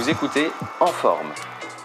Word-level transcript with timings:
Vous 0.00 0.08
écoutez 0.08 0.50
En 0.80 0.86
Forme, 0.86 1.26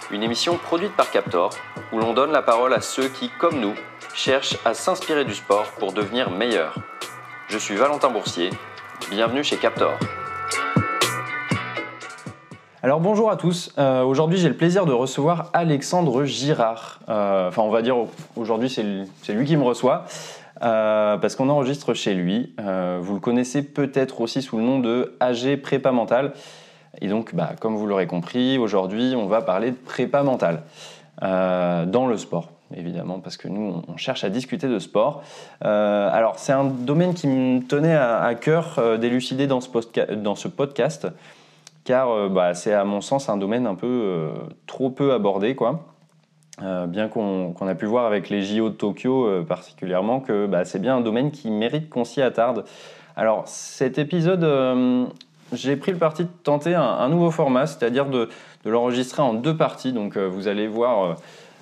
une 0.10 0.24
émission 0.24 0.56
produite 0.58 0.96
par 0.96 1.12
Captor 1.12 1.50
où 1.92 2.00
l'on 2.00 2.14
donne 2.14 2.32
la 2.32 2.42
parole 2.42 2.74
à 2.74 2.80
ceux 2.80 3.10
qui, 3.10 3.30
comme 3.42 3.60
nous, 3.60 3.74
cherchent 4.14 4.56
à 4.64 4.74
s'inspirer 4.74 5.26
du 5.26 5.34
sport 5.34 5.66
pour 5.80 5.92
devenir 5.92 6.32
meilleurs. 6.32 6.76
Je 7.50 7.58
suis 7.58 7.76
Valentin 7.76 8.10
Boursier, 8.10 8.52
bienvenue 9.12 9.44
chez 9.44 9.58
Captor. 9.58 9.92
Alors 12.82 13.02
bonjour 13.02 13.30
à 13.30 13.36
tous, 13.36 13.74
Euh, 13.78 14.04
aujourd'hui 14.04 14.38
j'ai 14.38 14.48
le 14.48 14.56
plaisir 14.56 14.86
de 14.86 14.94
recevoir 14.94 15.50
Alexandre 15.52 16.24
Girard. 16.24 17.00
Euh, 17.10 17.50
Enfin 17.50 17.64
on 17.64 17.70
va 17.70 17.82
dire 17.82 17.98
aujourd'hui 18.38 18.70
c'est 18.70 19.34
lui- 19.34 19.46
qui 19.46 19.58
me 19.58 19.64
reçoit 19.64 20.06
euh, 20.62 21.18
parce 21.18 21.36
qu'on 21.36 21.50
enregistre 21.50 21.94
chez 21.94 22.14
lui. 22.14 22.56
Vous 22.58 23.14
le 23.16 23.20
connaissez 23.20 23.62
peut-être 23.62 24.22
aussi 24.22 24.42
sous 24.42 24.56
le 24.56 24.64
nom 24.64 24.80
de 24.80 25.18
AG 25.20 25.58
Prépa 25.62 25.92
Mental. 25.92 26.32
Et 27.02 27.08
donc 27.08 27.36
bah, 27.36 27.52
comme 27.60 27.76
vous 27.76 27.88
l'aurez 27.88 28.08
compris, 28.08 28.58
aujourd'hui 28.58 29.14
on 29.16 29.28
va 29.28 29.42
parler 29.42 29.72
de 29.72 29.76
prépa 29.76 30.24
mentale 30.24 30.64
euh, 31.24 31.86
dans 31.86 32.08
le 32.08 32.18
sport. 32.18 32.50
Évidemment, 32.76 33.20
parce 33.20 33.38
que 33.38 33.48
nous, 33.48 33.82
on 33.88 33.96
cherche 33.96 34.24
à 34.24 34.30
discuter 34.30 34.68
de 34.68 34.80
sport. 34.80 35.24
Euh, 35.64 36.10
alors, 36.12 36.40
c'est 36.40 36.52
un 36.52 36.66
domaine 36.66 37.14
qui 37.14 37.28
me 37.28 37.62
tenait 37.62 37.96
à, 37.96 38.34
cœur 38.36 38.76
euh, 38.80 38.98
d'élucider 38.98 39.48
dans, 39.48 39.60
dans 40.18 40.36
ce 40.36 40.48
podcast 40.48 41.08
car 41.86 42.30
bah, 42.30 42.56
c'est 42.56 42.74
à 42.74 42.84
mon 42.84 43.00
sens 43.00 43.30
un 43.30 43.38
domaine 43.38 43.68
un 43.68 43.76
peu 43.76 44.32
trop 44.66 44.90
peu 44.90 45.14
abordé, 45.14 45.54
quoi. 45.54 45.86
Bien 46.88 47.10
qu'on 47.10 47.54
a 47.62 47.76
pu 47.76 47.86
voir 47.86 48.08
avec 48.08 48.30
les 48.32 48.42
JO 48.42 48.70
de 48.70 48.74
Tokyo 48.74 49.44
particulièrement 49.48 50.20
que 50.20 50.48
bah, 50.48 50.66
c'est 50.66 50.80
bien 50.80 50.98
un 50.98 51.02
domaine 51.02 51.30
qui 51.30 51.52
mérite 51.52 51.88
qu'on 51.92 52.04
s'y 52.04 52.24
attarde. 52.24 52.66
Alors 53.16 53.48
cet 53.48 54.00
épisode, 54.00 54.44
j'ai 55.54 55.76
pris 55.76 55.92
le 55.92 55.98
parti 55.98 56.24
de 56.24 56.30
tenter 56.44 56.76
un, 56.76 57.08
nouveau 57.10 57.32
format, 57.32 57.68
c'est-à-dire 57.68 58.06
de, 58.08 58.30
l'enregistrer 58.66 59.22
en 59.22 59.34
deux 59.34 59.56
parties. 59.56 59.94
Donc 59.94 60.18
euh, 60.18 60.28
vous 60.28 60.48
allez 60.48 60.68
voir 60.68 61.04
euh, 61.06 61.14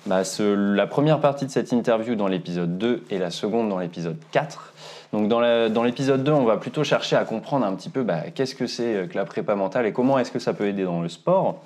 bah, 0.06 0.22
la 0.38 0.86
première 0.86 1.20
partie 1.20 1.44
de 1.46 1.50
cette 1.50 1.72
interview 1.72 2.14
dans 2.14 2.28
l'épisode 2.28 2.78
2 2.78 3.04
et 3.10 3.18
la 3.18 3.30
seconde 3.30 3.68
dans 3.68 3.78
l'épisode 3.78 4.16
4. 4.32 4.72
Donc 5.12 5.28
dans 5.28 5.82
l'épisode 5.84 6.24
2, 6.24 6.32
on 6.32 6.44
va 6.44 6.56
plutôt 6.56 6.82
chercher 6.82 7.14
à 7.14 7.24
comprendre 7.24 7.64
un 7.64 7.74
petit 7.74 7.90
peu 7.90 8.02
bah, 8.02 8.30
qu'est-ce 8.34 8.54
que 8.54 8.66
c'est 8.66 8.94
euh, 8.94 9.06
que 9.06 9.16
la 9.16 9.24
prépa 9.24 9.54
mentale 9.54 9.86
et 9.86 9.92
comment 9.92 10.18
est-ce 10.18 10.32
que 10.32 10.38
ça 10.38 10.54
peut 10.54 10.66
aider 10.66 10.84
dans 10.84 11.02
le 11.02 11.08
sport. 11.08 11.60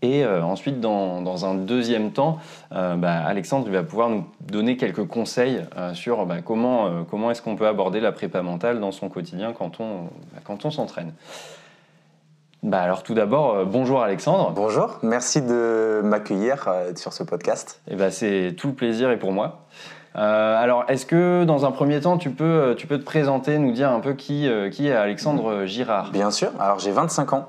Et 0.00 0.24
euh, 0.24 0.42
ensuite, 0.42 0.80
dans, 0.80 1.22
dans 1.22 1.44
un 1.44 1.54
deuxième 1.54 2.12
temps, 2.12 2.38
euh, 2.72 2.94
bah, 2.94 3.16
Alexandre 3.26 3.68
va 3.68 3.82
pouvoir 3.82 4.08
nous 4.08 4.24
donner 4.40 4.76
quelques 4.76 5.06
conseils 5.06 5.64
euh, 5.76 5.92
sur 5.94 6.24
bah, 6.24 6.36
comment, 6.44 7.04
comment 7.10 7.30
est-ce 7.30 7.42
qu'on 7.42 7.56
peut 7.56 7.66
aborder 7.66 8.00
la 8.00 8.12
prépa 8.12 8.42
mentale 8.42 8.78
dans 8.80 8.92
son 8.92 9.08
quotidien 9.08 9.52
quand 9.52 9.80
on, 9.80 10.04
bah, 10.32 10.40
quand 10.44 10.64
on 10.64 10.70
s'entraîne. 10.70 11.12
Bah, 12.62 12.80
alors 12.80 13.02
tout 13.02 13.14
d'abord, 13.14 13.66
bonjour 13.66 14.02
Alexandre. 14.02 14.52
Bonjour, 14.54 14.98
merci 15.02 15.42
de 15.42 16.00
m'accueillir 16.04 16.68
sur 16.96 17.12
ce 17.12 17.24
podcast. 17.24 17.80
Eh 17.90 18.10
c'est 18.10 18.54
tout 18.56 18.68
le 18.68 18.74
plaisir 18.74 19.10
et 19.10 19.16
pour 19.16 19.32
moi. 19.32 19.64
Alors, 20.14 20.84
est-ce 20.88 21.06
que 21.06 21.44
dans 21.44 21.64
un 21.64 21.70
premier 21.70 22.00
temps, 22.00 22.18
tu 22.18 22.30
peux, 22.30 22.74
tu 22.76 22.88
peux 22.88 22.98
te 22.98 23.04
présenter, 23.04 23.56
nous 23.58 23.70
dire 23.70 23.92
un 23.92 24.00
peu 24.00 24.14
qui, 24.14 24.50
qui 24.72 24.88
est 24.88 24.92
Alexandre 24.92 25.66
Girard? 25.66 26.10
Bien 26.10 26.32
sûr, 26.32 26.50
alors 26.58 26.80
j'ai 26.80 26.90
25 26.90 27.32
ans, 27.34 27.48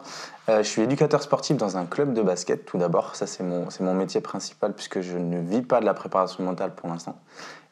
je 0.57 0.63
suis 0.67 0.81
éducateur 0.81 1.21
sportif 1.21 1.57
dans 1.57 1.77
un 1.77 1.85
club 1.85 2.13
de 2.13 2.21
basket 2.21 2.65
tout 2.65 2.77
d'abord, 2.77 3.15
ça 3.15 3.27
c'est 3.27 3.43
mon, 3.43 3.67
mon 3.79 3.93
métier 3.93 4.21
principal 4.21 4.73
puisque 4.73 5.01
je 5.01 5.17
ne 5.17 5.39
vis 5.39 5.61
pas 5.61 5.79
de 5.79 5.85
la 5.85 5.93
préparation 5.93 6.43
mentale 6.43 6.73
pour 6.75 6.89
l'instant. 6.89 7.15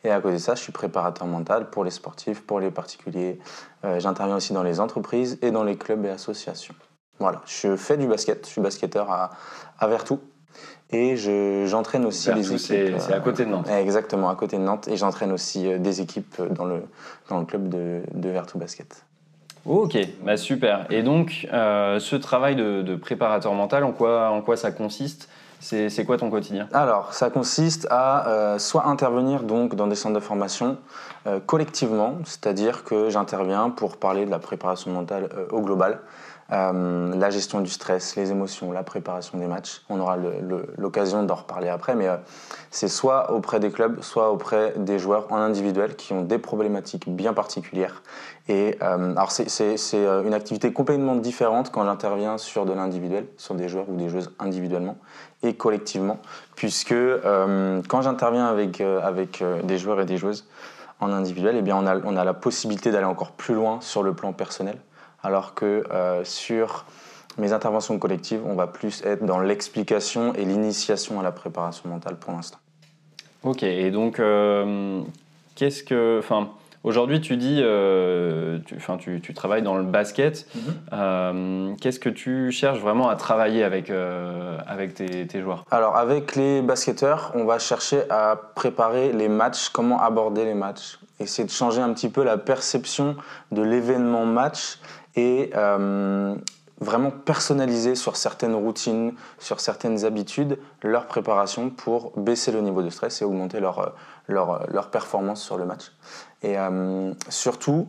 Et 0.03 0.11
à 0.11 0.22
côté 0.22 0.36
de 0.36 0.39
ça, 0.39 0.56
je 0.56 0.61
suis 0.61 0.72
préparateur 0.72 1.28
mental 1.28 1.70
pour 1.70 1.83
les 1.83 1.92
sportifs, 1.92 2.42
pour 2.42 2.59
les 2.59 2.72
particuliers. 2.72 3.39
Euh, 3.83 4.00
J'interviens 4.00 4.36
aussi 4.38 4.53
dans 4.53 4.64
les 4.64 4.80
entreprises 4.80 5.38
et 5.42 5.52
dans 5.52 5.64
les 5.64 5.75
clubs 5.78 6.05
et 6.05 6.09
associations. 6.09 6.75
Voilà, 7.20 7.42
je 7.45 7.75
fais 7.75 7.98
du 7.98 8.08
basket, 8.08 8.45
je 8.45 8.52
suis 8.52 8.61
basketteur 8.61 9.10
à, 9.11 9.32
à 9.80 9.87
Vertou. 9.87 10.20
Et 10.92 11.17
je- 11.17 11.66
j'entraîne 11.67 12.05
aussi 12.05 12.27
Vertou, 12.27 12.42
les 12.42 12.55
équipes. 12.55 12.99
c'est- 12.99 13.11
à 13.14 13.20
côté 13.20 13.43
de 13.43 13.49
Nantes. 13.49 13.67
euh, 13.70 13.82
Exactement, 13.82 14.30
à 14.30 14.36
côté 14.36 14.58
de 14.58 14.61
Nantes. 14.61 14.87
Et 14.87 14.95
j'entraîne 14.98 15.32
aussi 15.33 15.67
euh, 15.67 15.80
des 15.80 15.99
équipes 15.99 16.42
dans 16.52 16.66
le, 16.66 16.83
dans 17.30 17.39
le 17.39 17.45
club 17.45 17.67
de, 17.67 18.02
de 18.14 18.30
Vertou 18.30 18.58
Basket. 18.60 19.04
Ok, 19.67 19.98
bah 20.23 20.38
super. 20.38 20.86
Et 20.89 21.04
donc, 21.04 21.45
euh, 21.52 22.00
ce 22.00 22.16
travail 22.16 22.55
de, 22.55 22.95
préparateur 22.95 23.54
mental, 23.54 23.83
en 23.83 23.92
quoi, 23.92 24.55
ça 24.55 24.72
consiste? 24.72 25.28
C'est 25.60 26.05
quoi 26.05 26.17
ton 26.17 26.30
quotidien? 26.30 26.70
Alors, 26.72 27.14
ça 27.14 27.30
consiste 27.30 27.86
à 27.89 28.30
euh, 28.30 28.60
soit 28.60 28.86
intervenir 28.86 29.44
donc 29.44 29.76
dans 29.76 29.88
des 29.88 29.95
centres 29.95 30.16
de 30.16 30.22
formation 30.22 30.78
euh, 31.26 31.39
collectivement, 31.45 32.14
c'est-à-dire 32.23 32.86
que 32.86 33.10
j'interviens 33.10 33.70
pour 33.70 33.98
parler 33.98 34.26
de 34.26 34.32
la 34.32 34.39
préparation 34.39 34.92
mentale 34.92 35.30
au 35.52 35.60
global, 35.60 35.99
euh, 36.52 37.14
la 37.16 37.30
gestion 37.30 37.60
du 37.60 37.70
stress, 37.70 38.16
les 38.16 38.32
émotions, 38.32 38.72
la 38.72 38.84
préparation 38.84 39.38
des 39.38 39.48
matchs. 39.48 39.82
On 39.90 40.00
aura 40.00 40.18
l'occasion 40.78 41.24
d'en 41.24 41.36
reparler 41.36 41.68
après, 41.68 41.96
mais 41.96 42.08
euh, 42.08 42.16
c'est 42.72 42.88
soit 42.88 43.32
auprès 43.32 43.60
des 43.60 43.70
clubs, 43.70 44.02
soit 44.02 44.32
auprès 44.32 44.74
des 44.78 44.98
joueurs 44.98 45.28
en 45.30 45.38
individuel 45.38 45.96
qui 45.96 46.14
ont 46.14 46.22
des 46.22 46.38
problématiques 46.38 47.10
bien 47.10 47.34
particulières. 47.34 48.02
Et 48.48 48.78
euh, 48.82 49.12
alors 49.12 49.32
c'est- 49.32 49.48
une 49.94 50.34
activité 50.34 50.72
complètement 50.72 51.16
différente 51.16 51.70
quand 51.72 51.84
j'interviens 51.84 52.38
sur 52.38 52.66
de 52.66 52.72
l'individuel, 52.72 53.26
sur 53.38 53.56
des 53.56 53.68
joueurs 53.68 53.90
ou 53.90 53.96
des 53.98 54.08
joueuses 54.08 54.32
individuellement 54.40 54.98
et 55.44 55.54
collectivement, 55.56 56.20
puisque 56.56 56.96
quand 57.88 58.02
j'interviens 58.02 58.46
avec, 58.48 58.82
des 59.64 59.78
joueurs 59.78 60.02
et 60.02 60.06
des 60.06 60.18
joueuses 60.18 60.48
en 61.00 61.12
individuel, 61.12 61.56
eh 61.58 61.62
bien 61.62 61.76
on 61.78 62.16
a 62.18 62.24
la 62.24 62.34
possibilité 62.34 62.92
d'aller 62.92 63.06
encore 63.06 63.32
plus 63.32 63.54
loin 63.54 63.80
sur 63.82 64.02
le 64.02 64.14
plan 64.14 64.34
personnel, 64.34 64.78
alors 65.27 65.54
que 65.54 65.83
euh, 65.92 66.23
sur 66.23 66.86
mes 67.38 67.52
interventions 67.52 67.99
collectives, 67.99 68.39
on 68.45 68.55
va 68.55 68.65
plus 68.65 69.04
être 69.05 69.26
dans 69.26 69.39
l'explication 69.39 70.33
et 70.33 70.45
l'initiation 70.45 71.20
à 71.20 71.23
la 71.23 71.33
préparation 71.33 71.89
mentale 71.89 72.15
pour 72.15 72.32
l'instant. 72.32 72.60
Ok, 73.43 73.61
et 73.64 73.92
donc, 73.92 74.20
euh, 74.20 75.02
qu'est-ce 75.55 75.83
que. 75.83 76.17
Enfin, 76.20 76.49
aujourd'hui, 76.83 77.20
tu 77.20 77.36
dis. 77.36 77.60
euh, 77.61 78.60
tu, 78.66 78.76
enfin, 78.77 78.95
tu, 78.98 79.20
tu 79.21 79.33
travailles 79.33 79.61
dans 79.61 79.77
le 79.77 79.83
basket. 79.83 80.48
Euh, 80.93 81.73
qu'est-ce 81.82 81.99
que 81.99 82.10
tu 82.10 82.52
cherches 82.52 82.80
vraiment 82.80 83.10
à 83.10 83.16
travailler 83.17 83.64
avec, 83.66 83.92
avec 84.66 84.95
tes, 84.95 85.27
tes 85.27 85.42
joueurs? 85.42 85.66
Alors 85.70 85.98
avec 85.98 86.36
les 86.37 86.61
basketteurs, 86.61 87.33
on 87.36 87.43
va 87.43 87.60
chercher 87.60 88.10
à 88.10 88.39
préparer 88.55 89.11
les 89.11 89.27
matchs, 89.27 89.70
comment 89.70 90.02
aborder 90.02 90.45
les 90.45 90.55
matchs, 90.55 90.99
essayer 91.20 91.45
de 91.45 91.52
changer 91.52 91.82
un 91.82 91.93
petit 91.93 92.10
peu 92.10 92.23
la 92.23 92.37
perception 92.37 93.17
de 93.52 93.61
l'événement 93.61 94.26
match 94.26 94.80
et 95.17 95.50
euh, 95.55 96.36
vraiment 96.80 97.11
personnaliser 97.11 97.95
sur 97.95 98.16
certaines 98.16 98.54
routines, 98.54 99.14
sur 99.39 99.60
certaines 99.60 100.05
habitudes, 100.05 100.60
leur 100.83 101.08
préparation 101.08 101.70
pour 101.70 102.11
baisser 102.16 102.52
le 102.52 102.61
niveau 102.61 102.83
de 102.83 102.89
stress 102.89 103.22
et 103.22 103.26
augmenter 103.26 103.60
leur, 103.60 103.80
euh, 103.80 103.89
leur, 104.28 104.52
euh, 104.52 104.66
leur 104.70 104.89
performance 104.92 105.42
sur 105.42 105.58
le 105.58 105.66
match. 105.66 105.92
Et 106.44 106.55
surtout, 107.30 107.88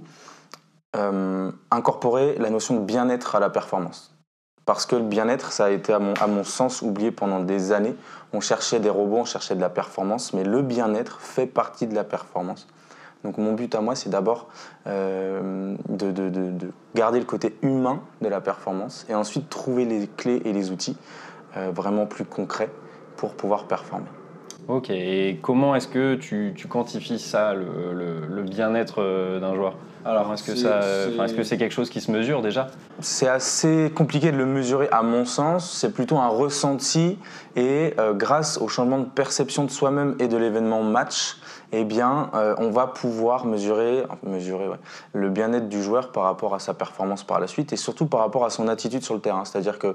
incorporer 1.71 2.37
la 2.39 2.49
notion 2.49 2.77
de 2.77 2.81
bien-être 2.81 3.37
à 3.37 3.41
la 3.41 3.51
performance. 3.51 4.17
Parce 4.65 4.87
que 4.87 4.97
le 4.97 5.03
bien-être, 5.03 5.53
ça 5.53 5.67
a 5.67 5.71
été 5.71 5.93
à 5.93 5.99
mon, 5.99 6.15
à 6.15 6.27
mon 6.27 6.45
sens 6.45 6.81
oublié 6.81 7.11
pendant 7.11 7.41
des 7.41 7.73
années. 7.73 7.95
On 8.33 8.41
cherchait 8.41 8.81
des 8.81 8.89
robots, 8.89 9.19
on 9.19 9.25
cherchait 9.27 9.55
de 9.55 9.61
la 9.61 9.69
performance, 9.69 10.33
mais 10.33 10.45
le 10.45 10.63
bien-être 10.63 11.21
fait 11.21 11.47
partie 11.47 11.87
de 11.87 11.95
la 11.95 12.05
performance. 12.05 12.67
Donc 13.25 13.39
mon 13.39 13.53
but 13.55 13.75
à 13.75 13.81
moi, 13.81 13.95
c'est 13.95 14.11
d'abord 14.11 14.49
euh, 14.87 15.75
de, 15.89 16.11
de- 16.13 16.29
de- 16.31 16.51
de 16.53 16.71
garder 16.95 17.19
le 17.19 17.25
côté 17.25 17.57
humain 17.63 18.01
de 18.23 18.29
la 18.29 18.41
performance 18.41 19.05
et 19.09 19.15
ensuite 19.15 19.49
trouver 19.51 19.85
les 19.85 20.07
clés 20.07 20.41
et 20.45 20.53
les 20.53 20.71
outils 20.71 20.97
euh, 21.57 21.71
vraiment 21.75 22.07
plus 22.07 22.25
concrets 22.25 22.71
pour 23.17 23.35
pouvoir 23.35 23.65
performer. 23.65 24.07
Ok, 24.69 24.91
et 24.91 25.39
comment 25.43 25.75
est-ce 25.75 25.89
que 25.89 26.15
tu, 26.15 26.53
tu 26.55 26.69
quantifies 26.69 27.19
ça, 27.19 27.55
le, 27.55 27.65
le- 27.95 28.27
le 28.27 28.43
bien-être 28.43 28.97
euh, 29.03 29.41
d'un 29.41 29.55
joueur? 29.55 29.75
Alors, 30.05 30.33
est-ce 30.33 30.43
que 30.45 30.55
c'est- 30.55 30.69
enfin, 31.15 31.25
est-ce 31.25 31.35
que 31.35 31.43
c'est 31.43 31.57
quelque 31.59 31.73
chose 31.73 31.91
qui 31.91 32.01
se 32.01 32.11
mesure 32.11 32.41
déjà? 32.43 32.69
C'est 33.01 33.29
assez 33.29 33.91
compliqué 33.95 34.31
de 34.31 34.37
le 34.37 34.47
mesurer 34.47 34.89
à 34.93 35.03
mon 35.03 35.25
sens. 35.25 35.71
C'est 35.73 35.93
plutôt 35.93 36.19
un 36.19 36.29
ressenti 36.29 37.19
et 37.57 37.95
euh, 37.99 38.13
grâce 38.15 38.59
au 38.59 38.69
changement 38.69 38.99
de 38.99 39.05
perception 39.07 39.65
de 39.65 39.71
soi-même 39.71 40.15
et 40.19 40.29
de 40.29 40.37
l'événement 40.37 40.83
match, 40.83 41.38
eh 41.73 41.85
bien, 41.85 42.31
euh, 42.35 42.55
on 42.59 42.71
va 42.71 42.87
pouvoir 42.87 43.45
mesurer, 43.45 44.05
mesurer 44.23 44.69
le 45.13 45.29
bien-être 45.29 45.69
du 45.69 45.83
joueur 45.83 46.13
par 46.13 46.25
rapport 46.25 46.55
à 46.55 46.59
sa 46.59 46.75
performance 46.75 47.25
par 47.25 47.41
la 47.41 47.47
suite 47.47 47.73
et 47.73 47.77
surtout 47.77 48.07
par 48.07 48.21
rapport 48.21 48.45
à 48.45 48.51
son 48.51 48.69
attitude 48.69 49.03
sur 49.03 49.15
le 49.15 49.21
terrain. 49.21 49.45
C'est-à-dire 49.45 49.79
que 49.79 49.95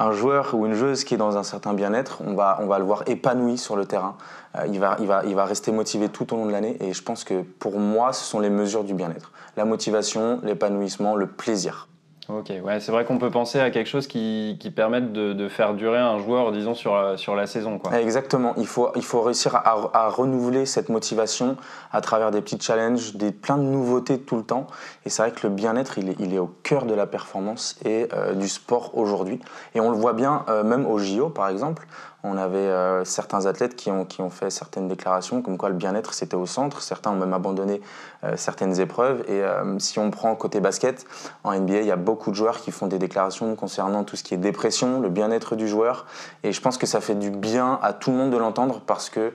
un 0.00 0.12
joueur 0.12 0.54
ou 0.54 0.64
une 0.66 0.74
joueuse 0.74 1.02
qui 1.04 1.14
est 1.14 1.18
dans 1.18 1.36
un 1.36 1.42
certain 1.42 1.74
bien-être, 1.74 2.22
on 2.24 2.34
va, 2.34 2.58
on 2.60 2.66
va 2.66 2.78
le 2.78 2.84
voir 2.84 3.02
épanoui 3.06 3.58
sur 3.58 3.76
le 3.76 3.84
terrain. 3.84 4.16
Euh, 4.56 4.66
il, 4.68 4.78
va, 4.78 4.96
il, 5.00 5.06
va, 5.06 5.24
il 5.24 5.34
va 5.34 5.44
rester 5.44 5.72
motivé 5.72 6.08
tout 6.08 6.32
au 6.32 6.36
long 6.36 6.46
de 6.46 6.52
l'année. 6.52 6.76
Et 6.80 6.92
je 6.92 7.02
pense 7.02 7.24
que 7.24 7.42
pour 7.42 7.78
moi, 7.80 8.12
ce 8.12 8.24
sont 8.24 8.38
les 8.38 8.50
mesures 8.50 8.84
du 8.84 8.94
bien-être. 8.94 9.32
La 9.56 9.64
motivation, 9.64 10.40
l'épanouissement, 10.44 11.16
le 11.16 11.26
plaisir. 11.26 11.88
Ok, 12.30 12.52
ouais, 12.62 12.78
c'est 12.78 12.92
vrai 12.92 13.06
qu'on 13.06 13.16
peut 13.16 13.30
penser 13.30 13.58
à 13.58 13.70
quelque 13.70 13.86
chose 13.86 14.06
qui, 14.06 14.58
qui 14.60 14.70
permette 14.70 15.14
de, 15.14 15.32
de, 15.32 15.48
faire 15.48 15.72
durer 15.72 15.96
un 15.96 16.18
joueur, 16.18 16.52
disons, 16.52 16.74
sur 16.74 16.94
la, 16.94 17.16
sur 17.16 17.34
la 17.34 17.46
saison. 17.46 17.78
Quoi. 17.78 17.98
Exactement, 17.98 18.52
il 18.58 18.66
faut, 18.66 18.90
il 18.96 19.02
faut 19.02 19.22
réussir 19.22 19.54
à, 19.56 19.88
à, 19.94 20.10
renouveler 20.10 20.66
cette 20.66 20.90
motivation 20.90 21.56
à 21.90 22.02
travers 22.02 22.30
des 22.30 22.42
petits 22.42 22.60
challenges, 22.60 23.14
des, 23.16 23.32
plein 23.32 23.56
de 23.56 23.62
nouveautés 23.62 24.20
tout 24.20 24.36
le 24.36 24.42
temps. 24.42 24.66
Et 25.06 25.08
c'est 25.08 25.22
vrai 25.22 25.32
que 25.32 25.46
le 25.46 25.54
bien-être, 25.54 25.96
il 25.96 26.10
est, 26.10 26.16
il 26.18 26.34
est 26.34 26.38
au 26.38 26.54
cœur 26.62 26.84
de 26.84 26.92
la 26.92 27.06
performance 27.06 27.78
et 27.86 28.08
euh, 28.12 28.34
du 28.34 28.48
sport 28.48 28.98
aujourd'hui. 28.98 29.40
Et 29.74 29.80
on 29.80 29.90
le 29.90 29.96
voit 29.96 30.12
bien, 30.12 30.44
euh, 30.50 30.62
même 30.62 30.84
au 30.84 30.98
JO 30.98 31.30
par 31.30 31.48
exemple, 31.48 31.86
on 32.24 32.36
avait 32.36 32.58
euh, 32.58 33.04
certains 33.04 33.46
athlètes 33.46 33.76
qui 33.76 33.90
ont, 33.92 34.04
qui 34.04 34.22
ont 34.22 34.30
fait 34.30 34.50
certaines 34.50 34.88
déclarations 34.88 35.40
comme 35.40 35.56
quoi 35.56 35.68
le 35.68 35.76
bien-être 35.76 36.14
c'était 36.14 36.34
au 36.34 36.46
centre. 36.46 36.82
Certains 36.82 37.12
ont 37.12 37.16
même 37.16 37.32
abandonné 37.32 37.80
euh, 38.24 38.36
certaines 38.36 38.80
épreuves. 38.80 39.22
Et 39.28 39.42
euh, 39.42 39.78
si 39.78 40.00
on 40.00 40.10
prend 40.10 40.34
côté 40.34 40.60
basket, 40.60 41.06
en 41.44 41.54
NBA, 41.54 41.80
il 41.80 41.86
y 41.86 41.92
a 41.92 41.96
beaucoup 41.96 42.30
de 42.30 42.34
joueurs 42.34 42.58
qui 42.58 42.72
font 42.72 42.88
des 42.88 42.98
déclarations 42.98 43.54
concernant 43.54 44.02
tout 44.02 44.16
ce 44.16 44.24
qui 44.24 44.34
est 44.34 44.38
dépression, 44.38 45.00
le 45.00 45.10
bien-être 45.10 45.54
du 45.54 45.68
joueur. 45.68 46.06
Et 46.42 46.52
je 46.52 46.60
pense 46.60 46.76
que 46.76 46.86
ça 46.86 47.00
fait 47.00 47.14
du 47.14 47.30
bien 47.30 47.78
à 47.82 47.92
tout 47.92 48.10
le 48.10 48.16
monde 48.16 48.30
de 48.30 48.36
l'entendre 48.36 48.80
parce 48.84 49.10
que 49.10 49.32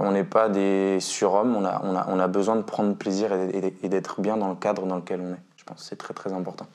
on 0.00 0.12
n'est 0.12 0.22
pas 0.22 0.48
des 0.48 0.98
surhommes. 1.00 1.56
On 1.56 1.64
a, 1.64 1.80
on, 1.82 1.96
a, 1.96 2.06
on 2.08 2.20
a, 2.20 2.28
besoin 2.28 2.54
de 2.54 2.62
prendre 2.62 2.94
plaisir 2.94 3.32
et, 3.32 3.88
d'être 3.88 4.20
bien 4.20 4.36
dans 4.36 4.48
le 4.48 4.54
cadre 4.54 4.86
dans 4.86 4.94
lequel 4.94 5.20
on 5.20 5.32
est. 5.32 5.42
Je 5.56 5.64
pense 5.64 5.78
que 5.78 5.82
c'est 5.82 5.96
très 5.96 6.14
très 6.14 6.32
important. 6.32 6.66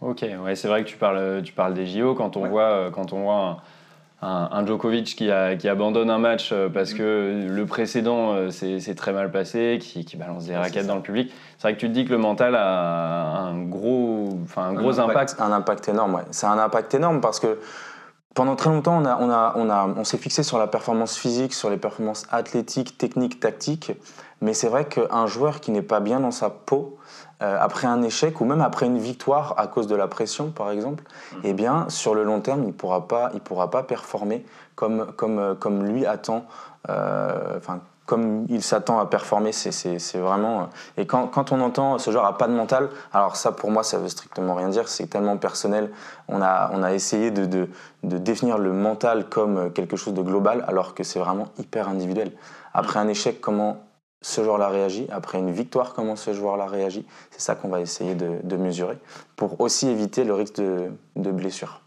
Ok, 0.00 0.24
ouais, 0.42 0.56
c'est 0.56 0.68
vrai 0.68 0.82
que 0.82 0.88
tu 0.88 0.96
parles, 0.96 1.42
tu 1.44 1.52
parles 1.52 1.74
des 1.74 1.86
JO 1.86 2.14
quand 2.14 2.38
on 2.38 2.48
voit, 2.48 2.90
quand 2.94 3.12
on 3.12 3.24
voit 3.24 3.34
un 3.34 3.56
un, 4.22 4.66
Djokovic 4.66 5.16
qui, 5.16 5.30
abandonne 5.30 6.10
un 6.10 6.18
match 6.18 6.50
euh, 6.52 6.68
parce 6.68 6.92
que 6.92 7.46
le 7.48 7.66
précédent 7.66 8.34
euh, 8.34 8.50
s'est 8.50 8.94
très 8.94 9.12
mal 9.12 9.30
passé, 9.30 9.78
qui, 9.80 10.16
balance 10.16 10.46
des 10.46 10.56
raquettes 10.56 10.86
dans 10.86 10.96
le 10.96 11.02
public. 11.02 11.32
C'est 11.56 11.68
vrai 11.68 11.74
que 11.74 11.80
tu 11.80 11.88
te 11.88 11.92
dis 11.92 12.04
que 12.04 12.10
le 12.10 12.18
mental 12.18 12.54
a 12.54 13.38
un 13.38 13.62
gros, 13.62 14.38
enfin 14.44 14.64
un 14.64 14.74
gros 14.74 15.00
impact, 15.00 15.36
Un 15.38 15.52
impact 15.52 15.88
énorme, 15.88 16.14
ouais. 16.14 16.22
C'est 16.30 16.46
un 16.46 16.58
impact 16.58 16.94
énorme 16.94 17.20
parce 17.20 17.40
que 17.40 17.58
pendant 18.34 18.54
très 18.56 18.70
longtemps, 18.70 19.02
on, 19.02 20.04
s'est 20.04 20.18
fixé 20.18 20.42
sur 20.42 20.58
la 20.58 20.66
performance 20.66 21.16
physique, 21.16 21.52
sur 21.52 21.68
les 21.68 21.76
performances 21.76 22.26
athlétiques, 22.30 22.96
techniques, 22.96 23.40
tactiques. 23.40 23.92
Mais 24.40 24.54
c'est 24.54 24.68
vrai 24.68 24.86
qu'un 24.86 25.26
joueur 25.26 25.60
qui 25.60 25.70
n'est 25.70 25.82
pas 25.82 26.00
bien 26.00 26.20
dans 26.20 26.30
sa 26.30 26.48
peau, 26.48 26.96
euh, 27.42 27.56
après 27.58 27.86
un 27.86 28.02
échec 28.02 28.40
ou 28.40 28.44
même 28.44 28.60
après 28.60 28.86
une 28.86 28.98
victoire 28.98 29.54
à 29.56 29.66
cause 29.66 29.86
de 29.86 29.96
la 29.96 30.08
pression, 30.08 30.50
par 30.50 30.70
exemple, 30.70 31.04
mhm. 31.32 31.40
eh 31.44 31.52
bien, 31.54 31.86
sur 31.88 32.14
le 32.14 32.22
long 32.22 32.40
terme, 32.40 32.62
il 32.62 32.68
ne 32.68 32.72
pourra, 32.72 33.08
pas, 33.08 33.30
il 33.34 33.40
pourra 33.40 33.70
pas 33.70 33.82
performer 33.82 34.44
comme, 34.74 35.12
comme, 35.16 35.38
euh, 35.38 35.54
comme 35.54 35.84
lui 35.84 36.06
attend, 36.06 36.44
euh, 36.88 37.56
enfin, 37.58 37.80
comme 38.10 38.44
il 38.48 38.60
s'attend 38.60 38.98
à 38.98 39.06
performer. 39.06 39.52
C'est 39.52 40.18
vraiment. 40.18 40.68
Et 40.96 41.06
quand, 41.06 41.52
on 41.52 41.60
entend 41.60 41.96
ce 41.98 42.10
genre 42.10 42.24
a 42.24 42.36
pas 42.36 42.48
de 42.48 42.52
mental, 42.52 42.88
alors 43.12 43.36
ça, 43.36 43.52
pour 43.52 43.70
moi, 43.70 43.84
ça 43.84 43.98
veut 43.98 44.08
strictement 44.08 44.56
rien 44.56 44.68
dire. 44.68 44.88
C'est 44.88 45.06
tellement 45.06 45.36
personnel. 45.36 45.92
On 46.26 46.42
a, 46.42 46.72
on 46.74 46.82
a 46.82 46.92
essayé 46.92 47.30
de, 47.30 47.68
définir 48.02 48.58
le 48.58 48.72
mental 48.72 49.28
comme 49.28 49.72
quelque 49.72 49.96
chose 49.96 50.12
de 50.12 50.22
global, 50.22 50.64
alors 50.66 50.94
que 50.94 51.04
c'est 51.04 51.20
vraiment 51.20 51.46
hyper 51.56 51.88
individuel. 51.88 52.32
Après 52.74 52.98
un 52.98 53.06
échec, 53.06 53.40
comment 53.40 53.76
ce 54.22 54.42
joueur-là 54.42 54.70
réagit, 54.70 55.06
après 55.12 55.38
une 55.38 55.52
victoire, 55.52 55.94
comment 55.94 56.16
ce 56.16 56.32
joueur-là 56.32 56.66
réagit? 56.66 57.06
C'est 57.30 57.40
ça 57.40 57.54
qu'on 57.54 57.68
va 57.68 57.80
essayer 57.80 58.16
de, 58.16 58.56
mesurer 58.56 58.98
pour 59.36 59.60
aussi 59.60 59.88
éviter 59.88 60.24
le 60.24 60.34
risque 60.34 60.56
de, 60.56 60.90
de 61.14 61.30
blessure. 61.30 61.80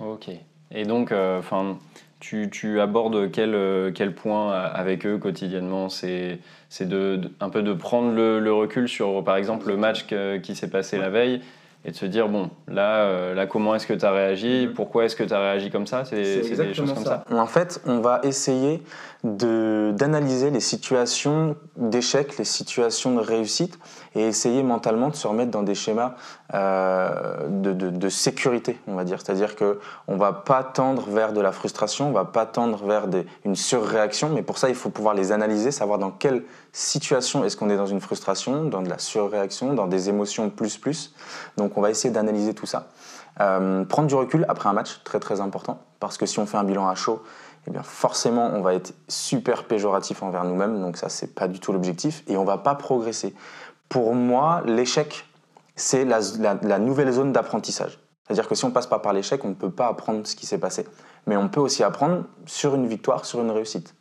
Ok. 0.00 0.28
Et 0.70 0.84
donc, 0.84 1.12
euh, 1.12 1.38
enfin. 1.38 1.78
Tu, 2.20 2.50
tu, 2.50 2.80
abordes 2.80 3.30
quel, 3.30 3.54
euh, 3.54 3.90
quel 3.94 4.14
point 4.14 4.52
avec 4.52 5.06
eux 5.06 5.18
quotidiennement? 5.18 5.88
C'est 5.88 6.40
de, 6.80 7.20
un 7.40 7.50
peu 7.50 7.62
de 7.62 7.72
prendre 7.72 8.12
le, 8.14 8.52
recul 8.52 8.88
sur, 8.88 9.22
par 9.24 9.36
exemple, 9.36 9.68
le 9.68 9.76
match 9.76 10.06
qui 10.42 10.54
s'est 10.54 10.70
passé 10.70 10.98
la 10.98 11.10
veille 11.10 11.40
et 11.86 11.92
de 11.92 11.96
se 11.96 12.04
dire 12.04 12.28
bon 12.28 12.50
là 12.66 13.04
euh, 13.04 13.34
là 13.34 13.46
comment 13.46 13.74
est-ce 13.74 13.86
que 13.86 13.94
tu 13.94 14.04
as 14.04 14.10
réagi? 14.10 14.66
Mhm. 14.66 14.74
pourquoi 14.74 15.04
est-ce 15.04 15.14
que 15.14 15.22
tu 15.22 15.32
as 15.32 15.38
réagi 15.38 15.70
comme 15.70 15.86
ça? 15.86 16.04
C'est 16.04 16.40
des 16.42 16.74
choses 16.74 16.92
comme 16.92 17.04
ça. 17.04 17.24
en 17.30 17.46
fait 17.46 17.80
on 17.86 18.00
va 18.00 18.20
essayer 18.24 18.82
d'analyser 19.22 20.50
les 20.50 20.60
situations 20.60 21.56
d'échec 21.76 22.36
les 22.38 22.44
situations 22.44 23.14
de 23.14 23.20
réussite 23.20 23.78
et 24.16 24.22
essayer 24.22 24.62
mentalement 24.64 25.08
de 25.10 25.14
se 25.14 25.26
remettre 25.28 25.52
dans 25.52 25.62
des 25.62 25.76
schémas 25.76 26.16
euh, 26.54 27.48
de, 27.48 28.08
sécurité 28.08 28.78
on 28.86 28.94
va 28.94 29.02
dire 29.02 29.18
c'est 29.20 29.32
à 29.32 29.34
dire 29.34 29.56
que 29.56 29.80
on 30.06 30.16
va 30.16 30.32
pas 30.32 30.62
tendre 30.62 31.08
vers 31.10 31.32
de 31.32 31.40
la 31.40 31.50
frustration 31.50 32.08
on 32.08 32.12
va 32.12 32.24
pas 32.24 32.46
tendre 32.46 32.84
vers 32.84 33.06
une 33.44 33.56
surréaction 33.56 34.28
mais 34.28 34.42
pour 34.42 34.58
ça 34.58 34.68
il 34.68 34.76
faut 34.76 34.90
pouvoir 34.90 35.14
les 35.14 35.32
analyser 35.32 35.72
savoir 35.72 35.98
dans 35.98 36.12
quelle 36.12 36.44
situation 36.72 37.44
est-ce 37.44 37.56
qu'on 37.56 37.68
est 37.68 37.76
dans 37.76 37.86
une 37.86 38.00
frustration 38.00 38.64
dans 38.64 38.82
de 38.82 38.88
la 38.88 38.98
surréaction 38.98 39.74
dans 39.74 39.88
des 39.88 40.08
émotions 40.08 40.50
plus 40.50 40.78
plus 40.78 41.14
donc 41.56 41.76
on 41.76 41.80
va 41.80 41.90
essayer 41.90 42.12
d'analyser 42.12 42.54
tout 42.54 42.66
ça. 42.66 42.88
Euh, 43.40 43.84
prendre 43.84 44.08
du 44.08 44.14
recul 44.14 44.46
après 44.48 44.68
un 44.68 44.72
match, 44.72 45.00
très 45.04 45.20
très 45.20 45.40
important, 45.40 45.80
parce 46.00 46.16
que 46.16 46.26
si 46.26 46.38
on 46.38 46.46
fait 46.46 46.56
un 46.56 46.64
bilan 46.64 46.88
à 46.88 46.94
chaud, 46.94 47.22
eh 47.66 47.70
bien 47.70 47.82
forcément 47.82 48.50
on 48.54 48.62
va 48.62 48.74
être 48.74 48.94
super 49.08 49.64
péjoratif 49.64 50.22
envers 50.22 50.44
nous-mêmes, 50.44 50.80
donc 50.80 50.96
ça 50.96 51.08
c'est 51.08 51.34
pas 51.34 51.48
du 51.48 51.60
tout 51.60 51.72
l'objectif, 51.72 52.22
et 52.28 52.36
on 52.36 52.44
va 52.44 52.58
pas 52.58 52.74
progresser. 52.74 53.34
Pour 53.88 54.14
moi, 54.14 54.62
l'échec, 54.64 55.26
c'est 55.76 56.04
la, 56.04 56.78
nouvelle 56.78 57.12
zone 57.12 57.32
d'apprentissage. 57.32 57.98
C'est-à-dire 58.24 58.48
que 58.48 58.54
si 58.54 58.64
on 58.64 58.70
passe 58.72 58.88
pas 58.88 58.98
par 58.98 59.12
l'échec, 59.12 59.44
on 59.44 59.50
ne 59.50 59.54
peut 59.54 59.70
pas 59.70 59.86
apprendre 59.86 60.26
ce 60.26 60.34
qui 60.34 60.46
s'est 60.46 60.58
passé. 60.58 60.86
Mais 61.26 61.36
on 61.36 61.48
peut 61.48 61.60
aussi 61.60 61.84
apprendre 61.84 62.24
sur 62.46 62.74
une 62.74 62.88
victoire, 62.88 63.24
sur 63.24 63.40
une 63.40 63.50
réussite. 63.50 63.94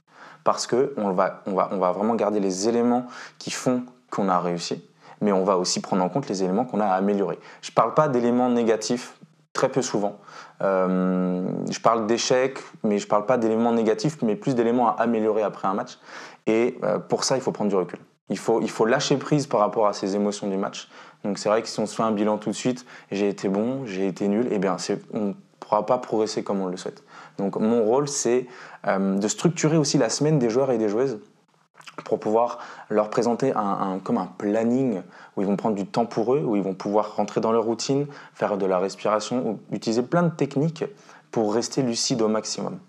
Parce 0.43 0.65
qu'on 0.65 1.11
va, 1.11 1.43
on 1.45 1.53
va, 1.53 1.69
on 1.71 1.77
va 1.77 1.91
vraiment 1.91 2.15
garder 2.15 2.39
les 2.39 2.67
éléments 2.67 3.05
qui 3.37 3.51
font 3.51 3.83
qu'on 4.09 4.29
a 4.29 4.39
réussi 4.39 4.83
mais 5.21 5.31
on 5.31 5.43
va 5.43 5.57
aussi 5.57 5.81
prendre 5.81 6.03
en 6.03 6.09
compte 6.09 6.27
les 6.27 6.43
éléments 6.43 6.65
qu'on 6.65 6.79
a 6.79 6.85
à 6.85 6.93
améliorer. 6.95 7.39
Je 7.61 7.71
ne 7.71 7.73
parle 7.75 7.93
pas 7.93 8.07
d'éléments 8.07 8.49
négatifs, 8.49 9.17
très 9.53 9.69
peu 9.69 9.81
souvent. 9.81 10.19
Euh, 10.61 11.47
je 11.69 11.79
parle 11.79 12.07
d'échecs, 12.07 12.59
mais 12.83 12.99
je 12.99 13.05
ne 13.05 13.09
parle 13.09 13.25
pas 13.25 13.37
d'éléments 13.37 13.71
négatifs, 13.71 14.17
mais 14.21 14.35
plus 14.35 14.55
d'éléments 14.55 14.89
à 14.89 15.01
améliorer 15.01 15.43
après 15.43 15.67
un 15.67 15.73
match. 15.73 15.97
Et 16.47 16.77
euh, 16.83 16.99
pour 16.99 17.23
ça, 17.23 17.37
il 17.37 17.41
faut 17.41 17.51
prendre 17.51 17.69
du 17.69 17.75
recul. 17.75 17.99
Il 18.29 18.37
faut, 18.37 18.61
il 18.61 18.69
faut 18.69 18.85
lâcher 18.85 19.17
prise 19.17 19.47
par 19.47 19.59
rapport 19.59 19.87
à 19.87 19.93
ces 19.93 20.15
émotions 20.15 20.47
du 20.47 20.57
match. 20.57 20.89
Donc 21.25 21.39
c'est 21.39 21.49
vrai 21.49 21.63
que 21.63 21.67
si 21.67 21.79
on 21.79 21.87
se 21.87 21.95
fait 21.95 22.03
un 22.03 22.11
bilan 22.11 22.37
tout 22.37 22.51
de 22.51 22.55
suite, 22.55 22.85
j'ai 23.11 23.27
été 23.27 23.49
bon, 23.49 23.85
j'ai 23.85 24.07
été 24.07 24.27
nul, 24.27 24.47
eh 24.51 24.59
bien 24.59 24.77
on 25.11 25.19
ne 25.19 25.33
pourra 25.59 25.83
pas 25.85 25.97
progresser 25.97 26.43
comme 26.43 26.61
on 26.61 26.67
le 26.67 26.77
souhaite. 26.77 27.03
Donc 27.39 27.57
mon 27.57 27.83
rôle, 27.83 28.07
c'est 28.07 28.45
euh, 28.85 29.17
de 29.17 29.27
structurer 29.27 29.75
aussi 29.77 29.97
la 29.97 30.09
semaine 30.09 30.37
des 30.37 30.51
joueurs 30.51 30.69
et 30.69 30.77
des 30.77 30.87
joueuses 30.87 31.17
pour 32.03 32.19
pouvoir 32.19 32.59
leur 32.89 33.09
présenter 33.09 33.53
comme 34.03 34.17
un 34.17 34.25
planning 34.37 35.01
où 35.35 35.41
ils 35.41 35.47
vont 35.47 35.55
prendre 35.55 35.75
du 35.75 35.87
temps 35.87 36.05
pour 36.05 36.35
eux, 36.35 36.43
où 36.45 36.57
ils 36.57 36.61
vont 36.61 36.73
pouvoir 36.73 37.15
rentrer 37.15 37.39
dans 37.39 37.53
leur 37.53 37.63
routine, 37.63 38.07
faire 38.33 38.57
de 38.57 38.65
la 38.65 38.79
respiration, 38.79 39.59
utiliser 39.71 40.03
plein 40.03 40.23
de 40.23 40.29
techniques 40.29 40.83
pour 41.31 41.53
rester 41.53 41.81
lucide 41.81 42.21
au 42.21 42.27
maximum. 42.27 42.79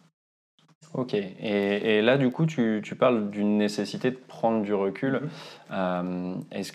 Ok, 0.95 1.15
et, 1.15 2.01
là 2.03 2.17
du 2.17 2.31
coup 2.31 2.47
tu, 2.47 2.81
tu 2.83 2.95
parles 2.95 3.31
d'une 3.31 3.59
nécessité 3.59 4.11
de 4.11 4.19
prendre 4.29 4.63
du 4.63 4.73
recul. 4.73 5.15
Mm-hmm. 5.15 5.73
Euh, 5.73 6.35
est-ce 6.53 6.73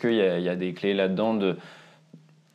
qu'il 0.00 0.10
est 0.10 0.40
y, 0.40 0.44
y, 0.44 0.48
a 0.48 0.56
des 0.56 0.72
clés 0.74 0.94
là-dedans 0.94 1.34
de... 1.34 1.56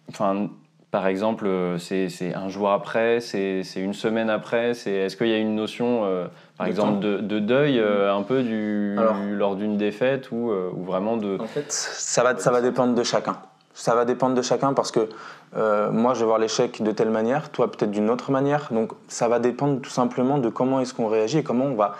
Enfin, 0.09 0.49
par 0.91 1.05
exemple, 1.05 1.47
c'est 1.77 2.33
un 2.33 2.49
jour 2.49 2.71
après, 2.71 3.19
c'est 3.19 3.63
une 3.75 3.93
semaine 3.93 4.29
après 4.29 4.71
Est-ce 4.71 5.15
qu'il 5.15 5.27
y 5.27 5.33
a 5.33 5.37
une 5.37 5.55
notion, 5.55 6.03
euh, 6.05 6.27
par 6.57 6.65
exemple, 6.65 6.99
de, 6.99 7.39
deuil 7.39 7.79
euh, 7.79 8.13
un 8.13 8.23
peu 8.23 8.41
du, 8.41 8.97
lors 9.35 9.55
d'une 9.55 9.77
défaite 9.77 10.31
ou, 10.31 10.51
vraiment 10.77 11.17
de... 11.17 11.37
En 11.39 11.45
fait, 11.45 11.71
ça 11.71 12.23
va, 12.23 12.35
ça 12.37 12.49
va 12.51 12.61
dépendre 12.61 12.95
de 12.95 13.03
chacun. 13.03 13.37
Ça 13.79 13.95
va 13.95 14.03
dépendre 14.03 14.35
de 14.35 14.41
chacun 14.41 14.73
parce 14.73 14.91
que 14.91 15.07
moi, 15.55 16.13
je 16.13 16.19
vais 16.19 16.25
voir 16.25 16.37
l'échec 16.37 16.83
de 16.83 16.91
telle 16.91 17.11
manière, 17.11 17.49
toi 17.49 17.71
peut-être 17.71 17.91
d'une 17.91 18.09
autre 18.09 18.29
manière. 18.29 18.67
Donc, 18.71 18.91
ça 19.07 19.29
va 19.29 19.39
dépendre 19.39 19.79
tout 19.79 19.89
simplement 19.89 20.37
de 20.37 20.49
comment 20.49 20.81
est-ce 20.81 20.93
qu'on 20.93 21.07
réagit 21.07 21.37
et 21.37 21.43
comment 21.43 21.63
on 21.63 21.75
va 21.75 21.95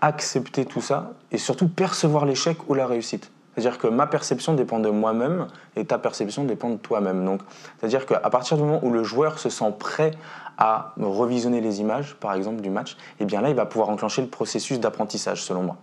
accepter 0.00 0.64
tout 0.64 0.80
ça 0.80 1.12
et 1.30 1.38
surtout 1.38 1.68
percevoir 1.68 2.24
l'échec 2.24 2.58
ou 2.68 2.74
la 2.74 2.86
réussite. 2.86 3.30
C'est-à-dire 3.54 3.78
que 3.78 3.86
ma 3.86 4.06
perception 4.06 4.54
dépend 4.54 4.78
de 4.78 4.90
moi-même 4.90 5.46
et 5.76 5.84
ta 5.84 5.98
perception 5.98 6.44
dépend 6.44 6.70
de 6.70 6.76
toi-même. 6.76 7.24
Donc, 7.24 7.42
c'est-à-dire 7.78 8.06
qu'à 8.06 8.18
partir 8.30 8.56
du 8.56 8.62
moment 8.62 8.80
où 8.82 8.90
le 8.90 9.04
joueur 9.04 9.38
se 9.38 9.50
sent 9.50 9.72
prêt 9.78 10.12
à 10.58 10.94
revisionner 10.98 11.60
les 11.60 11.80
images, 11.80 12.16
par 12.16 12.34
exemple, 12.34 12.60
du 12.60 12.70
match, 12.70 12.96
eh 13.18 13.24
bien 13.24 13.40
là, 13.40 13.50
il 13.50 13.54
va 13.54 13.66
pouvoir 13.66 13.90
enclencher 13.90 14.22
le 14.22 14.28
processus 14.28 14.80
d'apprentissage, 14.80 15.42
selon 15.42 15.62
moi. 15.62 15.76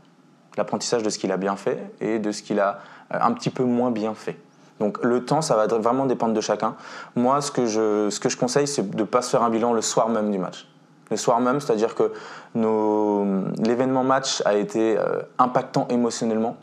L'apprentissage 0.56 1.04
de 1.04 1.10
ce 1.10 1.20
qu'il 1.20 1.32
a 1.32 1.38
bien 1.38 1.56
fait 1.56 1.80
et 2.02 2.20
de 2.20 2.32
ce 2.32 2.42
qu'il 2.42 2.60
a 2.60 2.80
euh, 3.14 3.20
un 3.22 3.32
petit 3.34 3.50
peu 3.50 3.64
moins 3.64 3.92
bien 3.92 4.14
fait. 4.14 4.38
Donc 4.80 5.04
le 5.04 5.26
temps, 5.26 5.42
ça 5.42 5.56
va 5.56 5.68
vraiment 5.68 6.06
dépendre 6.06 6.34
de 6.34 6.42
chacun. 6.42 6.76
Moi, 7.16 7.42
ce 7.42 7.52
que 7.52 7.66
je, 7.66 8.38
conseille, 8.38 8.68
c'est 8.68 8.90
de 8.90 8.98
ne 8.98 9.04
pas 9.04 9.22
se 9.22 9.30
faire 9.32 9.44
un 9.44 9.50
bilan 9.50 9.74
le 9.74 9.82
soir 9.82 10.10
même 10.10 10.32
du 10.32 10.38
match. 10.38 10.68
Le 11.10 11.18
soir 11.18 11.40
même, 11.40 11.60
c'est-à-dire 11.62 11.96
que 11.96 12.12
l'événement 12.56 14.04
match 14.04 14.42
a 14.46 14.56
été 14.56 14.98
euh, 14.98 15.22
impactant 15.40 15.88
émotionnellement 15.90 16.58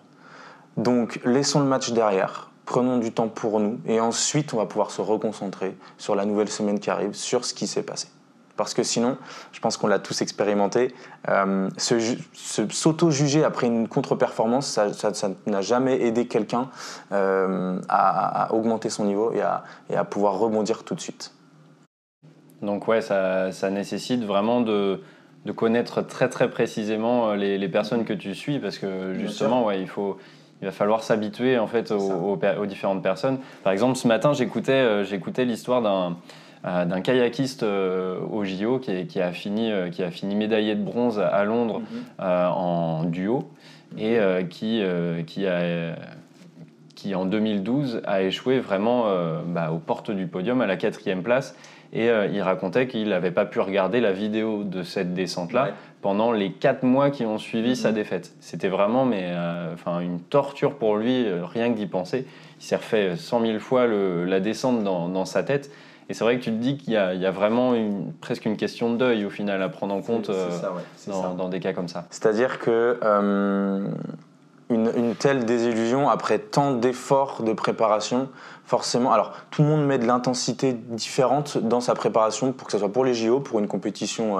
donc 0.76 1.20
laissons 1.24 1.60
le 1.60 1.66
match 1.66 1.92
derrière, 1.92 2.50
prenons 2.64 2.98
du 2.98 3.12
temps 3.12 3.28
pour 3.28 3.60
nous 3.60 3.78
et 3.86 4.00
ensuite 4.00 4.52
on 4.54 4.56
va 4.56 4.66
pouvoir 4.66 4.90
se 4.90 5.00
reconcentrer 5.00 5.76
sur 5.98 6.16
la 6.16 6.24
nouvelle 6.24 6.48
semaine 6.48 6.80
qui 6.80 6.90
arrive, 6.90 7.14
sur 7.14 7.44
ce 7.44 7.54
qui 7.54 7.66
s'est 7.66 7.82
passé. 7.82 8.08
Parce 8.56 8.72
que 8.72 8.82
sinon, 8.84 9.16
je 9.52 9.60
pense 9.60 9.76
qu'on 9.76 9.88
l'a 9.88 9.98
tous 9.98 10.22
expérimenté, 10.22 10.94
euh, 11.28 11.68
s'auto-juger 11.76 13.42
après 13.42 13.66
une 13.66 13.88
contre-performance, 13.88 14.66
ça 14.66 15.12
n'a 15.46 15.60
jamais 15.60 16.02
aidé 16.02 16.26
quelqu'un 16.26 16.68
euh, 17.12 17.80
à, 17.88 18.54
augmenter 18.54 18.90
son 18.90 19.06
niveau 19.06 19.32
et 19.32 19.40
à, 19.40 19.64
et 19.90 19.96
à, 19.96 20.04
pouvoir 20.04 20.38
rebondir 20.38 20.84
tout 20.84 20.94
de 20.94 21.00
suite. 21.00 21.32
Donc 22.62 22.86
ouais, 22.86 23.00
ça, 23.00 23.50
ça 23.50 23.70
nécessite 23.70 24.24
vraiment 24.24 24.60
de, 24.60 25.00
de, 25.44 25.52
connaître 25.52 26.00
très 26.02 26.28
très 26.28 26.48
précisément 26.48 27.30
euh, 27.30 27.36
les, 27.36 27.58
les, 27.58 27.68
personnes 27.68 28.04
que 28.04 28.12
tu 28.12 28.34
suis 28.34 28.60
parce 28.60 28.78
que 28.78 29.14
justement, 29.14 29.64
ouais, 29.64 29.80
il 29.80 29.88
faut 29.88 30.16
il 30.62 30.66
va 30.66 30.72
falloir 30.72 31.02
s'habituer 31.02 31.58
en 31.58 31.66
fait 31.66 31.90
aux, 31.90 32.38
aux, 32.38 32.66
différentes 32.66 33.02
personnes. 33.02 33.38
Par 33.64 33.72
exemple, 33.72 33.96
ce 33.96 34.08
matin, 34.08 34.32
j'écoutais 34.32 35.04
j'écoutais 35.04 35.44
l'histoire 35.44 35.82
d'un 35.82 36.12
euh, 36.12 36.14
d'un 36.64 37.02
kayakiste 37.02 37.62
euh, 37.62 38.18
au 38.20 38.44
JO 38.44 38.78
qui, 38.78 39.20
a 39.20 39.32
fini, 39.32 39.70
euh, 39.70 39.90
qui 39.90 40.02
a 40.02 40.10
fini 40.10 40.34
médaillé 40.34 40.74
de 40.74 40.82
bronze 40.82 41.18
à 41.18 41.44
Londres 41.44 41.80
mhm. 41.80 41.86
en 42.18 43.04
duo 43.04 43.50
et 43.98 44.18
qui, 44.50 44.82
qui, 45.24 45.46
a, 45.46 45.94
qui 46.96 47.14
en 47.14 47.26
2012 47.26 48.02
a 48.04 48.22
échoué 48.22 48.58
vraiment 48.58 49.04
bah, 49.46 49.70
aux 49.70 49.78
portes 49.78 50.10
du 50.10 50.26
podium 50.26 50.60
à 50.62 50.66
la 50.66 50.76
quatrième 50.76 51.22
place. 51.22 51.54
Et 51.92 52.08
il 52.32 52.42
racontait 52.42 52.88
qu'il 52.88 53.10
n'avait 53.10 53.30
pas 53.30 53.44
pu 53.44 53.60
regarder 53.60 54.00
la 54.00 54.10
vidéo 54.10 54.64
de 54.64 54.82
cette 54.82 55.14
descente-là 55.14 55.74
pendant 56.02 56.32
les 56.32 56.50
quatre 56.50 56.82
mois 56.82 57.10
qui 57.10 57.24
ont 57.24 57.38
suivi 57.38 57.76
sa 57.76 57.90
mhm. 57.90 57.94
défaite. 57.94 58.32
C'était 58.40 58.66
vraiment 58.66 59.04
mais, 59.04 59.32
enfin, 59.72 60.00
une 60.00 60.18
torture 60.18 60.74
pour 60.74 60.96
lui, 60.96 61.24
rien 61.44 61.72
que 61.72 61.76
d'y 61.76 61.86
penser. 61.86 62.26
Il 62.58 62.64
s'est 62.64 62.74
refait 62.74 63.14
cent 63.16 63.38
mille 63.38 63.60
fois 63.60 63.86
la 63.86 64.40
descente 64.40 64.82
dans, 64.82 65.08
dans, 65.08 65.24
sa 65.24 65.44
tête. 65.44 65.70
Et 66.08 66.14
c'est 66.14 66.24
vrai 66.24 66.38
que 66.38 66.44
tu 66.44 66.50
te 66.50 66.56
dis 66.56 66.76
qu'il 66.76 66.92
y, 66.92 66.96
a 66.96 67.30
vraiment 67.30 67.74
une, 67.74 68.12
presque 68.20 68.44
une 68.44 68.56
question 68.56 68.92
de 68.92 68.96
deuil 68.96 69.24
au 69.24 69.30
final 69.30 69.62
à 69.62 69.68
prendre 69.68 69.94
en 69.94 70.02
compte 70.02 70.28
euh, 70.28 70.50
dans, 71.08 71.48
des 71.48 71.60
cas 71.60 71.72
comme 71.72 71.88
ça. 71.88 72.04
C'est-à-dire 72.10 72.58
que 72.58 72.98
euh, 73.02 73.88
une, 74.68 75.14
telle 75.14 75.46
désillusion 75.46 76.10
après 76.10 76.38
tant 76.38 76.72
d'efforts 76.72 77.42
de 77.42 77.52
préparation, 77.54 78.28
forcément, 78.66 79.12
alors 79.12 79.32
tout 79.50 79.62
le 79.62 79.68
monde 79.68 79.86
met 79.86 79.98
de 79.98 80.06
l'intensité 80.06 80.74
différente 80.74 81.56
dans 81.56 81.80
sa 81.80 81.94
préparation 81.94 82.52
pour 82.52 82.66
que 82.66 82.72
ce 82.72 82.78
soit 82.78 82.92
pour 82.92 83.04
les 83.04 83.14
JO, 83.14 83.40
pour 83.40 83.58
une 83.58 83.68
compétition 83.68 84.38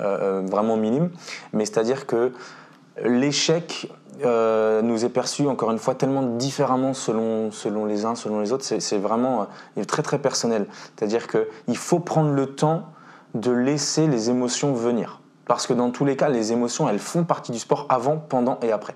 euh, 0.00 0.42
vraiment 0.46 0.78
minime, 0.78 1.10
mais 1.52 1.66
c'est-à-dire 1.66 2.06
que 2.06 2.32
l'échec 3.02 3.90
euh, 4.24 4.82
nous 4.82 5.04
est 5.04 5.08
perçu 5.08 5.46
encore 5.48 5.70
une 5.70 5.78
fois 5.78 5.94
tellement 5.94 6.22
différemment 6.22 6.94
selon, 6.94 7.50
selon 7.50 7.86
les 7.86 8.04
uns, 8.04 8.14
selon 8.14 8.40
les 8.40 8.52
autres. 8.52 8.64
C'est 8.64 8.98
vraiment 8.98 9.46
euh, 9.78 9.84
très 9.84 10.02
très 10.02 10.18
personnel. 10.18 10.66
C'est-à-dire 10.96 11.26
qu'il 11.28 11.76
faut 11.76 11.98
prendre 11.98 12.30
le 12.30 12.54
temps 12.54 12.84
de 13.34 13.50
laisser 13.50 14.06
les 14.06 14.30
émotions 14.30 14.74
venir. 14.74 15.20
Parce 15.46 15.66
que 15.66 15.72
dans 15.72 15.90
tous 15.90 16.04
les 16.04 16.16
cas, 16.16 16.28
les 16.28 16.52
émotions, 16.52 16.88
elles 16.88 16.98
font 16.98 17.24
partie 17.24 17.52
du 17.52 17.58
sport 17.58 17.86
avant, 17.88 18.16
pendant 18.16 18.58
et 18.62 18.70
après. 18.70 18.94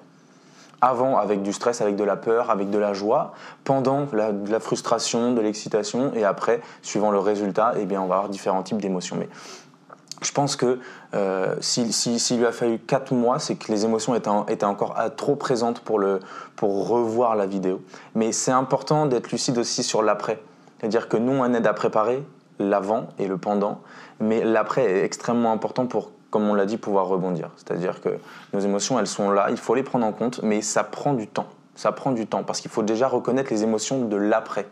Avant, 0.83 1.17
avec 1.17 1.43
du 1.43 1.53
stress, 1.53 1.81
avec 1.81 1.97
de 1.97 2.05
la 2.05 2.17
peur, 2.17 2.51
avec 2.51 2.71
de 2.71 2.79
la 2.79 2.93
joie. 2.93 3.33
Pendant, 3.65 4.07
la, 4.13 4.33
de 4.33 4.53
la 4.53 4.61
frustration, 4.61 5.33
de 5.33 5.41
l'excitation. 5.41 6.13
Et 6.15 6.25
après, 6.25 6.61
suivant 6.83 7.11
le 7.11 7.19
résultat, 7.19 7.73
eh 7.79 7.87
bien, 7.87 8.01
on 8.01 8.07
va 8.07 8.17
avoir 8.17 8.29
différents 8.29 8.63
types 8.63 8.81
d'émotions. 8.81 9.17
Mais 9.19 9.29
je 10.23 10.33
pense 10.33 10.57
que 10.57 10.79
euh, 11.15 11.55
s'il 11.61 12.39
lui 12.39 12.47
a 12.47 12.53
fallu 12.53 12.79
4 12.79 13.13
mois, 13.13 13.39
c'est 13.39 13.57
que 13.57 13.71
les 13.71 13.85
émotions 13.85 14.15
étaient, 14.15 14.65
encore 14.65 14.97
trop 15.17 15.37
présentes 15.37 15.81
pour, 15.81 15.99
le, 15.99 16.21
pour 16.57 16.89
revoir 16.89 17.37
la 17.37 17.47
vidéo. 17.47 17.83
Mais 18.15 18.33
c'est 18.33 18.51
important 18.51 19.07
d'être 19.07 19.31
lucide 19.31 19.59
aussi 19.59 19.83
sur 19.83 20.03
l'après. 20.03 20.41
C'est-à-dire 20.79 21.09
que 21.09 21.17
nous, 21.17 21.33
on 21.33 21.53
aide 21.53 21.67
à 21.67 21.75
préparer 21.75 22.25
l'avant 22.59 23.09
et 23.19 23.27
le 23.27 23.37
pendant, 23.37 23.81
mais 24.21 24.43
l'après 24.43 24.85
est 24.85 25.05
extrêmement 25.05 25.53
important 25.53 25.87
pour, 25.87 26.13
comme 26.31 26.49
on 26.49 26.55
l'a 26.55 26.65
dit, 26.65 26.79
pouvoir 26.79 27.07
rebondir. 27.07 27.51
C'est-à-dire 27.57 28.01
que 28.01 28.19
nos 28.55 28.61
émotions, 28.61 28.99
elles 28.99 29.07
sont 29.07 29.31
là, 29.31 29.49
il 29.51 29.59
faut 29.59 29.75
les 29.75 29.83
prendre 29.83 30.07
en 30.07 30.13
compte, 30.13 30.41
mais 30.43 30.63
ça 30.63 30.83
prend 30.83 31.13
du 31.13 31.27
temps. 31.27 31.49
Ça 31.75 31.93
prend 31.93 32.13
du 32.13 32.27
temps 32.27 32.43
parce 32.43 32.61
qu'il 32.61 32.71
faut 32.71 32.83
déjà 32.83 33.07
reconnaître 33.07 33.53
les 33.53 33.63
émotions 33.63 34.07
de 34.07 34.17
l'après. 34.17 34.67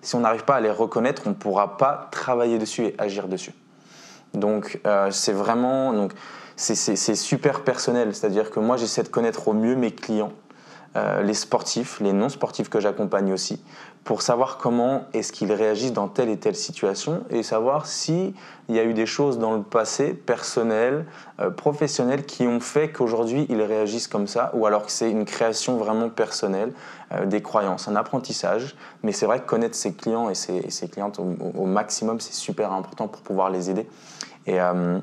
Si 0.00 0.14
on 0.14 0.20
n'arrive 0.20 0.44
pas 0.44 0.54
à 0.54 0.60
les 0.60 0.70
reconnaître, 0.70 1.22
on 1.26 1.30
ne 1.30 1.34
pourra 1.34 1.76
pas 1.76 2.08
travailler 2.10 2.58
dessus 2.58 2.84
et 2.86 2.94
agir 2.98 3.28
dessus. 3.28 3.52
Donc 4.36 4.80
euh, 4.86 5.10
c'est 5.10 5.32
vraiment 5.32 5.92
donc 5.92 6.12
c'est 6.56 7.14
super 7.14 7.64
personnel, 7.64 8.14
c'est-à-dire 8.14 8.50
que 8.50 8.60
moi 8.60 8.76
j'essaie 8.78 9.02
de 9.02 9.08
connaître 9.08 9.48
au 9.48 9.52
mieux 9.52 9.76
mes 9.76 9.90
clients, 9.90 10.32
euh, 10.96 11.22
les 11.22 11.34
sportifs, 11.34 12.00
les 12.00 12.14
non 12.14 12.30
sportifs 12.30 12.70
que 12.70 12.80
j'accompagne 12.80 13.30
aussi, 13.30 13.62
pour 14.04 14.22
savoir 14.22 14.56
comment 14.56 15.02
est-ce 15.12 15.32
qu'ils 15.32 15.52
réagissent 15.52 15.92
dans 15.92 16.08
telle 16.08 16.30
et 16.30 16.38
telle 16.38 16.56
situation 16.56 17.24
et 17.28 17.42
savoir 17.42 17.84
si 17.84 18.34
il 18.70 18.74
y 18.74 18.78
a 18.78 18.84
eu 18.84 18.94
des 18.94 19.04
choses 19.04 19.38
dans 19.38 19.54
le 19.54 19.62
passé 19.62 20.14
personnelles, 20.14 21.04
euh, 21.40 21.50
professionnelles 21.50 22.24
qui 22.24 22.46
ont 22.46 22.60
fait 22.60 22.90
qu'aujourd'hui 22.90 23.44
ils 23.50 23.60
réagissent 23.60 24.08
comme 24.08 24.26
ça 24.26 24.50
ou 24.54 24.64
alors 24.64 24.86
que 24.86 24.92
c'est 24.92 25.10
une 25.10 25.26
création 25.26 25.76
vraiment 25.76 26.08
personnelle, 26.08 26.72
des 27.26 27.40
croyances, 27.42 27.86
un 27.86 27.96
apprentissage. 27.96 28.74
Mais 29.02 29.12
c'est 29.12 29.26
vrai 29.26 29.40
que 29.40 29.44
connaître 29.44 29.76
ses 29.76 29.92
clients 29.92 30.28
et 30.30 30.34
ses, 30.34 30.88
clientes 30.88 31.20
au 31.20 31.66
maximum 31.66 32.18
c'est 32.18 32.34
super 32.34 32.72
important 32.72 33.08
pour 33.08 33.20
pouvoir 33.20 33.50
les 33.50 33.70
aider. 33.70 33.86
Et, 34.46 34.60
euh, 34.60 34.98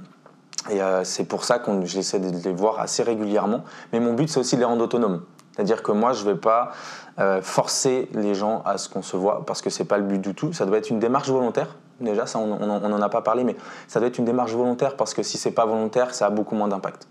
euh, 0.71 1.01
c'est 1.03 1.25
pour 1.25 1.43
ça 1.43 1.59
que 1.59 1.71
j'essaie 1.85 2.19
de 2.19 2.29
les 2.43 2.53
voir 2.53 2.79
assez 2.79 3.03
régulièrement. 3.03 3.63
Mais 3.91 3.99
mon 3.99 4.13
but, 4.13 4.29
c'est 4.29 4.39
aussi 4.39 4.55
de 4.55 4.61
les 4.61 4.65
rendre 4.65 4.83
autonomes. 4.83 5.23
C'est-à-dire 5.53 5.83
que 5.83 5.91
moi, 5.91 6.13
je 6.13 6.25
ne 6.25 6.31
vais 6.31 6.39
pas 6.39 6.71
euh, 7.19 7.41
forcer 7.41 8.09
les 8.13 8.33
gens 8.33 8.63
à 8.65 8.77
ce 8.77 8.89
qu'on 8.89 9.03
se 9.03 9.15
voit, 9.15 9.45
parce 9.45 9.61
que 9.61 9.69
ce 9.69 9.83
n'est 9.83 9.87
pas 9.87 9.97
le 9.97 10.03
but 10.03 10.19
du 10.19 10.33
tout. 10.33 10.53
Ça 10.53 10.65
doit 10.65 10.77
être 10.77 10.89
une 10.89 10.99
démarche 10.99 11.29
volontaire. 11.29 11.75
Déjà, 11.99 12.25
ça, 12.25 12.39
on 12.39 12.57
n'en 12.57 13.01
a 13.01 13.09
pas 13.09 13.21
parlé, 13.21 13.43
mais 13.43 13.55
ça 13.87 13.99
doit 13.99 14.07
être 14.07 14.17
une 14.17 14.25
démarche 14.25 14.53
volontaire, 14.53 14.97
parce 14.97 15.13
que 15.13 15.21
si 15.21 15.37
ce 15.37 15.47
n'est 15.47 15.55
pas 15.55 15.65
volontaire, 15.65 16.15
ça 16.15 16.25
a 16.25 16.29
beaucoup 16.31 16.55
moins 16.55 16.67
d'impact. 16.67 17.07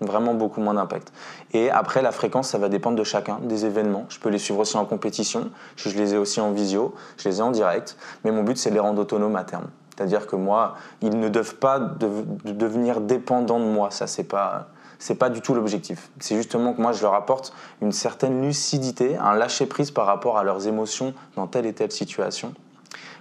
Vraiment 0.00 0.34
beaucoup 0.34 0.60
moins 0.60 0.74
d'impact. 0.74 1.12
Et 1.52 1.70
après, 1.70 2.02
la 2.02 2.12
fréquence, 2.12 2.48
ça 2.48 2.58
va 2.58 2.68
dépendre 2.68 2.96
de 2.96 3.04
chacun, 3.04 3.38
des 3.42 3.64
événements. 3.64 4.04
Je 4.08 4.18
peux 4.18 4.28
les 4.28 4.38
suivre 4.38 4.60
aussi 4.60 4.76
en 4.76 4.84
compétition, 4.84 5.50
je 5.76 5.88
les 5.90 6.14
ai 6.14 6.18
aussi 6.18 6.40
en 6.40 6.50
visio, 6.50 6.94
je 7.16 7.28
les 7.28 7.38
ai 7.38 7.42
en 7.42 7.50
direct. 7.50 7.96
Mais 8.24 8.32
mon 8.32 8.42
but, 8.42 8.58
c'est 8.58 8.70
de 8.70 8.74
les 8.74 8.80
rendre 8.80 9.00
autonomes 9.00 9.36
à 9.36 9.44
terme. 9.44 9.68
C'est-à-dire 9.96 10.26
que 10.26 10.36
moi, 10.36 10.74
ils 11.00 11.18
ne 11.18 11.28
doivent 11.28 11.56
pas 11.56 11.78
devenir 11.78 13.00
dépendants 13.00 13.60
de 13.60 13.64
moi. 13.64 13.90
Ça, 13.90 14.06
c'est 14.06 14.24
pas 14.24 14.68
c'est 14.98 15.16
pas 15.16 15.28
du 15.28 15.40
tout 15.40 15.54
l'objectif. 15.54 16.10
C'est 16.20 16.36
justement 16.36 16.72
que 16.72 16.80
moi, 16.80 16.92
je 16.92 17.02
leur 17.02 17.14
apporte 17.14 17.52
une 17.82 17.92
certaine 17.92 18.42
lucidité, 18.42 19.16
un 19.16 19.34
lâcher 19.34 19.66
prise 19.66 19.90
par 19.90 20.06
rapport 20.06 20.38
à 20.38 20.44
leurs 20.44 20.66
émotions 20.66 21.14
dans 21.36 21.46
telle 21.46 21.66
et 21.66 21.72
telle 21.72 21.92
situation, 21.92 22.54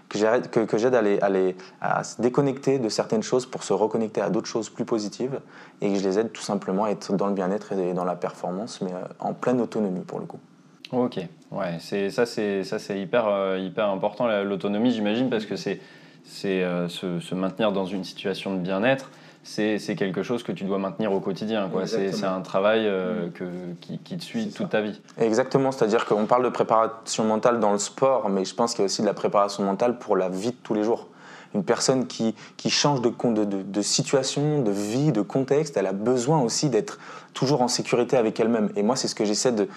que 0.08 0.18
j'aide 0.18 0.50
que, 0.50 0.62
que 0.62 1.22
à, 1.82 1.98
à, 1.98 2.04
se 2.04 2.22
déconnecter 2.22 2.80
de 2.80 2.90
certaines 2.90 3.24
choses 3.24 3.46
pour 3.46 3.64
se 3.64 3.74
reconnecter 3.74 4.22
à 4.22 4.30
d'autres 4.30 4.48
choses 4.48 4.70
plus 4.70 4.86
positives, 4.86 5.40
et 5.82 5.92
que 5.92 6.00
je 6.00 6.04
les 6.04 6.20
aide 6.20 6.32
tout 6.32 6.42
simplement 6.42 6.86
à 6.86 6.92
être 6.92 7.14
dans 7.14 7.28
le 7.28 7.34
bien-être 7.34 7.74
et 7.74 7.94
dans 7.94 8.06
la 8.06 8.16
performance, 8.16 8.82
mais 8.82 8.94
euh, 8.94 9.04
en 9.20 9.34
pleine 9.34 9.60
autonomie 9.60 10.02
pour 10.02 10.20
le 10.20 10.26
coup. 10.26 10.40
Ok, 10.92 11.18
ouais, 11.52 11.80
ça, 11.80 12.26
c'est 12.26 12.64
ça, 12.64 12.80
c'est 12.80 13.00
hyper 13.00 13.28
euh, 13.28 13.58
hyper 13.58 13.90
important 13.90 14.28
l'autonomie, 14.44 14.92
j'imagine, 14.92 15.30
parce 15.30 15.46
que 15.46 15.56
c'est 15.56 15.82
c'est 16.26 16.64
euh, 16.64 16.90
se, 16.90 17.36
maintenir 17.36 17.72
dans 17.72 17.86
une 17.86 18.04
situation 18.04 18.56
de 18.56 18.60
bien-être. 18.60 19.10
C'est 19.44 19.96
quelque 19.96 20.24
chose 20.24 20.42
que 20.42 20.52
tu 20.52 20.64
dois 20.64 20.80
maintenir 20.80 21.14
au 21.14 21.20
quotidien. 21.20 21.70
C'est 21.86 22.24
un 22.24 22.42
travail 22.42 22.88
euh, 22.88 23.30
que, 23.30 23.46
qui, 23.80 24.00
qui, 24.00 24.18
te 24.18 24.24
suit 24.24 24.50
toute 24.50 24.70
ta 24.70 24.82
vie. 24.82 25.00
Exactement, 25.20 25.72
c'est-à-dire 25.72 26.06
qu'on 26.08 26.26
parle 26.26 26.44
de 26.44 26.50
préparation 26.50 27.26
mentale 27.26 27.60
dans 27.60 27.72
le 27.72 27.78
sport, 27.78 28.28
mais 28.30 28.44
je 28.44 28.56
pense 28.56 28.72
qu'il 28.72 28.80
y 28.80 28.84
a 28.84 28.86
aussi 28.86 29.04
de 29.04 29.08
la 29.08 29.14
préparation 29.14 29.64
mentale 29.64 30.00
pour 30.00 30.18
la 30.18 30.30
vie 30.30 30.50
de 30.50 30.58
tous 30.64 30.74
les 30.74 30.84
jours. 30.84 31.10
Une 31.54 31.64
personne 31.64 32.08
qui, 32.08 32.34
qui 32.58 32.72
change 32.72 33.02
de, 33.02 33.10
de, 33.10 33.46
de, 33.46 33.62
de, 33.62 33.82
situation, 33.84 34.64
de 34.64 34.72
vie, 34.72 35.12
de 35.12 35.22
contexte, 35.22 35.78
elle 35.78 35.86
a 35.86 35.94
besoin 35.94 36.42
aussi 36.42 36.70
d'être 36.70 36.98
toujours 37.36 37.62
en 37.62 37.68
sécurité 37.68 38.18
avec 38.18 38.40
elle-même. 38.40 38.72
Et 38.76 38.82
moi, 38.82 38.96
c'est 38.96 39.08
ce 39.08 39.16
que 39.16 39.26
j'essaie 39.26 39.52
de, 39.52 39.70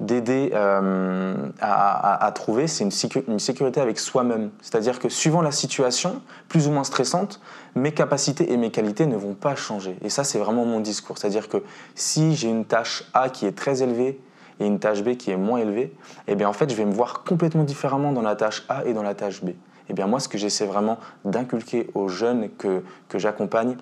d'aider 0.00 0.50
euh, 0.54 1.34
à, 1.60 2.30
trouver, 2.34 2.66
c'est 2.66 2.84
une, 2.84 3.38
sécurité 3.38 3.80
avec 3.80 3.98
soi-même. 3.98 4.50
C'est-à-dire 4.60 4.98
que 4.98 5.08
suivant 5.08 5.40
la 5.40 5.52
situation, 5.52 6.20
plus 6.48 6.68
ou 6.68 6.70
moins 6.70 6.84
stressante, 6.84 7.40
mes 7.74 7.92
capacités 7.92 8.52
et 8.52 8.56
mes 8.56 8.70
qualités 8.70 9.06
ne 9.06 9.16
vont 9.16 9.34
pas 9.34 9.54
changer. 9.54 9.96
Et 10.02 10.10
ça, 10.10 10.24
c'est 10.24 10.38
vraiment 10.38 10.66
mon 10.66 10.80
discours. 10.80 11.16
C'est-à-dire 11.18 11.48
que 11.48 11.62
si 11.94 12.34
j'ai 12.34 12.48
une 12.48 12.66
tâche 12.66 13.04
A 13.14 13.30
qui 13.30 13.46
est 13.46 13.56
très 13.56 13.82
élevée 13.82 14.20
et 14.60 14.66
une 14.66 14.78
tâche 14.78 15.02
B 15.02 15.16
qui 15.16 15.30
est 15.30 15.36
moins 15.36 15.58
élevée, 15.58 15.94
eh 16.28 16.34
bien 16.34 16.48
en 16.48 16.52
fait, 16.52 16.70
je 16.70 16.76
vais 16.76 16.84
me 16.84 16.92
voir 16.92 17.24
complètement 17.24 17.64
différemment 17.64 18.12
dans 18.12 18.22
la 18.22 18.36
tâche 18.36 18.64
A 18.68 18.84
et 18.84 18.92
dans 18.92 19.02
la 19.02 19.14
tâche 19.14 19.42
B. 19.42 19.50
Eh 19.88 19.94
bien 19.94 20.06
moi, 20.06 20.20
ce 20.20 20.28
que 20.28 20.36
j'essaie 20.36 20.66
vraiment 20.66 20.98
d'inculquer 21.24 21.88
aux 21.94 22.08
jeunes 22.08 22.50
que, 22.58 22.82
que 23.08 23.18
j'accompagne, 23.18 23.76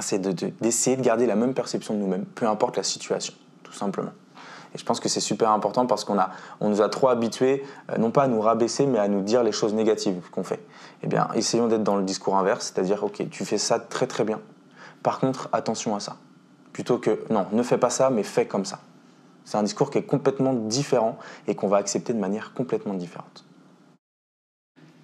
c'est 0.00 0.20
d'essayer 0.60 0.96
de 0.96 1.02
garder 1.02 1.26
la 1.26 1.36
même 1.36 1.54
perception 1.54 1.94
de 1.94 2.00
nous-mêmes, 2.00 2.24
peu 2.24 2.46
importe 2.46 2.76
la 2.76 2.82
situation, 2.82 3.34
tout 3.62 3.72
simplement. 3.72 4.12
Et 4.74 4.78
je 4.78 4.84
pense 4.84 5.00
que 5.00 5.08
c'est 5.08 5.20
super 5.20 5.50
important 5.50 5.86
parce 5.86 6.04
qu'on 6.04 6.18
on 6.60 6.68
nous 6.68 6.82
a 6.82 6.88
trop 6.88 7.08
habitués, 7.08 7.64
euh, 7.90 7.96
non 7.98 8.10
pas 8.10 8.24
à 8.24 8.28
nous 8.28 8.40
rabaisser, 8.40 8.86
mais 8.86 8.98
à 8.98 9.08
nous 9.08 9.22
dire 9.22 9.42
les 9.42 9.52
choses 9.52 9.74
négatives 9.74 10.30
qu'on 10.30 10.44
fait. 10.44 10.60
Eh 11.02 11.06
bien, 11.06 11.28
essayons 11.34 11.68
d'être 11.68 11.82
dans 11.82 11.96
le 11.96 12.04
discours 12.04 12.36
inverse, 12.36 12.72
c'est-à-dire, 12.72 13.02
ok, 13.04 13.28
tu 13.30 13.44
fais 13.44 13.58
ça 13.58 13.78
très 13.78 14.06
très 14.06 14.24
bien. 14.24 14.40
Par 15.02 15.20
contre, 15.20 15.48
attention 15.52 15.94
à 15.94 16.00
ça. 16.00 16.16
Plutôt 16.72 16.98
que, 16.98 17.20
non, 17.30 17.46
ne 17.52 17.62
fais 17.62 17.78
pas 17.78 17.90
ça, 17.90 18.10
mais 18.10 18.22
fais 18.22 18.46
comme 18.46 18.64
ça. 18.64 18.80
C'est 19.44 19.56
un 19.56 19.62
discours 19.62 19.90
qui 19.90 19.98
est 19.98 20.02
complètement 20.02 20.52
différent 20.52 21.16
et 21.46 21.54
qu'on 21.54 21.68
va 21.68 21.78
accepter 21.78 22.12
de 22.12 22.18
manière 22.18 22.52
complètement 22.52 22.94
différente. 22.94 23.44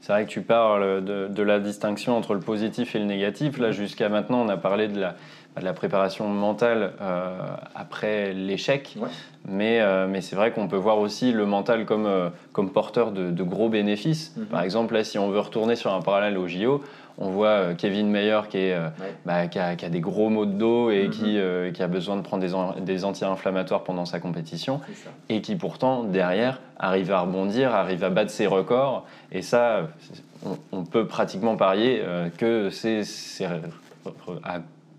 C'est 0.05 0.13
vrai 0.13 0.27
que 0.27 0.31
tu 0.31 0.43
parles 0.43 1.03
de, 1.03 1.43
la 1.43 1.61
distinction 1.61 2.15
entre 2.15 2.35
le 2.35 2.41
positif 2.41 2.95
et 2.95 2.99
le 2.99 3.07
négatif. 3.07 3.57
Là, 3.57 3.73
jusqu'à 3.73 4.11
maintenant, 4.11 4.43
on 4.43 4.51
a 4.51 4.59
parlé 4.59 4.89
de 4.89 5.01
la, 5.01 5.17
la 5.63 5.73
préparation 5.73 6.29
mentale 6.29 6.95
euh, 7.01 7.37
après 7.75 8.33
l'échec. 8.33 8.97
Mais, 9.47 9.81
euh, 9.81 10.07
mais 10.09 10.21
c'est 10.21 10.37
vrai 10.37 10.53
qu'on 10.53 10.69
peut 10.69 10.77
voir 10.77 10.99
aussi 10.99 11.31
le 11.31 11.47
mental 11.47 11.85
comme, 11.85 12.07
euh, 12.07 12.31
comme 12.53 12.71
porteur 12.71 13.13
de, 13.13 13.43
gros 13.43 13.69
bénéfices. 13.69 14.35
Mhm. 14.37 14.47
Par 14.47 14.63
exemple, 14.63 14.95
là, 14.95 15.05
si 15.05 15.19
on 15.19 15.31
veut 15.31 15.41
retourner 15.41 15.77
sur 15.77 15.93
un 15.93 16.01
parallèle 16.01 16.39
au 16.39 16.49
JO, 16.49 16.83
on 17.19 17.29
voit 17.29 17.75
Kevin 17.75 18.11
Mayer 18.11 18.41
qui, 18.51 18.59
est, 18.59 18.77
bah, 19.25 19.47
qui, 19.47 19.61
a, 19.61 19.77
des 19.77 20.01
gros 20.01 20.31
maux 20.31 20.47
de 20.47 20.53
dos 20.53 20.91
et 20.91 21.05
mhm. 21.05 21.11
qui, 21.11 21.39
qui, 21.73 21.83
a 21.83 21.87
besoin 21.87 22.17
de 22.17 22.23
prendre 22.23 22.43
des, 22.43 22.83
des 22.83 23.05
anti-inflammatoires 23.05 23.85
pendant 23.85 24.05
sa 24.05 24.19
compétition. 24.19 24.81
Et 25.29 25.41
qui 25.41 25.55
pourtant, 25.55 26.03
derrière, 26.03 26.61
arrive 26.77 27.13
à 27.13 27.21
rebondir, 27.21 27.73
arrive 27.73 28.03
à 28.03 28.11
battre 28.11 28.33
ses 28.33 28.49
records. 28.49 29.07
Et 29.31 29.43
ça, 29.43 29.91
on, 30.73 30.83
peut 30.83 31.07
pratiquement 31.07 31.55
parier 31.55 32.03
que 32.37 32.71
c'est 32.71 33.05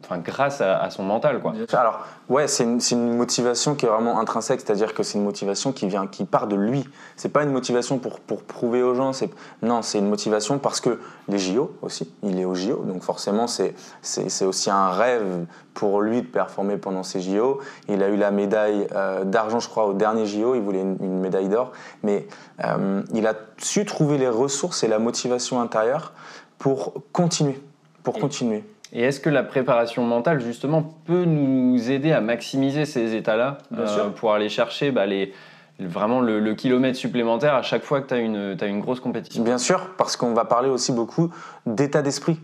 Enfin, 0.05 0.19
grâce 0.19 0.61
à, 0.61 0.87
son 0.91 1.03
mental 1.03 1.39
quoi. 1.39 1.53
Alors 1.73 2.05
ouais 2.29 2.47
c'est 2.47 2.63
une, 2.63 2.79
une, 2.91 3.17
motivation 3.17 3.73
qui 3.73 3.85
est 3.85 3.89
vraiment 3.89 4.19
intrinsèque, 4.19 4.61
c'est-à-dire 4.61 4.93
que 4.93 5.01
c'est 5.01 5.17
une 5.17 5.23
motivation 5.23 5.71
qui 5.71 5.87
vient, 5.87 6.05
qui 6.05 6.25
part 6.25 6.47
de 6.47 6.55
lui. 6.55 6.87
C'est 7.15 7.29
pas 7.29 7.41
une 7.41 7.51
motivation 7.51 7.97
pour, 7.97 8.19
pour 8.19 8.43
prouver 8.43 8.83
aux 8.83 8.93
gens, 8.93 9.13
c'est 9.13 9.31
non 9.63 9.81
c'est 9.81 9.97
une 9.97 10.09
motivation 10.09 10.59
parce 10.59 10.79
que 10.79 10.99
les 11.27 11.39
JO 11.39 11.75
aussi, 11.81 12.13
il 12.21 12.39
est 12.39 12.45
au 12.45 12.53
JO, 12.53 12.83
donc 12.85 13.01
forcément 13.01 13.47
c'est 13.47 13.73
c'est 14.01 14.45
aussi 14.45 14.69
un 14.69 14.89
rêve 14.89 15.45
pour 15.73 16.01
lui 16.01 16.21
de 16.21 16.27
performer 16.27 16.77
pendant 16.77 17.03
ces 17.03 17.21
JO. 17.21 17.59
Il 17.87 18.03
a 18.03 18.09
eu 18.09 18.15
la 18.15 18.31
médaille 18.31 18.87
euh, 18.93 19.23
d'argent 19.23 19.59
je 19.59 19.69
crois 19.69 19.87
au 19.87 19.93
dernier 19.93 20.25
JO, 20.27 20.55
il 20.55 20.61
voulait 20.61 20.81
une, 20.81 21.19
médaille 21.19 21.49
d'or, 21.49 21.71
mais 22.03 22.27
euh, 22.63 23.01
il 23.13 23.25
a 23.25 23.33
su 23.57 23.85
trouver 23.85 24.17
les 24.17 24.29
ressources 24.29 24.83
et 24.83 24.87
la 24.87 24.99
motivation 24.99 25.61
intérieure 25.61 26.13
pour 26.57 26.93
continuer, 27.11 27.59
pour 28.03 28.19
continuer. 28.19 28.63
Et 28.93 29.01
est-ce 29.01 29.19
que 29.19 29.29
la 29.29 29.43
préparation 29.43 30.03
mentale, 30.03 30.39
justement, 30.41 30.83
peut 31.05 31.25
nous 31.25 31.91
aider 31.91 32.11
à 32.11 32.21
maximiser 32.21 32.85
ces 32.85 33.15
états-là 33.15 33.57
euh, 33.77 34.09
pour 34.09 34.33
aller 34.33 34.49
chercher 34.49 34.91
bah, 34.91 35.05
les, 35.05 35.33
vraiment 35.79 36.21
le, 36.21 36.53
kilomètre 36.53 36.97
supplémentaire 36.97 37.55
à 37.55 37.61
chaque 37.61 37.83
fois 37.83 38.01
que 38.01 38.07
tu 38.07 38.13
as 38.13 38.19
une, 38.19 38.57
as 38.59 38.65
une 38.65 38.79
grosse 38.79 38.99
compétition? 38.99 39.43
Bien 39.43 39.57
sûr, 39.57 39.89
parce 39.97 40.15
qu'on 40.15 40.33
va 40.33 40.45
parler 40.45 40.69
aussi 40.69 40.91
beaucoup 40.91 41.31
d'état 41.65 42.01
d'esprit. 42.01 42.39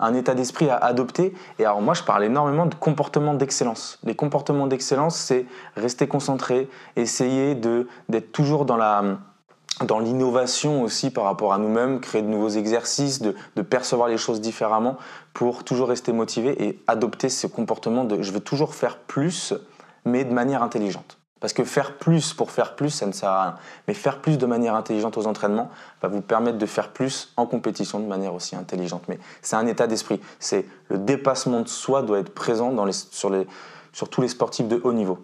Un 0.00 0.14
état 0.14 0.34
d'esprit 0.34 0.70
à 0.70 0.76
adopter. 0.76 1.34
Et 1.58 1.64
alors 1.64 1.82
moi, 1.82 1.94
je 1.94 2.04
parle 2.04 2.22
énormément 2.24 2.66
de 2.66 2.74
comportement 2.74 3.34
d'excellence. 3.34 3.98
Les 4.04 4.14
comportements 4.14 4.68
d'excellence, 4.68 5.16
c'est 5.16 5.46
rester 5.76 6.06
concentré, 6.06 6.68
essayer 6.94 7.56
d'être 7.56 8.30
toujours 8.30 8.64
dans 8.64 8.76
la 8.76 9.18
dans 9.84 9.98
l'innovation 9.98 10.82
aussi 10.82 11.10
par 11.10 11.24
rapport 11.24 11.52
à 11.52 11.58
nous-mêmes, 11.58 12.00
créer 12.00 12.22
de 12.22 12.26
nouveaux 12.26 12.48
exercices, 12.48 13.20
de, 13.20 13.34
percevoir 13.62 14.08
les 14.08 14.18
choses 14.18 14.40
différemment 14.40 14.96
pour 15.34 15.64
toujours 15.64 15.88
rester 15.88 16.12
motivé 16.12 16.64
et 16.64 16.82
adopter 16.86 17.28
ce 17.28 17.46
comportement 17.46 18.04
de 18.04 18.22
je 18.22 18.32
veux 18.32 18.40
toujours 18.40 18.74
faire 18.74 18.98
plus, 18.98 19.54
mais 20.04 20.24
de 20.24 20.32
manière 20.32 20.62
intelligente. 20.62 21.18
Parce 21.40 21.52
que 21.52 21.62
faire 21.62 21.98
plus 21.98 22.34
pour 22.34 22.50
faire 22.50 22.74
plus, 22.74 22.90
ça 22.90 23.06
ne 23.06 23.12
sert 23.12 23.28
à 23.28 23.42
rien. 23.42 23.54
Mais 23.86 23.94
faire 23.94 24.20
plus 24.20 24.38
de 24.38 24.46
manière 24.46 24.74
intelligente 24.74 25.16
aux 25.16 25.26
entraînements 25.26 25.70
va 26.02 26.08
vous 26.08 26.20
permettre 26.20 26.58
de 26.58 26.66
faire 26.66 26.92
plus 26.92 27.32
en 27.36 27.46
compétition 27.46 28.00
de 28.00 28.06
manière 28.06 28.34
aussi 28.34 28.56
intelligente. 28.56 29.02
Mais 29.08 29.20
c'est 29.40 29.54
un 29.54 29.66
état 29.66 29.86
d'esprit. 29.86 30.20
C'est 30.40 30.66
le 30.88 30.98
dépassement 30.98 31.60
de 31.60 31.68
soi 31.68 32.02
doit 32.02 32.18
être 32.18 32.34
présent 32.34 32.72
dans 32.72 32.84
les, 32.84 32.92
sur, 32.92 33.30
tous 34.10 34.20
les 34.20 34.28
sportifs 34.28 34.66
de 34.66 34.80
haut 34.82 34.92
niveau. 34.92 35.18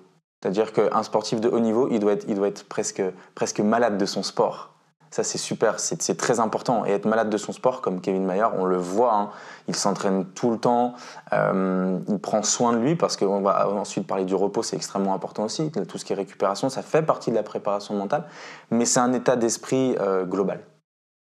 C'est-à-dire 0.44 0.74
qu'un 0.74 1.02
sportif 1.02 1.40
de 1.40 1.48
haut 1.48 1.58
niveau, 1.58 1.88
il 1.90 2.00
doit 2.00 2.12
être, 2.12 2.66
presque 2.66 3.60
malade 3.60 3.96
de 3.96 4.04
son 4.04 4.22
sport. 4.22 4.74
Ça, 5.10 5.22
c'est 5.22 5.38
super, 5.38 5.80
c'est 5.80 6.18
très 6.18 6.38
important. 6.38 6.84
Et 6.84 6.90
être 6.90 7.06
malade 7.06 7.30
de 7.30 7.38
son 7.38 7.52
sport, 7.52 7.80
comme 7.80 8.02
Kevin 8.02 8.26
Mayer, 8.26 8.48
on 8.58 8.66
le 8.66 8.76
voit, 8.76 9.14
hein. 9.14 9.30
il 9.68 9.74
s'entraîne 9.74 10.26
tout 10.26 10.50
le 10.50 10.58
temps, 10.58 10.96
euh, 11.32 11.98
il 12.08 12.18
prend 12.18 12.42
soin 12.42 12.74
de 12.74 12.78
lui, 12.78 12.94
parce 12.94 13.16
qu'on 13.16 13.40
va 13.40 13.70
ensuite 13.70 14.06
parler 14.06 14.26
du 14.26 14.34
repos, 14.34 14.62
c'est 14.62 14.76
extrêmement 14.76 15.14
important 15.14 15.44
aussi. 15.44 15.70
Tout 15.70 15.96
ce 15.96 16.04
qui 16.04 16.12
est 16.12 16.16
récupération, 16.16 16.68
ça 16.68 16.82
fait 16.82 17.00
partie 17.00 17.30
de 17.30 17.36
la 17.36 17.42
préparation 17.42 17.94
mentale, 17.94 18.24
mais 18.70 18.84
c'est 18.84 19.00
un 19.00 19.14
état 19.14 19.36
d'esprit 19.36 19.96
euh, 19.98 20.26
global 20.26 20.60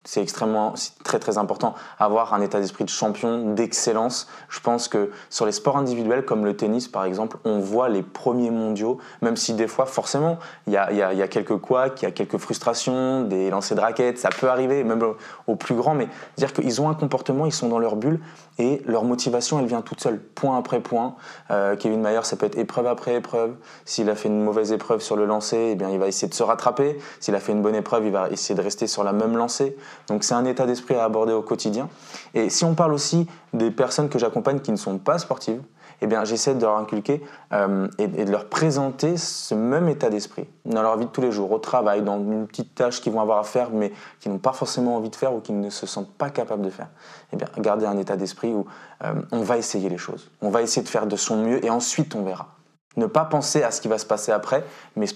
c'est 0.04 0.20
extrêmement, 0.20 0.74
très 1.04 1.18
très 1.18 1.38
important. 1.38 1.74
Avoir 1.98 2.34
un 2.34 2.40
état 2.40 2.60
d'esprit 2.60 2.84
de 2.84 2.88
champion, 2.88 3.54
d'excellence. 3.54 4.28
Je 4.48 4.60
pense 4.60 4.88
que 4.88 5.10
sur 5.30 5.46
les 5.46 5.52
sports 5.52 5.76
individuels 5.76 6.24
comme 6.24 6.44
le 6.44 6.56
tennis 6.56 6.88
par 6.88 7.04
exemple, 7.04 7.36
on 7.44 7.58
voit 7.58 7.88
les 7.88 8.02
premiers 8.02 8.50
mondiaux, 8.50 8.98
même 9.20 9.36
si 9.36 9.54
des 9.54 9.68
fois 9.68 9.86
forcément 9.86 10.38
il 10.66 10.72
y 10.72 10.76
a, 10.76 10.92
y 10.92 11.22
a, 11.22 11.28
quelques 11.28 11.56
couacs, 11.56 12.02
il 12.02 12.04
y 12.04 12.08
a 12.08 12.10
quelques 12.10 12.38
frustrations, 12.38 13.22
des 13.22 13.50
lancers 13.50 13.76
de 13.76 13.80
raquettes, 13.80 14.18
ça 14.18 14.30
peut 14.30 14.48
arriver 14.48 14.82
même 14.82 15.02
aux 15.46 15.56
plus 15.56 15.74
grands, 15.74 15.94
mais 15.94 16.08
dire 16.36 16.52
qu'ils 16.52 16.80
ont 16.80 16.88
un 16.88 16.94
comportement, 16.94 17.46
ils 17.46 17.52
sont 17.52 17.68
dans 17.68 17.78
leur 17.78 17.96
bulle 17.96 18.20
et 18.58 18.82
leur 18.86 19.04
motivation 19.04 19.58
elle 19.60 19.66
vient 19.66 19.82
toute 19.82 20.00
seule, 20.00 20.18
point 20.18 20.58
après 20.58 20.80
point. 20.80 21.14
Euh, 21.50 21.76
Kevin 21.76 22.00
Mayer, 22.00 22.20
ça 22.24 22.36
peut 22.36 22.46
être 22.46 22.58
épreuve 22.58 22.86
après 22.86 23.14
épreuve. 23.14 23.54
S'il 23.84 24.10
a 24.10 24.14
fait 24.14 24.28
une 24.28 24.42
mauvaise 24.42 24.72
épreuve 24.72 25.00
sur 25.00 25.16
le 25.16 25.24
lancer, 25.24 25.70
eh 25.72 25.74
bien 25.74 25.90
il 25.90 25.98
va 25.98 26.08
essayer 26.08 26.28
de 26.28 26.34
se 26.34 26.42
rattraper. 26.42 26.98
S'il 27.20 27.34
a 27.34 27.40
fait 27.40 27.52
une 27.52 27.62
bonne 27.62 27.74
épreuve, 27.74 28.06
il 28.06 28.12
va 28.12 28.28
essayer 28.30 28.54
de 28.54 28.62
rester 28.62 28.86
sur 28.86 29.04
la 29.04 29.12
même 29.12 29.36
lancée. 29.36 29.76
Donc 30.08 30.24
c'est 30.24 30.34
un 30.34 30.44
état 30.44 30.66
d'esprit 30.66 30.94
à 30.94 31.04
aborder 31.04 31.32
au 31.32 31.42
quotidien. 31.42 31.88
Et 32.34 32.50
si 32.50 32.64
on 32.64 32.74
parle 32.74 32.92
aussi 32.92 33.26
des 33.52 33.70
personnes 33.70 34.08
que 34.08 34.18
j'accompagne 34.18 34.60
qui 34.60 34.72
ne 34.72 34.76
sont 34.76 34.98
pas 34.98 35.18
sportives, 35.18 35.62
eh 36.02 36.06
bien 36.06 36.24
j'essaie 36.24 36.54
de 36.54 36.60
leur 36.60 36.76
inculquer 36.76 37.22
euh, 37.52 37.88
et, 37.98 38.08
de 38.08 38.30
leur 38.30 38.46
présenter 38.46 39.16
ce 39.16 39.54
même 39.54 39.88
état 39.88 40.10
d'esprit 40.10 40.48
dans 40.64 40.82
leur 40.82 40.98
vie 40.98 41.06
de 41.06 41.10
tous 41.10 41.20
les 41.20 41.32
jours, 41.32 41.50
au 41.52 41.58
travail, 41.58 42.02
dans 42.02 42.18
une 42.18 42.46
petite 42.46 42.74
tâche 42.74 43.00
qu'ils 43.00 43.12
vont 43.12 43.20
avoir 43.20 43.38
à 43.38 43.44
faire 43.44 43.70
mais 43.70 43.92
qui 44.20 44.28
n'ont 44.28 44.38
pas 44.38 44.52
forcément 44.52 44.96
envie 44.96 45.10
de 45.10 45.16
faire 45.16 45.32
ou 45.32 45.40
qui 45.40 45.52
ne 45.52 45.70
se 45.70 45.86
sentent 45.86 46.12
pas 46.12 46.30
capables 46.30 46.62
de 46.62 46.70
faire. 46.70 46.88
Eh 47.32 47.36
bien 47.36 47.46
garder 47.58 47.86
un 47.86 47.96
état 47.96 48.16
d'esprit 48.16 48.52
où 48.52 48.66
euh, 49.04 49.14
on 49.30 49.42
va 49.42 49.56
essayer 49.56 49.88
les 49.88 49.98
choses, 49.98 50.30
on 50.42 50.50
va 50.50 50.62
essayer 50.62 50.82
de 50.82 50.88
faire 50.88 51.06
de 51.06 51.16
son 51.16 51.36
mieux 51.36 51.64
et 51.64 51.70
ensuite 51.70 52.14
on 52.16 52.22
verra. 52.22 52.48
Ne 52.96 53.06
pas 53.06 53.24
penser 53.24 53.62
à 53.62 53.70
ce 53.70 53.80
qui 53.80 53.88
va 53.88 53.96
se 53.96 54.04
passer 54.04 54.32
après, 54.32 54.64
mais 54.96 55.06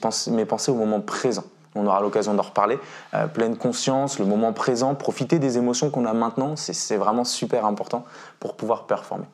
penser 0.46 0.70
au 0.70 0.76
moment 0.76 1.00
présent 1.00 1.44
on 1.76 1.86
aura 1.86 2.00
l'occasion 2.00 2.34
d'en 2.34 2.42
reparler. 2.42 2.78
Euh, 3.14 3.26
pleine 3.26 3.56
conscience, 3.56 4.18
le 4.18 4.24
moment 4.24 4.52
présent, 4.52 4.94
profiter 4.94 5.38
des 5.38 5.58
émotions 5.58 5.90
qu'on 5.90 6.06
a 6.06 6.12
maintenant, 6.12 6.56
c'est 6.56 6.96
vraiment 6.96 7.24
super 7.24 7.66
important 7.66 8.04
pour 8.40 8.56
pouvoir 8.56 8.86
performer. 8.86 9.26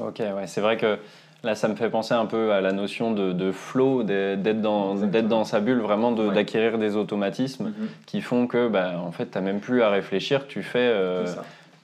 Ok, 0.00 0.18
ouais, 0.18 0.46
c'est 0.46 0.60
vrai 0.60 0.76
que 0.76 0.98
là, 1.42 1.54
ça 1.54 1.68
me 1.68 1.74
fait 1.74 1.90
penser 1.90 2.14
un 2.14 2.26
peu 2.26 2.52
à 2.52 2.60
la 2.60 2.72
notion 2.72 3.12
de, 3.12 3.52
flow, 3.52 4.02
d'être 4.02 4.60
dans, 4.60 4.94
dans 4.94 5.44
sa 5.44 5.60
bulle, 5.60 5.80
vraiment 5.80 6.12
d'acquérir 6.12 6.78
des 6.78 6.96
automatismes 6.96 7.66
mhm. 7.66 7.88
qui 8.06 8.20
font 8.20 8.46
que, 8.46 8.68
bah, 8.68 8.92
en 8.98 9.12
fait, 9.12 9.30
tu 9.30 9.38
n'as 9.38 9.44
même 9.44 9.60
plus 9.60 9.82
à 9.82 9.90
réfléchir, 9.90 10.46
tu 10.46 10.62
fais, 10.62 10.78
euh, 10.78 11.26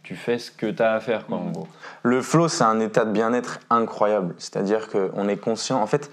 tu 0.02 0.14
fais 0.14 0.38
ce 0.38 0.50
que 0.50 0.66
tu 0.66 0.82
as 0.82 0.92
à 0.92 1.00
faire, 1.00 1.26
quoi, 1.26 1.38
en 1.38 1.44
mhm. 1.44 1.52
gros. 1.52 1.68
Le 2.02 2.22
flow, 2.22 2.48
c'est 2.48 2.64
un 2.64 2.80
état 2.80 3.04
de 3.04 3.12
bien-être 3.12 3.60
incroyable. 3.70 4.34
C'est-à-dire 4.38 4.88
qu'on 4.88 5.28
est 5.28 5.36
conscient, 5.36 5.80
en 5.80 5.86
fait, 5.86 6.10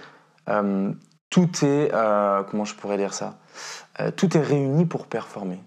euh, 0.50 0.92
tout 1.36 1.66
est, 1.66 1.92
comment 2.50 2.64
je 2.66 2.76
pourrais 2.76 2.98
dire 2.98 3.14
ça 3.14 3.36
euh, 4.00 4.12
tout 4.12 4.36
est 4.38 4.42
réuni 4.42 4.86
pour 4.86 5.08
performer. 5.08 5.60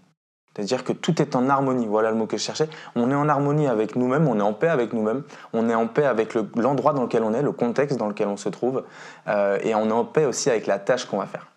C'est-à-dire 0.55 0.83
que 0.83 0.93
tout 0.93 1.23
est 1.23 1.37
en 1.37 1.49
harmonie, 1.49 1.87
voilà 1.87 2.11
le 2.11 2.17
mot 2.17 2.27
que 2.27 2.37
je 2.37 2.43
cherchais. 2.43 2.69
On 2.97 3.11
est 3.13 3.15
en 3.15 3.29
harmonie 3.29 3.69
avec 3.69 3.95
nous-mêmes, 3.95 4.27
on 4.27 4.39
est 4.39 4.43
en 4.43 4.53
paix 4.53 4.69
avec 4.69 4.93
nous-mêmes, 4.93 5.23
on 5.53 5.69
est 5.69 5.75
en 5.75 5.87
paix 5.87 6.05
avec 6.05 6.35
l'endroit 6.57 6.93
dans 6.93 7.03
lequel 7.03 7.23
on 7.23 7.33
est, 7.33 7.43
le 7.43 7.53
contexte 7.53 7.97
dans 7.97 8.09
lequel 8.09 8.27
on 8.27 8.37
se 8.37 8.49
trouve, 8.49 8.85
euh, 9.29 9.59
et 9.63 9.75
on 9.77 9.89
est 9.89 9.93
en 9.93 10.05
paix 10.05 10.25
aussi 10.25 10.51
avec 10.51 10.67
la 10.67 10.81
tâche 10.81 11.05
qu'on 11.05 11.19
va 11.19 11.27
faire. 11.27 11.48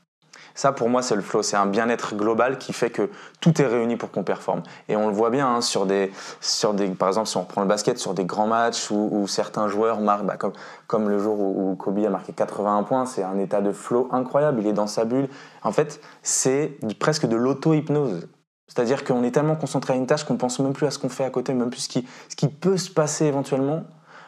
Ça, 0.55 0.71
pour 0.71 0.89
moi, 0.89 1.01
c'est 1.01 1.15
le 1.15 1.21
flow. 1.21 1.41
C'est 1.41 1.57
un 1.57 1.65
bien-être 1.65 2.15
global 2.15 2.57
qui 2.57 2.73
fait 2.73 2.89
que 2.89 3.09
tout 3.39 3.61
est 3.61 3.65
réuni 3.65 3.95
pour 3.95 4.11
qu'on 4.11 4.23
performe. 4.23 4.63
Et 4.89 4.95
on 4.95 5.07
le 5.07 5.13
voit 5.13 5.29
bien 5.29 5.47
hein, 5.47 5.61
sur, 5.61 5.85
des, 5.85 6.11
sur 6.39 6.73
des. 6.73 6.87
Par 6.89 7.07
exemple, 7.07 7.27
si 7.27 7.37
on 7.37 7.41
reprend 7.41 7.61
le 7.61 7.67
basket, 7.67 7.97
sur 7.97 8.13
des 8.13 8.25
grands 8.25 8.47
matchs 8.47 8.91
où, 8.91 9.25
certains 9.27 9.67
joueurs 9.67 9.99
marquent, 10.01 10.25
bah, 10.25 10.37
comme, 10.37 10.53
comme 10.87 11.09
le 11.09 11.19
jour 11.19 11.39
où, 11.39 11.75
Kobe 11.75 11.99
a 12.05 12.09
marqué 12.09 12.33
81 12.33 12.83
points, 12.83 13.05
c'est 13.05 13.23
un 13.23 13.37
état 13.37 13.61
de 13.61 13.71
flow 13.71 14.09
incroyable. 14.11 14.61
Il 14.61 14.67
est 14.67 14.73
dans 14.73 14.87
sa 14.87 15.05
bulle. 15.05 15.29
En 15.63 15.71
fait, 15.71 16.01
c'est 16.21 16.77
presque 16.99 17.25
de 17.25 17.35
l'auto-hypnose. 17.35 18.27
C'est-à-dire 18.67 19.03
qu'on 19.03 19.23
est 19.23 19.31
tellement 19.31 19.57
concentré 19.57 19.93
à 19.93 19.95
une 19.97 20.07
tâche 20.07 20.23
qu'on 20.23 20.37
pense 20.37 20.59
même 20.59 20.73
plus 20.73 20.87
à 20.87 20.91
ce 20.91 20.99
qu'on 20.99 21.09
fait 21.09 21.25
à 21.25 21.29
côté, 21.29 21.53
même 21.53 21.69
plus 21.69 21.81
ce 21.81 21.89
qui, 21.89 22.07
ce 22.29 22.35
qui 22.35 22.47
peut 22.47 22.77
se 22.77 22.89
passer 22.89 23.25
éventuellement. 23.25 23.83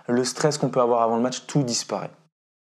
Le 0.08 0.24
stress 0.26 0.58
qu'on 0.58 0.68
peut 0.68 0.82
avoir 0.82 1.02
avant 1.02 1.16
le 1.16 1.22
match, 1.22 1.46
tout 1.48 1.64
disparaît. 1.64 2.12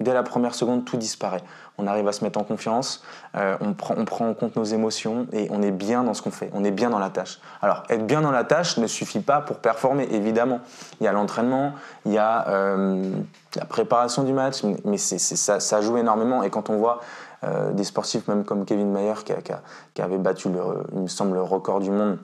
Dès 0.00 0.14
la 0.14 0.22
première 0.22 0.54
seconde, 0.54 0.84
tout 0.84 0.96
disparaît. 0.96 1.42
On 1.76 1.88
arrive 1.88 2.06
à 2.06 2.12
se 2.12 2.22
mettre 2.22 2.38
en 2.38 2.44
confiance, 2.44 3.02
euh, 3.34 3.56
on, 3.60 3.72
prend, 3.72 3.96
on, 3.96 4.04
prend, 4.04 4.28
en 4.28 4.34
compte 4.34 4.54
nos 4.54 4.62
émotions 4.62 5.26
et 5.32 5.48
on 5.50 5.60
est 5.60 5.72
bien 5.72 6.04
dans 6.04 6.14
ce 6.14 6.22
qu'on 6.22 6.30
fait, 6.30 6.50
on 6.54 6.62
est 6.62 6.70
bien 6.70 6.88
dans 6.88 7.00
la 7.00 7.10
tâche. 7.10 7.40
Alors, 7.62 7.82
être 7.88 8.06
bien 8.06 8.20
dans 8.20 8.30
la 8.30 8.44
tâche 8.44 8.78
ne 8.78 8.86
suffit 8.86 9.18
pas 9.18 9.40
pour 9.40 9.56
performer, 9.56 10.06
évidemment. 10.12 10.60
Il 11.00 11.04
y 11.04 11.08
a 11.08 11.12
l'entraînement, 11.12 11.72
il 12.06 12.12
y 12.12 12.18
a 12.18 12.46
euh, 12.46 13.10
la 13.56 13.64
préparation 13.64 14.22
du 14.22 14.32
match, 14.32 14.62
mais 14.84 14.98
ça, 14.98 15.80
joue 15.80 15.96
énormément. 15.96 16.44
Et 16.44 16.50
quand 16.50 16.70
on 16.70 16.76
voit 16.76 17.00
euh, 17.42 17.72
des 17.72 17.84
sportifs, 17.84 18.28
même 18.28 18.44
comme 18.44 18.64
Kevin 18.66 18.92
Mayer, 18.92 19.14
qui, 19.24 19.32
qui, 19.94 20.02
avait 20.02 20.18
battu, 20.18 20.48
le, 20.48 20.60
il 20.92 21.00
me 21.00 21.08
semble, 21.08 21.34
le 21.34 21.42
record 21.42 21.80
du 21.80 21.90
monde 21.90 22.18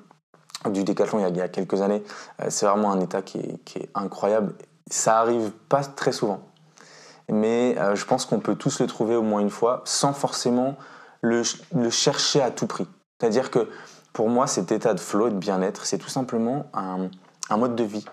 du 0.70 0.84
décathlon 0.84 1.18
il 1.18 1.22
y 1.22 1.24
a, 1.24 1.28
il 1.28 1.36
y 1.36 1.42
a 1.42 1.48
quelques 1.48 1.82
années, 1.82 2.02
c'est 2.48 2.64
vraiment 2.66 2.92
un 2.92 3.00
état 3.00 3.20
qui 3.20 3.38
est, 3.38 3.64
qui 3.64 3.80
est 3.80 3.90
incroyable. 3.94 4.54
Ça 4.88 5.18
arrive 5.18 5.50
pas 5.68 5.82
très 5.82 6.12
souvent 6.12 6.40
mais 7.30 7.76
euh, 7.78 7.94
je 7.94 8.04
pense 8.04 8.26
qu'on 8.26 8.40
peut 8.40 8.54
tous 8.54 8.80
le 8.80 8.86
trouver 8.86 9.16
au 9.16 9.22
moins 9.22 9.40
une 9.40 9.50
fois 9.50 9.82
sans 9.84 10.12
forcément 10.12 10.76
le, 11.22 11.42
chercher 11.90 12.42
à 12.42 12.50
tout 12.50 12.66
prix. 12.66 12.86
C'est-à-dire 13.18 13.50
que 13.50 13.68
Pour 14.12 14.28
moi, 14.28 14.46
cet 14.46 14.70
état 14.70 14.94
de 14.94 15.00
flow 15.00 15.26
et 15.26 15.30
de 15.30 15.36
bien-être, 15.36 15.86
c'est 15.86 15.98
tout 15.98 16.08
simplement 16.08 16.66
un, 16.72 17.08
mode 17.56 17.74
de 17.74 17.82
vie 17.82 18.04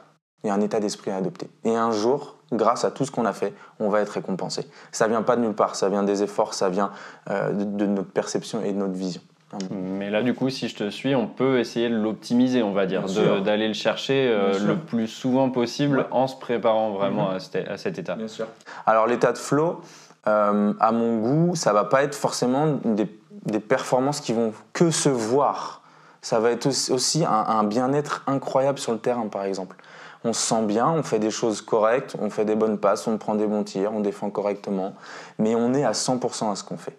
et 0.43 0.50
un 0.50 0.60
état 0.60 0.80
d'esprit 0.80 1.12
à 1.12 1.17
adopter. 1.17 1.47
Et 1.63 1.76
un 1.76 1.91
jour, 1.91 2.38
grâce 2.52 2.86
à 2.86 2.89
tout 2.89 3.06
ce 3.06 3.12
qu'on 3.12 3.26
a 3.26 3.34
fait, 3.34 3.54
on 3.80 3.89
va 3.89 4.02
être 4.02 4.10
récompensé. 4.10 4.67
Ça 4.91 5.08
vient 5.08 5.21
pas 5.21 5.36
de 5.36 5.41
nulle 5.41 5.54
part, 5.54 5.76
ça 5.76 5.89
vient 5.89 6.02
des 6.02 6.24
efforts, 6.24 6.56
ça 6.56 6.69
vient 6.69 6.91
euh, 7.30 7.52
de 7.52 7.86
notre 7.86 8.10
perception 8.10 8.63
et 8.63 8.74
de 8.74 8.80
notre 8.80 8.93
vision. 8.93 9.21
Mais 9.70 10.10
là, 10.10 10.22
du 10.24 10.34
coup, 10.34 10.50
si 10.50 10.68
je 10.68 10.76
te 10.76 10.90
suis, 10.90 11.14
on 11.16 11.28
peut 11.28 11.60
essayer 11.60 11.90
de 11.90 11.96
l'optimiser, 11.96 12.64
on 12.64 12.72
va 12.72 12.86
dire, 12.86 13.04
Bien 13.04 13.42
d'aller 13.42 13.68
le 13.68 13.74
chercher 13.74 14.28
euh, 14.30 14.52
Bien 14.58 14.68
le 14.68 14.76
plus 14.78 15.08
souvent 15.08 15.50
possible 15.50 16.00
Ouais. 16.00 16.06
en 16.12 16.28
se 16.28 16.36
préparant 16.38 16.92
vraiment 16.92 17.30
Mhm. 17.30 17.36
à, 17.36 17.40
cet, 17.40 17.68
à 17.68 17.78
cet 17.78 18.00
état. 18.00 18.18
sûr. 18.28 18.48
Alors 18.86 19.08
l'état 19.08 19.32
de 19.34 19.38
flow, 19.38 19.82
euh, 20.28 20.74
à 20.80 20.92
mon 20.92 21.18
goût, 21.18 21.56
ça 21.56 21.74
va 21.74 21.84
pas 21.84 22.04
être 22.04 22.16
forcément 22.16 22.78
des, 22.86 23.08
des 23.46 23.60
performances 23.60 24.22
qui 24.22 24.34
vont 24.34 24.54
que 24.74 24.92
se 24.92 25.10
voir. 25.10 25.82
Ça 26.22 26.40
va 26.40 26.52
être 26.52 26.68
aussi- 26.68 26.92
aussi 26.92 27.26
un, 27.26 27.32
un 27.32 27.64
bien-être 27.64 28.24
incroyable 28.28 28.78
sur 28.80 28.92
le 28.92 29.00
terrain, 29.00 29.28
par 29.28 29.44
exemple. 29.44 29.76
On 30.24 30.34
se 30.34 30.42
sent 30.42 30.62
bien, 30.66 30.88
on 30.88 31.02
fait 31.02 31.18
des 31.18 31.32
choses 31.32 31.62
correctes, 31.62 32.16
on 32.22 32.30
fait 32.30 32.46
des 32.46 32.56
bonnes 32.56 32.78
passes, 32.78 33.08
on 33.08 33.18
prend 33.18 33.34
des 33.34 33.48
bons 33.48 33.64
tirs, 33.64 33.92
on 33.92 34.02
défend 34.02 34.30
correctement, 34.30 34.94
mais 35.40 35.56
on 35.56 35.74
est 35.74 35.84
à 35.84 35.94
100% 35.94 36.52
à 36.52 36.56
ce 36.56 36.64
qu'on 36.64 36.78
fait. 36.78 36.96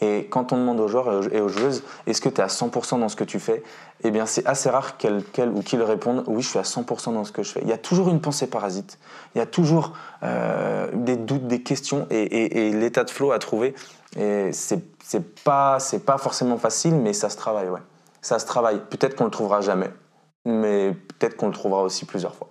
Et 0.00 0.26
quand 0.30 0.52
on 0.52 0.56
demande 0.56 0.80
aux 0.80 0.88
joueurs 0.88 1.32
et 1.32 1.40
aux- 1.40 1.48
joueuses, 1.48 1.82
est-ce 2.06 2.20
que 2.20 2.28
tu 2.28 2.40
es 2.40 2.44
à 2.44 2.48
100% 2.48 2.98
dans 2.98 3.08
ce 3.08 3.16
que 3.16 3.24
tu 3.24 3.38
fais? 3.38 3.62
Eh 4.02 4.10
bien, 4.10 4.24
c'est 4.24 4.46
assez 4.46 4.70
rare 4.70 4.96
qu'elles 4.96 5.22
qu'elles 5.22 5.50
ou 5.50 5.62
qu'ils 5.62 5.82
répondent, 5.82 6.24
oui, 6.26 6.42
je 6.42 6.48
suis 6.48 6.58
à 6.58 6.64
100% 6.64 7.12
dans 7.12 7.24
ce 7.24 7.32
que 7.32 7.42
je 7.42 7.52
fais. 7.52 7.60
Il 7.62 7.68
y 7.68 7.72
a 7.72 7.78
toujours 7.78 8.08
une 8.08 8.20
pensée 8.20 8.46
parasite, 8.46 8.98
il 9.34 9.38
y 9.38 9.42
a 9.42 9.46
toujours 9.46 9.92
euh, 10.22 10.88
des 10.94 11.16
doutes, 11.16 11.46
des 11.46 11.62
questions, 11.62 12.06
et, 12.10 12.70
l'état 12.72 13.04
de 13.04 13.10
flow 13.10 13.32
à 13.32 13.38
trouver, 13.38 13.74
et 14.16 14.50
c'est 14.52 14.82
pas, 15.44 15.78
pas 16.06 16.18
forcément 16.18 16.56
facile, 16.56 16.94
mais 16.94 17.12
ça 17.12 17.28
se 17.28 17.36
travaille, 17.36 17.68
ouais. 17.68 17.80
Ça 18.22 18.38
se 18.38 18.46
travaille. 18.46 18.80
Peut-être 18.90 19.16
qu'on 19.16 19.24
le 19.24 19.30
trouvera 19.30 19.60
jamais, 19.60 19.90
mais 20.44 20.92
peut-être 21.18 21.36
qu'on 21.36 21.46
le 21.48 21.52
trouvera 21.52 21.82
aussi 21.82 22.04
plusieurs 22.04 22.34
fois. 22.34 22.48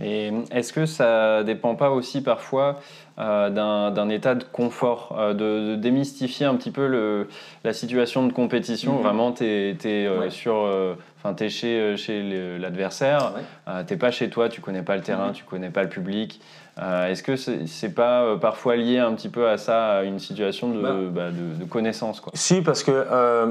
Et 0.00 0.30
est-ce 0.52 0.72
que 0.72 0.86
ça 0.86 1.42
dépend 1.42 1.74
pas 1.74 1.90
aussi 1.90 2.20
parfois 2.22 2.76
euh, 3.18 3.50
d'un 3.90 4.08
état 4.10 4.36
de 4.36 4.44
confort, 4.44 5.16
euh, 5.18 5.34
de, 5.34 5.70
de 5.70 5.74
démystifier 5.74 6.46
un 6.46 6.54
petit 6.54 6.70
peu 6.70 6.86
le, 6.86 7.26
la 7.64 7.72
situation 7.72 8.24
de 8.26 8.32
compétition 8.32 8.94
Mhm. 8.98 9.02
Vraiment, 9.02 9.32
tu 9.32 9.44
es, 9.44 10.08
Ouais. 10.08 10.30
sur, 10.30 10.54
euh, 10.54 10.94
enfin, 11.18 11.34
t'es 11.34 11.48
chez, 11.48 11.96
chez 11.96 12.58
l'adversaire, 12.60 13.32
Ouais. 13.66 13.84
t'es 13.86 13.96
pas 13.96 14.12
chez 14.12 14.30
toi, 14.30 14.48
tu 14.48 14.60
connais 14.60 14.82
pas 14.82 14.94
le 14.94 15.02
terrain, 15.02 15.28
Mhm. 15.28 15.32
tu 15.32 15.42
connais 15.44 15.70
pas 15.70 15.82
le 15.82 15.88
public. 15.88 16.40
Est-ce 16.80 17.24
que 17.24 17.34
c'est 17.34 17.66
c'est 17.66 17.92
pas 17.92 18.36
parfois 18.40 18.76
lié 18.76 18.98
un 19.00 19.12
petit 19.14 19.28
peu 19.28 19.48
à 19.48 19.58
ça, 19.58 19.96
à 19.96 20.02
une 20.04 20.20
situation 20.20 20.68
de, 20.70 20.80
Bah. 20.80 20.92
bah, 21.12 21.30
de, 21.32 21.58
de 21.58 21.64
connaissance 21.68 22.20
quoi? 22.20 22.30
Si, 22.36 22.62
parce 22.62 22.84
que 22.84 23.04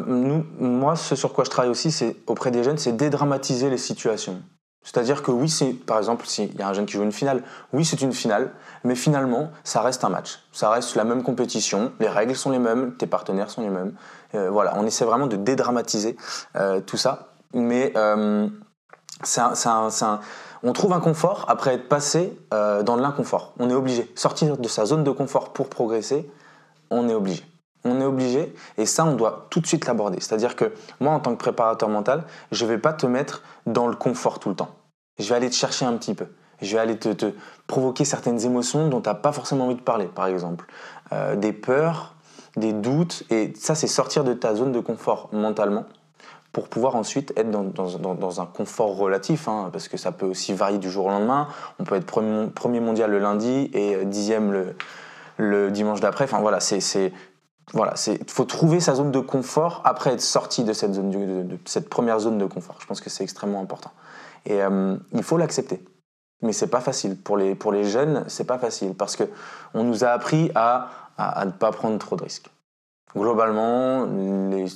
nous, 0.07 0.45
moi, 0.59 0.95
ce 0.95 1.17
sur 1.17 1.33
quoi 1.33 1.43
je 1.43 1.49
travaille 1.49 1.71
aussi, 1.71 1.91
c'est 1.91 2.15
auprès 2.25 2.51
des 2.51 2.63
jeunes, 2.63 2.77
c'est 2.77 2.95
dédramatiser 2.95 3.69
les 3.69 3.77
situations. 3.77 4.39
C'est-à-dire 4.87 5.21
que 5.21 5.31
oui, 5.31 5.49
c'est 5.49 5.73
par 5.73 5.97
exemple, 5.97 6.25
s'il 6.25 6.55
y 6.55 6.61
a 6.61 6.69
un 6.69 6.73
jeune 6.73 6.85
qui 6.85 6.93
joue 6.93 7.03
une 7.03 7.11
finale, 7.11 7.43
oui, 7.73 7.83
c'est 7.83 7.99
une 8.01 8.13
finale, 8.13 8.51
mais 8.85 8.95
finalement, 8.95 9.51
ça 9.65 9.81
reste 9.81 10.05
un 10.05 10.09
match. 10.09 10.39
Ça 10.53 10.69
reste 10.69 10.95
la 10.95 11.03
même 11.03 11.23
compétition, 11.23 11.91
les 11.99 12.07
règles 12.07 12.37
sont 12.37 12.51
les 12.51 12.57
mêmes, 12.59 12.95
tes 12.95 13.05
partenaires 13.05 13.49
sont 13.49 13.61
les 13.63 13.69
mêmes. 13.69 13.91
Euh, 14.33 14.49
voilà, 14.49 14.75
on 14.77 14.85
essaie 14.85 15.03
vraiment 15.03 15.27
de 15.27 15.35
dédramatiser 15.35 16.15
euh, 16.55 16.79
tout 16.79 16.95
ça. 16.95 17.33
Mais 17.53 17.91
euh, 17.97 18.47
un- 19.35 20.19
on 20.63 20.71
trouve 20.73 20.93
un 20.93 21.01
confort 21.01 21.43
après 21.49 21.73
être 21.73 21.89
passé 21.89 22.39
dans 22.51 22.95
l'inconfort. 22.95 23.53
On 23.59 23.69
est 23.69 23.73
obligé. 23.75 24.09
Sortir 24.15 24.57
de 24.57 24.67
sa 24.69 24.85
zone 24.85 25.03
de 25.03 25.11
confort 25.11 25.51
pour 25.51 25.67
progresser, 25.69 26.31
on 26.89 27.09
est 27.09 27.13
obligé. 27.13 27.43
On 27.89 28.01
est 28.01 28.05
obligé, 28.05 28.53
et 28.77 28.85
ça, 28.85 29.05
on 29.05 29.15
doit 29.15 29.47
tout 29.49 29.59
de 29.59 29.67
suite 29.67 29.85
l'aborder. 29.85 30.19
C'est-à-dire 30.19 30.55
que 30.55 30.73
moi, 30.99 31.13
en 31.13 31.19
tant 31.19 31.31
que 31.31 31.37
préparateur 31.37 31.89
mental, 31.89 32.23
je 32.51 32.65
ne 32.65 32.69
vais 32.69 32.77
pas 32.77 32.93
te 32.93 33.05
mettre 33.05 33.43
dans 33.65 33.87
le 33.87 33.95
confort 33.95 34.39
tout 34.39 34.49
le 34.49 34.55
temps. 34.55 34.69
Je 35.19 35.29
vais 35.29 35.35
aller 35.35 35.49
te 35.49 35.55
chercher 35.55 35.85
un 35.85 35.93
petit 35.93 36.13
peu. 36.13 36.25
Je 36.61 36.75
vais 36.75 36.81
aller 36.81 36.97
te, 36.97 37.31
provoquer 37.67 38.03
certaines 38.05 38.43
émotions 38.45 38.87
dont 38.89 38.99
tu 39.01 39.09
n'as 39.09 39.15
pas 39.15 39.31
forcément 39.31 39.65
envie 39.65 39.75
de 39.75 39.81
parler, 39.81 40.05
par 40.05 40.27
exemple. 40.27 40.65
Euh, 41.13 41.35
des 41.35 41.53
peurs, 41.53 42.15
des 42.55 42.73
doutes, 42.73 43.23
et 43.29 43.53
ça, 43.55 43.75
c'est 43.75 43.87
sortir 43.87 44.23
de 44.23 44.33
ta 44.33 44.55
zone 44.55 44.71
de 44.71 44.79
confort 44.79 45.29
mentalement 45.31 45.85
pour 46.53 46.69
pouvoir 46.69 46.95
ensuite 46.95 47.31
être 47.37 47.51
dans, 47.51 47.61
dans- 47.63 48.41
un 48.41 48.45
confort 48.47 48.97
relatif, 48.97 49.47
hein, 49.47 49.69
parce 49.71 49.87
que 49.87 49.97
ça 49.97 50.11
peut 50.11 50.25
aussi 50.25 50.53
varier 50.53 50.79
du 50.79 50.89
jour 50.89 51.05
au 51.05 51.09
lendemain. 51.09 51.47
On 51.77 51.83
peut 51.83 51.95
être 51.95 52.05
premier, 52.07 52.47
premier 52.47 52.79
mondial 52.79 53.11
le 53.11 53.19
lundi 53.19 53.69
et 53.73 53.95
euh, 53.95 54.05
dixième 54.05 54.51
le, 54.51 54.75
le 55.37 55.69
dimanche 55.69 55.99
d'après. 55.99 56.23
Enfin 56.23 56.39
voilà, 56.39 56.59
c'est- 56.59 57.13
voilà, 57.73 57.95
c'est 57.95 58.29
faut 58.29 58.45
trouver 58.45 58.79
sa 58.79 58.95
zone 58.95 59.11
de 59.11 59.19
confort 59.19 59.81
après 59.83 60.13
être 60.13 60.21
sorti 60.21 60.63
de 60.63 60.71
cette 60.73 61.89
première 61.89 62.19
zone 62.19 62.37
de 62.37 62.45
confort. 62.45 62.77
Je 62.79 62.85
pense 62.85 63.01
que 63.01 63.09
c'est 63.09 63.23
extrêmement 63.23 63.61
important 63.61 63.91
et 64.45 64.63
euh, 64.63 64.95
il 65.13 65.23
faut 65.23 65.37
l'accepter. 65.37 65.83
Mais 66.41 66.53
c'est 66.53 66.67
pas 66.67 66.81
facile 66.81 67.17
pour 67.17 67.35
les 67.35 67.55
pour 67.55 67.71
les 67.71 67.83
jeunes, 67.83 68.23
c'est 68.27 68.45
pas 68.45 68.57
facile 68.57 68.93
parce 68.93 69.15
que 69.15 69.23
on 69.73 69.83
nous 69.83 70.03
a 70.05 70.09
appris 70.09 70.51
à, 70.55 70.89
ne 71.45 71.51
pas 71.51 71.71
prendre 71.71 71.97
trop 71.97 72.15
de 72.15 72.23
risques. 72.23 72.49
Globalement, 73.15 74.05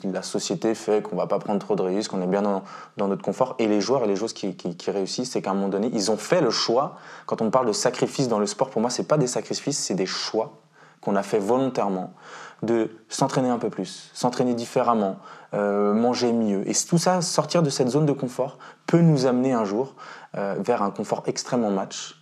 la 0.04 0.24
société 0.24 0.74
fait 0.74 1.04
qu'on 1.04 1.16
va 1.16 1.28
pas 1.28 1.38
prendre 1.38 1.60
trop 1.60 1.76
de 1.76 1.84
risques, 1.84 2.12
on 2.14 2.22
est 2.22 2.28
bien 2.28 2.42
dans, 2.42 2.64
notre 2.98 3.22
confort. 3.22 3.56
Et 3.60 3.68
les 3.68 3.82
joueurs 3.82 4.06
et 4.06 4.08
les 4.08 4.16
joueuses 4.16 4.34
qui 4.34 4.92
réussissent, 4.92 5.32
c'est 5.32 5.42
qu'à 5.44 5.52
un 5.52 5.54
moment 5.54 5.68
donné, 5.68 5.92
ils 5.94 6.10
ont 6.10 6.18
fait 6.18 6.42
le 6.42 6.50
choix. 6.50 6.96
Quand 7.28 7.42
on 7.42 7.52
parle 7.52 7.68
de 7.68 7.74
sacrifice 7.74 8.30
dans 8.30 8.40
le 8.40 8.48
sport, 8.48 8.72
pour 8.72 8.82
moi, 8.82 8.90
c'est 8.90 9.08
pas 9.08 9.18
des 9.18 9.28
sacrifices, 9.28 9.78
c'est 9.78 9.94
des 9.94 10.08
choix 10.08 10.54
qu'on 11.02 11.16
a 11.16 11.24
fait 11.24 11.40
volontairement 11.40 12.14
de 12.62 12.90
s'entraîner 13.10 13.50
un 13.50 13.58
peu 13.58 13.70
plus, 13.70 14.12
s'entraîner 14.14 14.54
différemment, 14.54 15.18
euh, 15.54 15.94
manger 15.94 16.32
mieux. 16.32 16.68
Et 16.70 16.74
tout 16.88 16.98
ça, 16.98 17.22
sortir 17.22 17.64
de 17.64 17.70
cette 17.70 17.90
zone 17.90 18.06
de 18.06 18.12
confort, 18.12 18.58
peut 18.86 19.02
nous 19.02 19.26
amener 19.26 19.54
un 19.54 19.66
jour 19.66 19.96
euh, 20.38 20.56
vers 20.60 20.82
un 20.82 20.92
confort 20.92 21.24
extrême 21.26 21.64
en 21.64 21.72
match, 21.72 22.16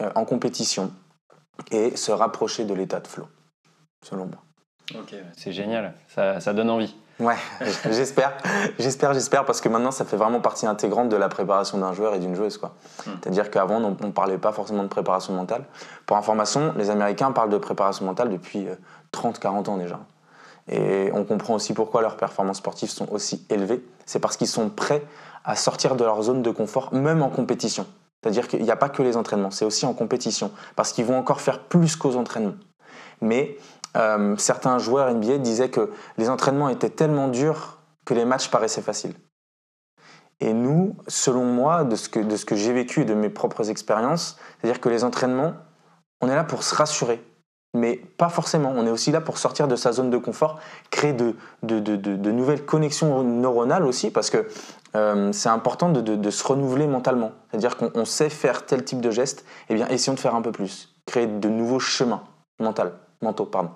euh, 0.00 0.10
en 0.14 0.24
compétition, 0.24 0.92
et 1.70 1.96
se 1.96 2.12
rapprocher 2.12 2.64
de 2.64 2.74
l'état 2.74 3.00
de 3.00 3.06
flow, 3.06 3.28
selon 4.02 4.26
moi. 4.26 4.45
C'est 5.36 5.52
génial, 5.52 5.94
ça, 6.08 6.40
ça 6.40 6.52
donne 6.52 6.70
envie. 6.70 6.94
Ouais, 7.18 7.36
j'espère, 7.90 8.36
j'espère, 8.78 9.14
j'espère, 9.14 9.44
parce 9.46 9.62
que 9.62 9.68
maintenant 9.70 9.90
ça 9.90 10.04
fait 10.04 10.16
vraiment 10.16 10.40
partie 10.40 10.66
intégrante 10.66 11.08
de 11.08 11.16
la 11.16 11.28
préparation 11.28 11.78
d'un 11.78 11.94
joueur 11.94 12.14
et 12.14 12.18
d'une 12.18 12.34
joueuse. 12.34 12.58
quoi. 12.58 12.74
Hmm. 13.06 13.12
C'est-à-dire 13.22 13.50
qu'avant 13.50 13.82
on 13.82 14.06
ne 14.06 14.12
parlait 14.12 14.36
pas 14.36 14.52
forcément 14.52 14.82
de 14.82 14.88
préparation 14.88 15.32
mentale. 15.32 15.64
Pour 16.04 16.18
information, 16.18 16.74
les 16.76 16.90
Américains 16.90 17.32
parlent 17.32 17.50
de 17.50 17.58
préparation 17.58 18.04
mentale 18.04 18.28
depuis 18.28 18.66
30-40 19.12 19.70
ans 19.70 19.76
déjà. 19.78 19.98
Et 20.68 21.10
on 21.14 21.24
comprend 21.24 21.54
aussi 21.54 21.72
pourquoi 21.72 22.02
leurs 22.02 22.16
performances 22.16 22.58
sportives 22.58 22.90
sont 22.90 23.08
aussi 23.12 23.46
élevées. 23.50 23.84
C'est 24.04 24.18
parce 24.18 24.36
qu'ils 24.36 24.48
sont 24.48 24.68
prêts 24.68 25.02
à 25.44 25.54
sortir 25.54 25.94
de 25.94 26.04
leur 26.04 26.20
zone 26.22 26.42
de 26.42 26.50
confort, 26.50 26.92
même 26.92 27.22
en 27.22 27.30
compétition. 27.30 27.86
C'est-à-dire 28.20 28.48
qu'il 28.48 28.62
n'y 28.62 28.70
a 28.70 28.76
pas 28.76 28.88
que 28.88 29.02
les 29.02 29.16
entraînements, 29.16 29.52
c'est 29.52 29.64
aussi 29.64 29.86
en 29.86 29.94
compétition, 29.94 30.50
parce 30.74 30.92
qu'ils 30.92 31.04
vont 31.04 31.16
encore 31.16 31.40
faire 31.40 31.60
plus 31.60 31.94
qu'aux 31.94 32.16
entraînements. 32.16 32.56
Mais 33.20 33.56
euh, 33.96 34.36
certains 34.36 34.78
joueurs 34.78 35.12
NBA 35.12 35.38
disaient 35.38 35.70
que 35.70 35.90
les 36.18 36.28
entraînements 36.28 36.68
étaient 36.68 36.90
tellement 36.90 37.28
durs 37.28 37.78
que 38.04 38.14
les 38.14 38.24
matchs 38.24 38.50
paraissaient 38.50 38.82
faciles. 38.82 39.14
Et 40.40 40.52
nous, 40.52 40.94
selon 41.08 41.44
moi, 41.44 41.84
de 41.84 41.96
ce 41.96 42.08
que, 42.08 42.20
de 42.20 42.36
ce 42.36 42.44
que 42.44 42.56
j'ai 42.56 42.72
vécu 42.72 43.02
et 43.02 43.04
de 43.04 43.14
mes 43.14 43.30
propres 43.30 43.70
expériences, 43.70 44.38
c'est-à-dire 44.60 44.80
que 44.80 44.88
les 44.88 45.02
entraînements, 45.02 45.54
on 46.20 46.28
est 46.28 46.34
là 46.34 46.44
pour 46.44 46.62
se 46.62 46.74
rassurer. 46.74 47.22
Mais 47.74 47.96
pas 47.96 48.28
forcément. 48.28 48.72
On 48.74 48.86
est 48.86 48.90
aussi 48.90 49.12
là 49.12 49.20
pour 49.20 49.38
sortir 49.38 49.68
de 49.68 49.76
sa 49.76 49.92
zone 49.92 50.08
de 50.10 50.16
confort, 50.16 50.58
créer 50.90 51.12
de, 51.12 51.34
de, 51.62 51.78
de- 51.78 51.96
de- 51.96 52.30
nouvelles 52.30 52.64
connexions 52.64 53.22
neuronales 53.22 53.84
aussi, 53.84 54.10
parce 54.10 54.30
que 54.30 54.46
euh, 54.94 55.30
c'est 55.32 55.50
important 55.50 55.90
de, 55.90 56.30
se 56.30 56.44
renouveler 56.46 56.86
mentalement. 56.86 57.32
C'est-à-dire 57.50 57.76
qu'on 57.76 57.90
on 57.94 58.04
sait 58.06 58.30
faire 58.30 58.64
tel 58.64 58.84
type 58.84 59.00
de 59.00 59.10
geste, 59.10 59.44
eh 59.68 59.74
bien, 59.74 59.88
essayons 59.88 60.14
de 60.14 60.20
faire 60.20 60.34
un 60.34 60.42
peu 60.42 60.52
plus. 60.52 60.94
Créer 61.06 61.26
de 61.26 61.48
nouveaux 61.48 61.80
chemins 61.80 62.22
mentaux, 62.58 62.82
mentaux 63.20 63.46
pardon. 63.46 63.70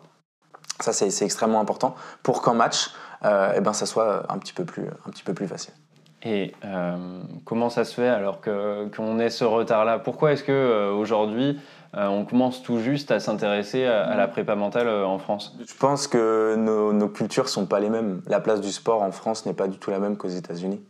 Ça, 0.80 0.92
c'est 0.92 1.24
extrêmement 1.24 1.60
important 1.60 1.94
pour 2.22 2.42
qu'en 2.42 2.54
match, 2.54 2.90
euh, 3.24 3.52
eh 3.56 3.60
ben, 3.60 3.72
ça 3.72 3.86
soit 3.86 4.24
un 4.32 4.38
petit 4.38 4.52
peu 4.52 4.64
plus, 4.64 4.86
un 5.06 5.10
petit 5.10 5.22
peu 5.22 5.34
plus 5.34 5.46
facile. 5.46 5.74
Et 6.22 6.54
euh, 6.66 7.22
comment 7.46 7.70
ça 7.70 7.84
se 7.84 7.94
fait 7.94 8.08
alors 8.08 8.40
qu'on 8.42 9.18
ait 9.18 9.30
ce 9.30 9.44
retard-là? 9.44 9.98
Pourquoi 9.98 10.32
est-ce 10.32 10.44
que 10.44 10.52
euh, 10.52 10.92
aujourd'hui 10.92 11.58
euh, 11.96 12.06
on 12.06 12.26
commence 12.26 12.62
tout 12.62 12.78
juste 12.78 13.10
à 13.10 13.20
s'intéresser 13.20 13.86
à, 13.86 14.04
à 14.04 14.16
la 14.16 14.28
prépa 14.28 14.54
mentale 14.54 14.88
en 14.88 15.18
France? 15.18 15.56
Je 15.66 15.74
pense 15.74 16.06
que 16.06 16.56
nos, 16.56 16.92
nos 16.92 17.08
cultures 17.08 17.48
sont 17.48 17.66
pas 17.66 17.80
les 17.80 17.88
mêmes. 17.88 18.22
La 18.26 18.40
place 18.40 18.60
du 18.60 18.70
sport 18.70 19.02
en 19.02 19.12
France 19.12 19.46
n'est 19.46 19.54
pas 19.54 19.66
du 19.66 19.78
tout 19.78 19.90
la 19.90 19.98
même 19.98 20.16
qu'aux 20.16 20.28
États-Unis. 20.28 20.82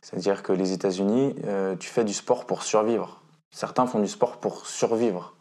C'est-à-dire 0.00 0.42
que 0.42 0.52
les 0.52 0.72
États-Unis, 0.72 1.36
tu 1.78 1.88
fais 1.88 2.02
du 2.02 2.12
sport 2.12 2.44
pour 2.44 2.64
survivre. 2.64 3.20
Certains 3.52 3.86
font 3.86 4.00
du 4.00 4.08
sport 4.08 4.38
pour 4.38 4.66
survivre. 4.66 5.34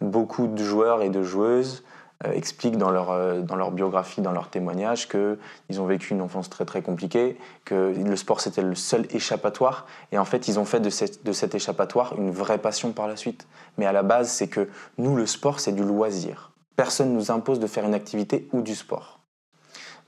Beaucoup 0.00 0.46
de 0.46 0.62
joueurs 0.62 1.02
et 1.02 1.10
de 1.10 1.22
joueuses 1.22 1.82
expliquent 2.24 2.76
dans 2.76 2.90
leur, 2.90 3.10
euh, 3.10 3.40
dans 3.40 3.56
leur 3.56 3.70
biographie, 3.70 4.20
dans 4.20 4.32
leur 4.32 4.48
témoignage, 4.48 5.08
qu'ils 5.08 5.80
ont 5.80 5.86
vécu 5.86 6.12
une 6.12 6.20
enfance 6.20 6.50
très 6.50 6.64
très 6.64 6.82
compliquée, 6.82 7.38
que 7.64 7.94
le 7.96 8.16
sport 8.16 8.40
c'était 8.40 8.62
le 8.62 8.74
seul 8.74 9.06
échappatoire, 9.10 9.86
et 10.12 10.18
en 10.18 10.24
fait 10.24 10.46
ils 10.48 10.58
ont 10.58 10.64
fait 10.64 10.80
de, 10.80 10.90
cette- 10.90 11.24
de 11.24 11.32
cet 11.32 11.54
échappatoire 11.54 12.14
une 12.18 12.30
vraie 12.30 12.58
passion 12.58 12.92
par 12.92 13.08
la 13.08 13.16
suite. 13.16 13.46
Mais 13.78 13.86
à 13.86 13.92
la 13.92 14.02
base, 14.02 14.30
c'est 14.30 14.48
que 14.48 14.68
nous, 14.98 15.16
le 15.16 15.26
sport, 15.26 15.60
c'est 15.60 15.72
du 15.72 15.82
loisir. 15.82 16.52
Personne 16.76 17.10
ne 17.10 17.14
nous 17.14 17.30
impose 17.30 17.58
de 17.58 17.66
faire 17.66 17.84
une 17.84 17.94
activité 17.94 18.48
ou 18.52 18.62
du 18.62 18.74
sport. 18.74 19.20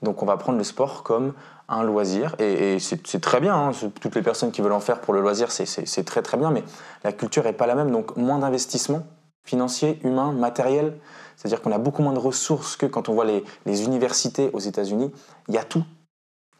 Donc 0.01 0.21
on 0.21 0.25
va 0.25 0.37
prendre 0.37 0.57
le 0.57 0.63
sport 0.63 1.03
comme 1.03 1.33
un 1.69 1.81
loisir, 1.81 2.35
et, 2.39 2.77
c'est 2.79 3.21
très 3.21 3.39
bien, 3.39 3.55
hein. 3.55 3.71
toutes 4.01 4.15
les 4.15 4.21
personnes 4.21 4.51
qui 4.51 4.61
veulent 4.61 4.73
en 4.73 4.81
faire 4.81 4.99
pour 4.99 5.13
le 5.13 5.21
loisir, 5.21 5.51
c'est 5.51 6.03
très 6.03 6.21
très 6.21 6.37
bien, 6.37 6.51
mais 6.51 6.63
la 7.03 7.13
culture 7.13 7.43
n'est 7.45 7.53
pas 7.53 7.67
la 7.67 7.73
même, 7.73 7.89
donc 7.89 8.17
moins 8.17 8.37
d'investissement 8.37 9.07
financier, 9.43 9.99
humain, 10.03 10.31
matériel, 10.31 10.97
c'est-à-dire 11.35 11.61
qu'on 11.61 11.71
a 11.71 11.77
beaucoup 11.77 12.01
moins 12.01 12.13
de 12.13 12.19
ressources 12.19 12.75
que 12.75 12.85
quand 12.85 13.09
on 13.09 13.13
voit 13.13 13.25
les, 13.25 13.83
universités 13.83 14.49
aux 14.53 14.59
États-Unis, 14.59 15.11
il 15.47 15.55
y 15.55 15.57
a 15.57 15.63
tout, 15.63 15.83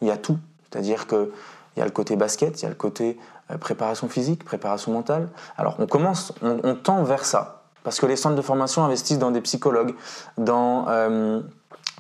il 0.02 0.08
y 0.08 0.12
a 0.12 0.18
tout, 0.18 0.38
c'est-à-dire 0.64 1.08
qu'il 1.08 1.30
y 1.78 1.82
a 1.82 1.86
le 1.86 1.92
côté 1.92 2.16
basket, 2.16 2.62
il 2.62 2.64
y 2.64 2.66
a 2.66 2.70
le 2.70 2.76
côté 2.76 3.18
euh, 3.52 3.58
préparation 3.58 4.10
physique, 4.10 4.44
préparation 4.44 4.92
mentale. 4.92 5.30
Alors 5.58 5.76
on 5.80 5.88
commence, 5.88 6.34
on, 6.42 6.76
tend 6.76 7.04
vers 7.04 7.26
ça, 7.26 7.64
parce 7.84 8.00
que 8.00 8.06
les 8.06 8.16
centres 8.16 8.36
de 8.36 8.42
formation 8.42 8.84
investissent 8.84 9.20
dans 9.20 9.32
des 9.32 9.42
psychologues, 9.42 9.96
dans 10.38 10.88
euh, 10.90 11.42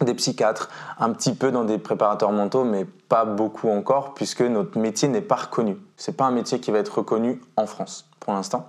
des 0.01 0.13
psychiatres, 0.15 0.69
un 0.99 1.11
petit 1.11 1.33
peu 1.33 1.51
dans 1.51 1.63
des 1.63 1.77
préparateurs 1.77 2.31
mentaux, 2.31 2.65
mais 2.65 2.85
pas 2.85 3.25
beaucoup 3.25 3.69
encore, 3.69 4.13
puisque 4.13 4.41
notre 4.41 4.77
métier 4.77 5.07
n'est 5.07 5.21
pas 5.21 5.35
reconnu. 5.35 5.77
C'est 5.95 6.17
pas 6.17 6.25
un 6.25 6.31
métier 6.31 6.59
qui 6.59 6.71
va 6.71 6.79
être 6.79 6.97
reconnu 6.97 7.41
en 7.55 7.67
France 7.67 8.09
pour 8.19 8.33
l'instant, 8.33 8.67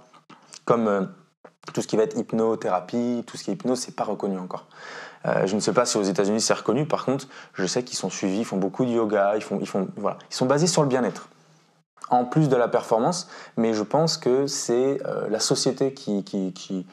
comme 0.64 0.86
euh, 0.86 1.02
tout 1.72 1.82
ce 1.82 1.86
qui 1.86 1.96
va 1.96 2.02
être 2.02 2.16
hypnothérapie, 2.16 3.24
tout 3.26 3.36
ce 3.36 3.44
qui 3.44 3.50
est 3.50 3.54
hypnose, 3.54 3.80
c'est 3.80 3.96
pas 3.96 4.04
reconnu 4.04 4.38
encore. 4.38 4.66
je 5.24 5.54
ne 5.54 5.60
sais 5.60 5.72
pas 5.72 5.86
si 5.86 5.96
aux 5.96 6.02
États-Unis 6.02 6.40
c'est 6.40 6.54
reconnu. 6.54 6.86
Par 6.86 7.04
contre, 7.04 7.26
je 7.54 7.66
sais 7.66 7.82
qu'ils 7.82 7.96
sont 7.96 8.10
suivis, 8.10 8.40
ils 8.40 8.44
font 8.44 8.58
beaucoup 8.58 8.84
de 8.84 8.90
yoga, 8.90 9.36
ils 9.36 9.42
font, 9.42 9.58
ils 9.60 9.66
font, 9.66 9.88
voilà, 9.96 10.18
ils 10.30 10.34
sont 10.34 10.46
basés 10.46 10.66
sur 10.66 10.82
le 10.82 10.88
bien-être 10.88 11.28
en 12.10 12.24
plus 12.24 12.48
de 12.48 12.56
la 12.56 12.68
performance, 12.68 13.28
mais 13.56 13.74
je 13.74 13.82
pense 13.82 14.16
que 14.16 14.46
c'est 14.46 15.00
euh, 15.06 15.28
la 15.28 15.40
société 15.40 15.94
qui, 15.94 16.24
qui, 16.24 16.52
qui, 16.52 16.86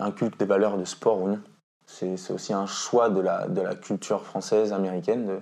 inculque 0.00 0.38
des 0.38 0.44
valeurs 0.44 0.76
de 0.76 0.84
sport 0.84 1.22
ou 1.22 1.28
non. 1.28 1.40
C'est 1.86 2.30
aussi 2.30 2.52
un 2.52 2.66
choix 2.66 3.08
de 3.08 3.20
la, 3.20 3.48
de 3.48 3.60
la 3.60 3.74
culture 3.74 4.24
française, 4.24 4.72
américaine, 4.72 5.26
de 5.26 5.40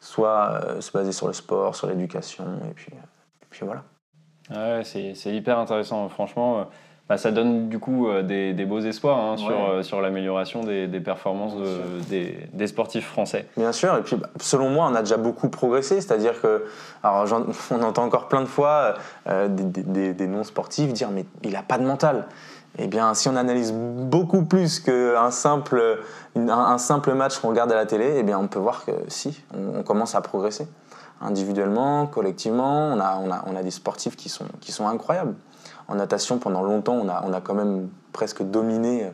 soit 0.00 0.60
euh, 0.64 0.80
se 0.80 0.92
baser 0.92 1.12
sur 1.12 1.28
le 1.28 1.32
sport, 1.32 1.74
sur 1.74 1.86
l'éducation, 1.86 2.44
et 2.68 2.74
puis, 2.74 2.92
et 2.92 3.46
puis 3.48 3.64
voilà. 3.64 3.84
Ouais, 4.50 4.82
c'est 4.84 5.34
hyper 5.34 5.58
intéressant, 5.58 6.08
franchement. 6.08 6.68
Bah, 7.08 7.18
ça 7.18 7.30
donne 7.30 7.68
du 7.68 7.78
coup 7.78 8.08
euh, 8.08 8.22
des, 8.22 8.64
beaux 8.64 8.80
espoirs 8.80 9.18
hein, 9.18 9.36
sur, 9.36 9.50
euh, 9.50 9.82
sur 9.82 10.00
l'amélioration 10.00 10.62
des, 10.62 10.88
performances 11.00 11.54
des, 12.08 12.66
sportifs 12.66 13.06
français. 13.06 13.46
Bien 13.56 13.72
sûr, 13.72 13.96
et 13.96 14.02
puis 14.02 14.16
bah, 14.16 14.30
selon 14.40 14.70
moi, 14.70 14.88
on 14.90 14.94
a 14.94 15.00
déjà 15.00 15.16
beaucoup 15.16 15.48
progressé, 15.48 16.00
c'est-à-dire 16.00 16.40
que, 16.40 16.64
alors 17.02 17.26
on 17.70 17.82
entend 17.82 18.04
encore 18.04 18.28
plein 18.28 18.40
de 18.40 18.46
fois 18.46 18.94
euh, 19.28 19.48
des, 19.48 20.26
non-sportifs 20.26 20.92
dire 20.92 21.10
mais 21.10 21.26
il 21.42 21.52
n'a 21.52 21.62
pas 21.62 21.78
de 21.78 21.84
mental. 21.84 22.28
Eh 22.78 22.86
bien, 22.86 23.12
si 23.12 23.28
on 23.28 23.36
analyse 23.36 23.74
beaucoup 23.74 24.44
plus 24.44 24.80
qu'un 24.80 25.30
simple, 25.30 26.00
un, 26.34 26.78
simple 26.78 27.12
match 27.12 27.38
qu'on 27.38 27.50
regarde 27.50 27.70
à 27.72 27.74
la 27.74 27.84
télé, 27.84 28.14
eh 28.16 28.22
bien, 28.22 28.38
on 28.38 28.48
peut 28.48 28.60
voir 28.60 28.86
que 28.86 28.92
si, 29.08 29.44
on, 29.54 29.82
commence 29.82 30.14
à 30.14 30.22
progresser. 30.22 30.66
Individuellement, 31.20 32.06
collectivement, 32.06 32.86
on 32.86 32.98
a, 32.98 33.18
on 33.22 33.30
a, 33.30 33.44
on 33.46 33.56
a 33.56 33.62
des 33.62 33.70
sportifs 33.70 34.16
qui 34.16 34.30
sont, 34.30 34.46
qui 34.60 34.72
sont 34.72 34.88
incroyables 34.88 35.34
en 35.88 35.94
natation, 35.96 36.38
pendant 36.38 36.62
longtemps, 36.62 36.94
on 36.94 37.08
a, 37.08 37.22
on 37.26 37.32
a 37.32 37.40
quand 37.40 37.54
même 37.54 37.88
presque 38.12 38.42
dominé 38.42 39.10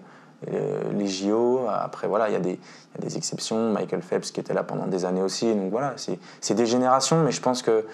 euh, 0.53 0.93
les 0.93 1.07
JO. 1.07 1.67
Après, 1.69 2.07
voilà, 2.07 2.29
il 2.29 2.33
y, 2.33 2.37
a 2.37 2.41
des, 2.41 2.59
des 2.99 3.17
exceptions. 3.17 3.73
Michael 3.73 4.03
Phelps 4.03 4.31
qui 4.31 4.41
était 4.41 4.55
là 4.55 4.63
pendant 4.63 4.87
des 4.87 5.05
années 5.05 5.23
aussi. 5.23 5.53
Donc 5.55 5.71
voilà, 5.71 5.95
c'est 6.41 6.55
des 6.55 6.67
générations, 6.67 7.23
mais 7.23 7.33
je 7.33 7.41
pense 7.41 7.63
que 7.63 7.85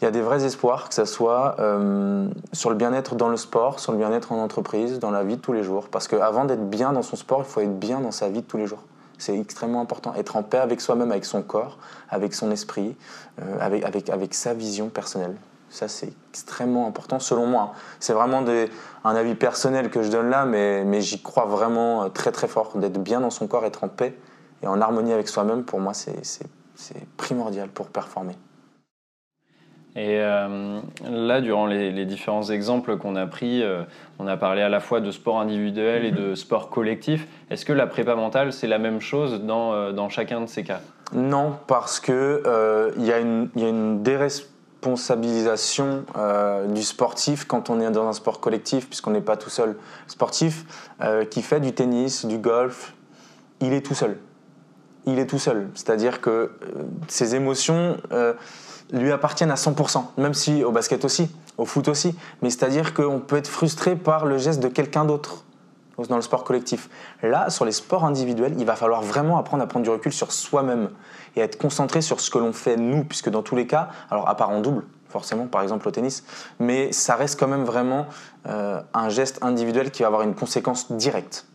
il 0.00 0.04
y 0.04 0.08
a 0.08 0.10
des 0.10 0.22
vrais 0.22 0.44
espoirs, 0.46 0.88
que 0.88 0.94
ce 0.94 1.04
soit 1.04 1.56
euh, 1.58 2.26
sur 2.54 2.70
le 2.70 2.76
bien-être 2.76 3.16
dans 3.16 3.28
le 3.28 3.36
sport, 3.36 3.80
sur 3.80 3.92
le 3.92 3.98
bien-être 3.98 4.32
en 4.32 4.42
entreprise, 4.42 4.98
dans 4.98 5.10
la 5.10 5.22
vie 5.24 5.36
de 5.36 5.42
tous 5.42 5.52
les 5.52 5.62
jours. 5.62 5.88
Parce 5.88 6.08
qu'avant 6.08 6.46
d'être 6.46 6.70
bien 6.70 6.94
dans 6.94 7.02
son 7.02 7.16
sport, 7.16 7.40
il 7.40 7.44
faut 7.44 7.60
être 7.60 7.78
bien 7.78 8.00
dans 8.00 8.10
sa 8.10 8.30
vie 8.30 8.40
de 8.40 8.46
tous 8.46 8.56
les 8.56 8.66
jours. 8.66 8.82
C'est 9.18 9.38
extrêmement 9.38 9.82
important. 9.82 10.14
Être 10.14 10.36
en 10.36 10.42
paix 10.42 10.56
avec 10.56 10.80
soi-même, 10.80 11.10
avec 11.10 11.26
son 11.26 11.42
corps, 11.42 11.76
avec 12.08 12.32
son 12.32 12.50
esprit, 12.50 12.96
euh, 13.42 13.58
avec, 13.60 13.84
avec, 13.84 14.08
avec 14.08 14.32
sa 14.32 14.54
vision 14.54 14.88
personnelle. 14.88 15.36
Ça, 15.70 15.86
c'est 15.86 16.12
extrêmement 16.30 16.88
important 16.88 17.20
selon 17.20 17.46
moi. 17.46 17.72
C'est 18.00 18.12
vraiment 18.12 18.44
un 19.04 19.14
avis 19.14 19.36
personnel 19.36 19.88
que 19.88 20.02
je 20.02 20.10
donne 20.10 20.28
là, 20.28 20.44
mais, 20.44 20.84
mais 20.84 21.00
j'y 21.00 21.22
crois 21.22 21.46
vraiment 21.46 22.04
euh, 22.04 22.08
très 22.08 22.32
très 22.32 22.48
fort. 22.48 22.76
D'être 22.76 23.00
bien 23.00 23.20
dans 23.20 23.30
son 23.30 23.46
corps, 23.46 23.64
être 23.64 23.84
en 23.84 23.88
paix 23.88 24.16
et 24.64 24.66
en 24.66 24.80
harmonie 24.80 25.12
avec 25.12 25.28
soi-même, 25.28 25.62
pour 25.62 25.78
moi, 25.78 25.94
c'est 25.94 26.12
primordial 27.16 27.68
pour 27.68 27.86
performer. 27.86 28.34
Et 29.94 30.20
euh, 30.20 30.80
là, 31.08 31.40
durant 31.40 31.66
les, 31.66 32.04
différents 32.04 32.44
exemples 32.50 32.96
qu'on 32.96 33.14
a 33.14 33.26
pris, 33.26 33.62
euh, 33.62 33.82
on 34.18 34.26
a 34.26 34.36
parlé 34.36 34.62
à 34.62 34.68
la 34.68 34.80
fois 34.80 35.00
de 35.00 35.10
sport 35.12 35.40
individuel 35.40 36.04
et 36.04 36.10
de 36.10 36.34
sport 36.34 36.68
collectif. 36.68 37.28
Est-ce 37.48 37.64
que 37.64 37.72
la 37.72 37.86
prépa 37.86 38.16
mentale, 38.16 38.52
c'est 38.52 38.68
la 38.68 38.78
même 38.78 39.00
chose 39.00 39.40
dans, 39.40 39.92
dans, 39.92 40.08
chacun 40.08 40.40
de 40.40 40.46
ces 40.46 40.64
cas? 40.64 40.80
Non, 41.12 41.56
parce 41.68 42.00
qu'il 42.00 42.40
il 42.96 43.04
y, 43.04 43.12
a 43.12 43.20
une, 43.20 43.50
y 43.56 43.64
a 43.64 43.68
une 43.68 44.02
responsabilisation 44.80 46.04
euh, 46.16 46.66
du 46.66 46.82
sportif 46.82 47.44
quand 47.44 47.68
on 47.68 47.80
est 47.80 47.90
dans 47.90 48.08
un 48.08 48.12
sport 48.14 48.40
collectif, 48.40 48.86
puisqu'on 48.86 49.10
n'est 49.10 49.20
pas 49.20 49.36
tout 49.36 49.50
seul 49.50 49.76
sportif, 50.06 50.64
euh, 51.02 51.24
qui 51.24 51.42
fait 51.42 51.60
du 51.60 51.72
tennis, 51.72 52.24
du 52.24 52.38
golf, 52.38 52.94
il 53.60 53.74
est 53.74 53.84
tout 53.84 53.94
seul. 53.94 54.16
Il 55.06 55.18
est 55.18 55.26
tout 55.26 55.38
seul. 55.38 55.68
C'est-à-dire 55.74 56.20
que 56.20 56.30
euh, 56.30 56.50
ses 57.08 57.34
émotions 57.34 57.98
lui 58.92 59.12
appartiennent 59.12 59.50
à 59.50 59.56
100%, 59.56 60.02
même 60.16 60.34
si 60.34 60.64
au 60.64 60.72
basket 60.72 61.04
aussi, 61.04 61.28
au 61.58 61.64
foot 61.64 61.86
aussi. 61.88 62.16
Mais 62.42 62.50
c'est-à-dire 62.50 62.94
qu'on 62.94 63.20
peut 63.20 63.36
être 63.36 63.48
frustré 63.48 63.96
par 63.96 64.24
le 64.24 64.38
geste 64.38 64.60
de 64.60 64.68
quelqu'un 64.68 65.04
d'autre 65.04 65.44
dans 66.08 66.16
le 66.16 66.22
sport 66.22 66.44
collectif. 66.44 66.88
Là, 67.22 67.50
sur 67.50 67.64
les 67.64 67.72
sports 67.72 68.04
individuels, 68.04 68.54
il 68.58 68.66
va 68.66 68.76
falloir 68.76 69.02
vraiment 69.02 69.38
apprendre 69.38 69.62
à 69.62 69.66
prendre 69.66 69.84
du 69.84 69.90
recul 69.90 70.12
sur 70.12 70.32
soi-même 70.32 70.90
et 71.36 71.42
à 71.42 71.44
être 71.44 71.58
concentré 71.58 72.00
sur 72.00 72.20
ce 72.20 72.30
que 72.30 72.38
l'on 72.38 72.52
fait 72.52 72.76
nous, 72.76 73.04
puisque 73.04 73.30
dans 73.30 73.42
tous 73.42 73.56
les 73.56 73.66
cas, 73.66 73.88
alors 74.10 74.28
à 74.28 74.36
part 74.36 74.50
en 74.50 74.60
double, 74.60 74.84
forcément, 75.08 75.46
par 75.46 75.62
exemple 75.62 75.86
au 75.88 75.90
tennis, 75.90 76.24
mais 76.58 76.92
ça 76.92 77.16
reste 77.16 77.38
quand 77.38 77.48
même 77.48 77.64
vraiment 77.64 78.06
euh, 78.46 78.80
un 78.94 79.08
geste 79.08 79.38
individuel 79.42 79.90
qui 79.90 80.02
va 80.02 80.08
avoir 80.08 80.22
une 80.22 80.34
conséquence 80.34 80.90
directe. 80.92 81.46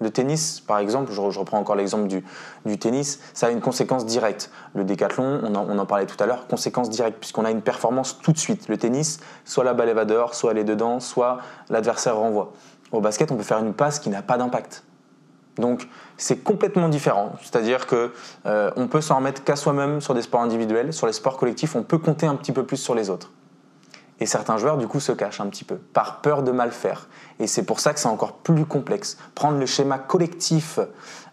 Le 0.00 0.10
tennis, 0.10 0.60
par 0.60 0.78
exemple, 0.78 1.12
je, 1.12 1.20
reprends 1.20 1.58
encore 1.58 1.76
l'exemple 1.76 2.08
du, 2.08 2.78
tennis, 2.78 3.20
ça 3.34 3.48
a 3.48 3.50
une 3.50 3.60
conséquence 3.60 4.06
directe. 4.06 4.50
Le 4.74 4.84
décathlon, 4.84 5.40
on 5.42 5.54
en, 5.54 5.66
on 5.68 5.78
en 5.78 5.84
parlait 5.84 6.06
tout 6.06 6.16
à 6.20 6.26
l'heure, 6.26 6.46
conséquence 6.46 6.88
directe, 6.88 7.18
puisqu'on 7.20 7.44
a 7.44 7.50
une 7.50 7.60
performance 7.60 8.18
tout 8.22 8.32
de 8.32 8.38
suite. 8.38 8.68
Le 8.68 8.78
tennis, 8.78 9.20
soit 9.44 9.62
la 9.62 9.74
balle 9.74 10.06
dehors, 10.06 10.34
soit 10.34 10.52
elle 10.52 10.58
est 10.58 10.64
dedans, 10.64 11.00
soit 11.00 11.40
l'adversaire 11.68 12.16
renvoie. 12.16 12.54
Au 12.92 13.00
basket, 13.00 13.30
on 13.30 13.36
peut 13.36 13.42
faire 13.42 13.58
une 13.58 13.74
passe 13.74 13.98
qui 13.98 14.10
n'a 14.10 14.22
pas 14.22 14.36
d'impact. 14.36 14.84
Donc 15.56 15.88
c'est 16.16 16.38
complètement 16.38 16.88
différent. 16.88 17.32
C'est-à-dire 17.42 17.86
que 17.86 18.12
euh, 18.46 18.70
on 18.76 18.88
peut 18.88 19.00
s'en 19.00 19.16
remettre 19.16 19.44
qu'à 19.44 19.56
soi-même 19.56 20.00
sur 20.00 20.14
des 20.14 20.22
sports 20.22 20.42
individuels. 20.42 20.92
Sur 20.92 21.06
les 21.06 21.12
sports 21.12 21.36
collectifs, 21.36 21.76
on 21.76 21.82
peut 21.82 21.98
compter 21.98 22.26
un 22.26 22.34
petit 22.34 22.52
peu 22.52 22.64
plus 22.64 22.76
sur 22.76 22.94
les 22.94 23.10
autres. 23.10 23.30
Et 24.22 24.26
certains 24.26 24.58
joueurs, 24.58 24.76
du 24.76 24.86
coup, 24.86 25.00
se 25.00 25.12
cachent 25.12 25.40
un 25.40 25.46
petit 25.46 25.64
peu, 25.64 25.76
par 25.76 26.20
peur 26.20 26.42
de 26.42 26.50
mal 26.50 26.72
faire. 26.72 27.08
Et 27.38 27.46
c'est 27.46 27.62
pour 27.62 27.80
ça 27.80 27.94
que 27.94 28.00
c'est 28.00 28.08
encore 28.08 28.34
plus 28.34 28.66
complexe. 28.66 29.16
Prendre 29.34 29.58
le 29.58 29.64
schéma 29.64 29.98
collectif 29.98 30.78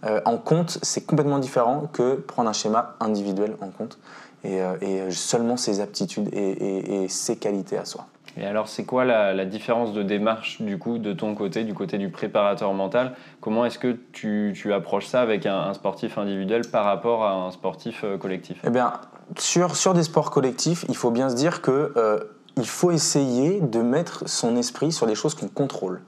euh, 0.05 0.21
en 0.23 0.37
compte, 0.37 0.79
c'est 0.83 1.05
complètement 1.05 1.39
différent 1.39 1.89
que 1.91 2.15
prendre 2.15 2.49
un 2.49 2.53
schéma 2.53 2.95
individuel 3.01 3.57
en 3.59 3.69
compte. 3.69 3.99
Et, 4.45 4.61
euh, 4.61 5.11
seulement 5.11 5.57
ses 5.57 5.81
aptitudes 5.81 6.29
et 6.31 7.07
ses 7.09 7.35
qualités 7.35 7.77
à 7.77 7.83
soi. 7.83 8.05
Et 8.39 8.45
alors, 8.45 8.67
c'est 8.67 8.85
quoi 8.85 9.03
la, 9.03 9.45
différence 9.45 9.93
de 9.93 10.03
démarche 10.03 10.61
du 10.61 10.77
coup 10.77 10.99
de 10.99 11.13
ton 11.13 11.33
côté, 11.33 11.63
du 11.63 11.73
côté 11.73 11.97
du 11.97 12.09
préparateur 12.09 12.73
mental? 12.73 13.13
Comment 13.41 13.65
est-ce 13.65 13.79
que 13.79 13.97
tu, 14.11 14.73
approches 14.73 15.07
ça 15.07 15.21
avec 15.21 15.45
un, 15.45 15.73
sportif 15.73 16.17
individuel 16.17 16.61
par 16.69 16.85
rapport 16.85 17.25
à 17.25 17.33
un 17.33 17.51
sportif 17.51 18.03
euh, 18.03 18.17
collectif? 18.17 18.59
Eh 18.65 18.69
bien, 18.69 18.93
sur, 19.37 19.75
sur 19.75 19.93
des 19.93 20.03
sports 20.03 20.29
collectifs, 20.29 20.85
il 20.87 20.95
faut 20.95 21.09
bien 21.09 21.29
se 21.29 21.35
dire 21.35 21.61
que 21.61 21.93
euh, 21.97 22.19
il 22.57 22.67
faut 22.67 22.91
essayer 22.91 23.59
de 23.59 23.81
mettre 23.81 24.27
son 24.27 24.55
esprit 24.55 24.91
sur 24.91 25.07
des 25.07 25.15
choses 25.15 25.33
qu'on 25.33 25.47
contrôle. 25.47 26.01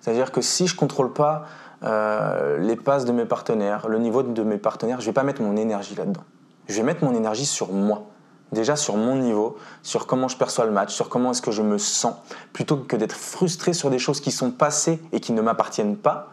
C'est-à-dire 0.00 0.32
que 0.32 0.40
si 0.40 0.66
je 0.66 0.74
contrôle 0.74 1.12
pas 1.12 1.44
euh, 1.82 2.58
les 2.58 2.76
passes 2.76 3.04
de 3.04 3.12
mes 3.12 3.26
partenaires, 3.26 3.88
le 3.88 3.98
niveau 3.98 4.22
de 4.22 4.42
mes 4.42 4.58
partenaires, 4.58 5.00
je 5.00 5.06
vais 5.06 5.12
pas 5.12 5.24
mettre 5.24 5.42
mon 5.42 5.56
énergie 5.56 5.94
là-dedans. 5.94 6.22
Je 6.68 6.76
vais 6.76 6.82
mettre 6.82 7.04
mon 7.04 7.14
énergie 7.14 7.46
sur 7.46 7.72
moi 7.72 8.06
déjà 8.52 8.76
sur 8.76 8.96
mon 8.96 9.16
niveau, 9.16 9.58
sur 9.82 10.06
comment 10.06 10.28
je 10.28 10.36
perçois 10.36 10.64
le 10.64 10.70
match, 10.70 10.94
sur 10.94 11.08
comment 11.08 11.32
est-ce 11.32 11.42
que 11.42 11.50
je 11.50 11.62
me 11.62 11.78
sens, 11.78 12.14
plutôt 12.52 12.76
que 12.76 12.96
d'être 12.96 13.14
frustré 13.14 13.72
sur 13.72 13.90
des 13.90 13.98
choses 13.98 14.20
qui 14.20 14.30
sont 14.30 14.50
passées 14.50 15.00
et 15.12 15.20
qui 15.20 15.32
ne 15.32 15.42
m'appartiennent 15.42 15.96
pas. 15.96 16.30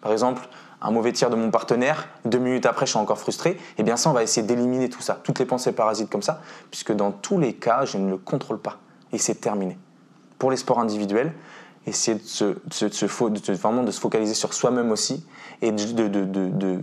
Par 0.00 0.12
exemple, 0.12 0.48
un 0.82 0.90
mauvais 0.90 1.12
tir 1.12 1.30
de 1.30 1.36
mon 1.36 1.50
partenaire, 1.50 2.08
deux 2.24 2.38
minutes 2.38 2.66
après 2.66 2.86
je 2.86 2.90
suis 2.90 2.98
encore 2.98 3.18
frustré, 3.18 3.50
et 3.50 3.58
eh 3.78 3.82
bien 3.82 3.96
ça 3.96 4.10
on 4.10 4.12
va 4.12 4.22
essayer 4.22 4.46
d'éliminer 4.46 4.88
tout 4.88 5.00
ça, 5.00 5.18
toutes 5.22 5.38
les 5.38 5.46
pensées 5.46 5.72
parasites 5.72 6.10
comme 6.10 6.22
ça, 6.22 6.40
puisque 6.70 6.92
dans 6.92 7.12
tous 7.12 7.38
les 7.38 7.54
cas 7.54 7.84
je 7.84 7.98
ne 7.98 8.10
le 8.10 8.18
contrôle 8.18 8.58
pas, 8.58 8.78
et 9.12 9.18
c'est 9.18 9.36
terminé. 9.36 9.78
Pour 10.38 10.50
les 10.50 10.58
sports 10.58 10.78
individuels, 10.78 11.32
essayer 11.86 12.18
de 12.18 12.22
se, 12.22 13.52
vraiment 13.52 13.82
de 13.82 13.90
se 13.90 14.00
focaliser 14.00 14.34
sur 14.34 14.52
soi-même 14.52 14.90
aussi, 14.90 15.24
et 15.62 15.72
de, 15.72 16.80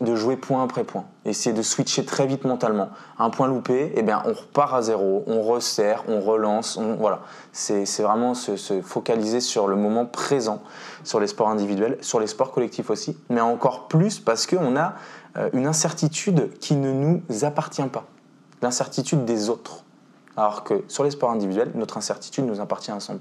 de 0.00 0.16
jouer 0.16 0.36
point 0.36 0.64
après 0.64 0.84
point. 0.84 1.04
Essayer 1.24 1.54
de 1.54 1.62
switcher 1.62 2.04
très 2.04 2.26
vite 2.26 2.44
mentalement. 2.44 2.88
Un 3.18 3.30
point 3.30 3.46
loupé, 3.46 3.92
eh 3.94 4.02
bien, 4.02 4.22
on 4.24 4.32
repart 4.32 4.74
à 4.74 4.82
zéro, 4.82 5.24
on 5.26 5.42
resserre, 5.42 6.04
on 6.08 6.20
relance. 6.20 6.78
voilà. 6.98 7.20
C'est 7.52 7.84
vraiment 8.00 8.34
se, 8.34 8.56
se, 8.56 8.80
focaliser 8.80 9.40
sur 9.40 9.68
le 9.68 9.76
moment 9.76 10.06
présent, 10.06 10.62
sur 11.04 11.20
les 11.20 11.26
sports 11.26 11.48
individuels, 11.48 11.98
sur 12.00 12.18
les 12.18 12.26
sports 12.26 12.52
collectifs 12.52 12.90
aussi, 12.90 13.18
mais 13.28 13.40
encore 13.40 13.88
plus 13.88 14.20
parce 14.20 14.46
qu'on 14.46 14.76
a 14.76 14.94
euh, 15.36 15.50
une 15.52 15.66
incertitude 15.66 16.58
qui 16.58 16.76
ne 16.76 16.92
nous 16.92 17.22
appartient 17.42 17.82
pas. 17.82 18.04
L'incertitude 18.62 19.24
des 19.24 19.50
autres. 19.50 19.84
Alors 20.36 20.64
que 20.64 20.84
sur 20.88 21.04
les 21.04 21.10
sports 21.10 21.30
individuels, 21.30 21.72
notre 21.74 21.98
incertitude 21.98 22.46
nous 22.46 22.60
appartient 22.60 22.90
à 22.90 22.98
100%. 22.98 23.16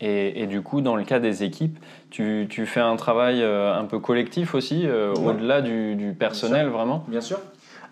Et, 0.00 0.46
du 0.46 0.60
coup, 0.60 0.80
dans 0.80 0.96
le 0.96 1.04
cas 1.04 1.18
des 1.18 1.44
équipes, 1.44 1.78
tu, 2.10 2.46
tu 2.50 2.66
fais 2.66 2.80
un 2.80 2.96
travail 2.96 3.42
euh, 3.42 3.74
un 3.74 3.84
peu 3.84 3.98
collectif 4.00 4.54
aussi, 4.54 4.86
euh, 4.86 5.14
au-delà 5.14 5.62
du, 5.62 6.14
personnel, 6.18 6.68
vraiment? 6.68 7.04
Bien 7.08 7.20
sûr. 7.20 7.38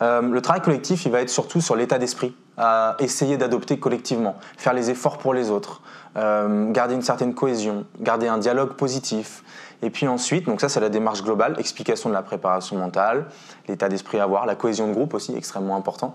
Euh, 0.03 0.21
le 0.21 0.41
travail 0.43 0.61
collectif, 0.61 1.07
il 1.07 1.12
va 1.12 1.21
être 1.21 1.31
surtout 1.31 1.61
sur 1.61 1.77
l'état 1.77 1.99
d'esprit, 1.99 2.35
à 2.57 2.97
essayer 2.99 3.37
d'adopter 3.37 3.79
collectivement, 3.79 4.37
faire 4.57 4.75
les 4.75 4.91
efforts 4.91 5.19
pour 5.19 5.35
les 5.35 5.51
autres, 5.51 5.83
garder 6.15 6.95
une 6.95 7.03
certaine 7.03 7.35
cohésion, 7.35 7.87
garder 8.01 8.29
un 8.29 8.37
dialogue 8.37 8.75
positif, 8.75 9.43
et 9.83 9.91
puis 9.91 10.07
ensuite, 10.07 10.47
donc 10.47 10.61
ça 10.61 10.69
c'est 10.69 10.81
la 10.81 10.88
démarche 10.88 11.23
globale, 11.23 11.57
explication 11.59 12.09
de 12.09 12.15
la 12.15 12.23
préparation 12.23 12.77
mentale, 12.77 13.27
l'état 13.69 13.88
d'esprit 13.88 14.21
à 14.21 14.23
avoir, 14.23 14.47
la 14.47 14.55
cohésion 14.55 14.87
de 14.87 14.93
groupe 14.93 15.12
aussi, 15.12 15.35
extrêmement 15.37 15.77
important, 15.77 16.15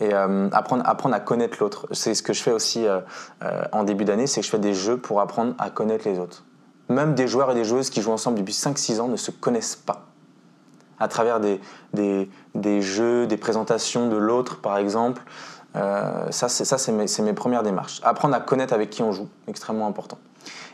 et 0.00 0.14
euh, 0.14 0.48
apprendre, 0.52 0.82
apprendre 0.86 1.14
à 1.14 1.20
connaître 1.20 1.58
l'autre. 1.60 1.86
C'est 1.92 2.14
ce 2.14 2.22
que 2.22 2.32
je 2.32 2.42
fais 2.42 2.52
aussi 2.52 2.86
euh, 2.86 3.00
euh, 3.44 3.64
en 3.72 3.84
début 3.84 4.04
d'année, 4.04 4.26
c'est 4.26 4.40
que 4.40 4.46
je 4.46 4.50
fais 4.50 4.58
des 4.58 4.72
jeux 4.72 4.96
pour 4.96 5.20
apprendre 5.20 5.54
à 5.58 5.68
connaître 5.68 6.08
les 6.08 6.18
autres. 6.18 6.44
Même 6.88 7.14
des 7.14 7.28
joueurs 7.28 7.50
et 7.50 7.54
des 7.54 7.64
joueuses 7.64 7.90
qui 7.90 8.00
jouent 8.00 8.12
ensemble 8.12 8.38
depuis 8.38 8.54
5-6 8.54 9.00
ans 9.00 9.08
ne 9.08 9.16
se 9.16 9.30
connaissent 9.30 9.76
pas. 9.76 10.06
À 10.98 11.08
travers 11.08 11.38
des, 11.38 11.60
des, 11.92 12.30
des 12.54 12.80
jeux, 12.80 13.26
des 13.26 13.36
présentations 13.36 14.08
de 14.08 14.16
l'autre 14.16 14.60
par 14.60 14.78
exemple, 14.78 15.22
ça 15.74 16.48
c'est 16.48 17.22
mes, 17.22 17.32
premières 17.32 17.62
démarches. 17.62 18.00
Apprendre 18.04 18.34
à 18.34 18.40
connaître 18.40 18.74
avec 18.74 18.90
qui 18.90 19.02
on 19.02 19.12
joue, 19.12 19.28
extrêmement 19.48 19.86
important. 19.86 20.18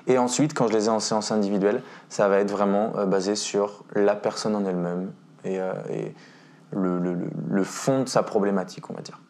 Et 0.09 0.17
ensuite, 0.17 0.55
quand 0.55 0.67
je 0.69 0.73
les 0.73 0.87
ai 0.87 0.89
en 0.89 1.01
séance 1.01 1.31
individuelle, 1.31 1.83
ça 2.09 2.29
va 2.29 2.39
être 2.39 2.51
vraiment 2.51 2.93
euh, 2.97 3.05
basé 3.05 3.35
sur 3.37 3.85
la 3.95 4.17
personne 4.17 4.57
en 4.57 4.65
elle-même 4.65 5.13
et, 5.45 5.61
euh, 5.61 5.73
le, 6.73 7.65
fond 7.65 8.05
de 8.05 8.09
sa 8.09 8.23
problématique, 8.23 8.89
on 8.91 8.95
va 8.95 9.03
dire. 9.03 9.21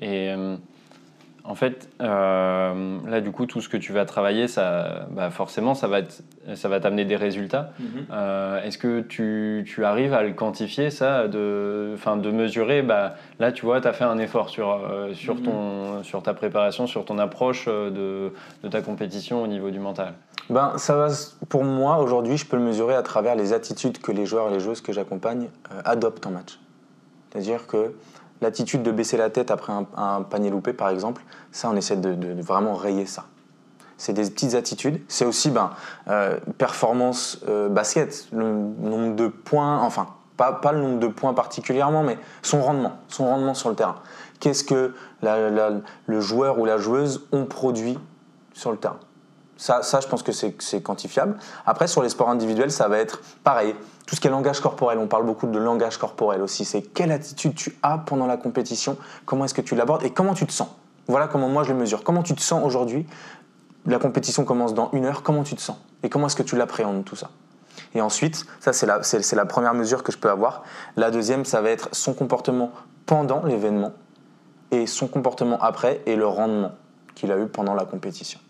Et 0.00 0.30
euh, 0.30 0.56
en 1.46 1.54
fait, 1.54 1.90
euh, 2.00 2.98
là, 3.06 3.20
du 3.20 3.30
coup, 3.30 3.44
tout 3.44 3.60
ce 3.60 3.68
que 3.68 3.76
tu 3.76 3.92
vas 3.92 4.06
travailler, 4.06 4.48
ça, 4.48 5.06
bah, 5.10 5.28
forcément, 5.28 5.74
ça 5.74 5.88
va, 5.88 5.98
ça 6.54 6.68
va 6.70 6.80
t'amener 6.80 7.04
des 7.04 7.16
résultats. 7.16 7.72
Mhm. 7.78 8.06
Euh, 8.10 8.62
est-ce 8.62 8.78
que 8.78 9.02
tu, 9.02 9.62
tu, 9.66 9.84
arrives 9.84 10.14
à 10.14 10.22
le 10.22 10.32
quantifier, 10.32 10.88
ça, 10.88 11.28
de, 11.28 11.96
de 11.96 12.30
mesurer 12.30 12.80
bah, 12.80 13.16
Là, 13.40 13.52
tu 13.52 13.66
vois, 13.66 13.82
tu 13.82 13.88
as 13.88 13.92
fait 13.92 14.04
un 14.04 14.16
effort 14.16 14.48
sur, 14.48 14.70
euh, 14.70 15.12
sur, 15.12 15.34
mhm. 15.34 15.42
ton, 15.42 16.02
sur 16.02 16.22
ta 16.22 16.32
préparation, 16.32 16.86
sur 16.86 17.04
ton 17.04 17.18
approche 17.18 17.66
de, 17.66 18.32
de, 18.62 18.68
ta 18.70 18.80
compétition 18.80 19.42
au 19.42 19.46
niveau 19.46 19.70
du 19.70 19.80
mental? 19.80 20.14
Ben, 20.48 20.72
ça 20.78 20.96
va, 20.96 21.08
pour 21.50 21.64
moi, 21.64 21.98
aujourd'hui, 21.98 22.38
je 22.38 22.46
peux 22.46 22.56
le 22.56 22.62
mesurer 22.62 22.94
à 22.94 23.02
travers 23.02 23.36
les 23.36 23.52
attitudes 23.52 23.98
que 23.98 24.12
les 24.12 24.24
joueurs 24.24 24.48
et 24.48 24.54
les 24.54 24.60
joueuses 24.60 24.80
que 24.80 24.94
j'accompagne 24.94 25.48
adoptent 25.84 26.26
en 26.26 26.30
match. 26.30 26.58
C'est-à-dire 27.30 27.66
que 27.66 27.92
L'attitude 28.40 28.82
de 28.82 28.90
baisser 28.90 29.16
la 29.16 29.30
tête 29.30 29.50
après 29.50 29.72
un, 29.72 30.22
panier 30.22 30.50
loupé, 30.50 30.72
par 30.72 30.88
exemple, 30.88 31.22
ça, 31.52 31.70
on 31.70 31.76
essaie 31.76 31.96
de, 31.96 32.42
vraiment 32.42 32.74
rayer 32.74 33.06
ça. 33.06 33.24
C'est 33.96 34.12
des 34.12 34.28
petites 34.28 34.54
attitudes. 34.54 35.00
C'est 35.08 35.24
aussi 35.24 35.50
ben, 35.50 35.70
euh, 36.08 36.38
performance 36.58 37.40
euh, 37.48 37.68
basket, 37.68 38.26
le 38.32 38.52
nombre 38.52 39.14
de 39.14 39.28
points, 39.28 39.80
enfin, 39.80 40.08
pas, 40.36 40.52
pas, 40.52 40.72
le 40.72 40.80
nombre 40.80 40.98
de 40.98 41.06
points 41.06 41.32
particulièrement, 41.32 42.02
mais 42.02 42.18
son 42.42 42.60
rendement, 42.60 42.98
son 43.08 43.26
rendement 43.26 43.54
sur 43.54 43.70
le 43.70 43.76
terrain. 43.76 43.96
Qu'est-ce 44.40 44.64
que 44.64 44.94
le 45.22 46.20
joueur 46.20 46.58
ou 46.58 46.64
la 46.64 46.76
joueuse 46.76 47.26
ont 47.32 47.46
produit 47.46 47.98
sur 48.52 48.72
le 48.72 48.76
terrain? 48.76 48.98
Ça, 49.64 49.80
ça, 49.80 50.00
je 50.00 50.06
pense 50.08 50.22
que 50.22 50.30
c'est 50.30 50.82
quantifiable. 50.82 51.38
Après, 51.64 51.86
sur 51.86 52.02
les 52.02 52.10
sports 52.10 52.28
individuels, 52.28 52.70
ça 52.70 52.86
va 52.86 52.98
être 52.98 53.22
pareil. 53.44 53.74
Tout 54.06 54.14
ce 54.14 54.20
qui 54.20 54.26
est 54.26 54.30
langage 54.30 54.60
corporel, 54.60 54.98
on 54.98 55.06
parle 55.06 55.24
beaucoup 55.24 55.46
de 55.46 55.58
langage 55.58 55.96
corporel 55.96 56.42
aussi. 56.42 56.66
C'est 56.66 56.82
quelle 56.82 57.10
attitude 57.10 57.54
tu 57.54 57.74
as 57.82 57.96
pendant 57.96 58.26
la 58.26 58.36
compétition, 58.36 58.98
comment 59.24 59.46
est-ce 59.46 59.54
que 59.54 59.62
tu 59.62 59.74
l'abordes? 59.74 60.02
Et 60.02 60.10
comment 60.10 60.34
tu 60.34 60.44
te 60.44 60.52
sens? 60.52 60.68
Voilà 61.08 61.28
comment 61.28 61.48
moi 61.48 61.62
je 61.62 61.72
le 61.72 61.78
mesure. 61.78 62.04
Comment 62.04 62.22
tu 62.22 62.34
te 62.34 62.42
sens 62.42 62.62
aujourd'hui? 62.62 63.06
La 63.86 63.98
compétition 63.98 64.44
commence 64.44 64.74
dans 64.74 64.90
une 64.92 65.06
heure, 65.06 65.22
comment 65.22 65.44
tu 65.44 65.54
te 65.54 65.62
sens? 65.62 65.78
Et 66.02 66.10
comment 66.10 66.26
est-ce 66.26 66.36
que 66.36 66.42
tu 66.42 66.56
l'appréhendes 66.56 67.06
tout 67.06 67.16
ça? 67.16 67.30
Et 67.94 68.02
ensuite, 68.02 68.44
ça 68.60 68.74
c'est 68.74 68.84
la, 68.84 69.00
la 69.32 69.46
première 69.46 69.72
mesure 69.72 70.02
que 70.02 70.12
je 70.12 70.18
peux 70.18 70.28
avoir. 70.28 70.64
La 70.96 71.10
deuxième, 71.10 71.46
ça 71.46 71.62
va 71.62 71.70
être 71.70 71.88
son 71.92 72.12
comportement 72.12 72.70
pendant 73.06 73.42
l'événement 73.42 73.92
et 74.72 74.86
son 74.86 75.08
comportement 75.08 75.58
après 75.62 76.02
et 76.04 76.16
le 76.16 76.26
rendement 76.26 76.72
qu'il 77.14 77.32
a 77.32 77.38
eu 77.38 77.46
pendant 77.46 77.72
la 77.72 77.86
compétition. 77.86 78.40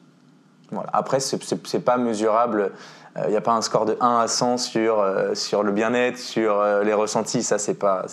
Après, 0.93 1.21
ce 1.21 1.37
n'est 1.37 1.83
pas 1.83 1.97
mesurable. 1.97 2.73
Il 3.17 3.23
euh, 3.23 3.31
n'y 3.31 3.37
a 3.37 3.41
pas 3.41 3.53
un 3.53 3.63
score 3.63 3.85
de 3.85 3.97
1 4.01 4.19
à 4.19 4.27
100 4.27 4.59
sur, 4.59 4.99
euh, 4.99 5.35
sur 5.35 5.63
le 5.63 5.71
bien-être, 5.71 6.19
sur 6.19 6.61
euh, 6.61 6.83
les 6.83 6.95
ressentis. 6.95 7.43
Ça, 7.43 7.59
c'est 7.59 7.79
pas, 7.79 8.07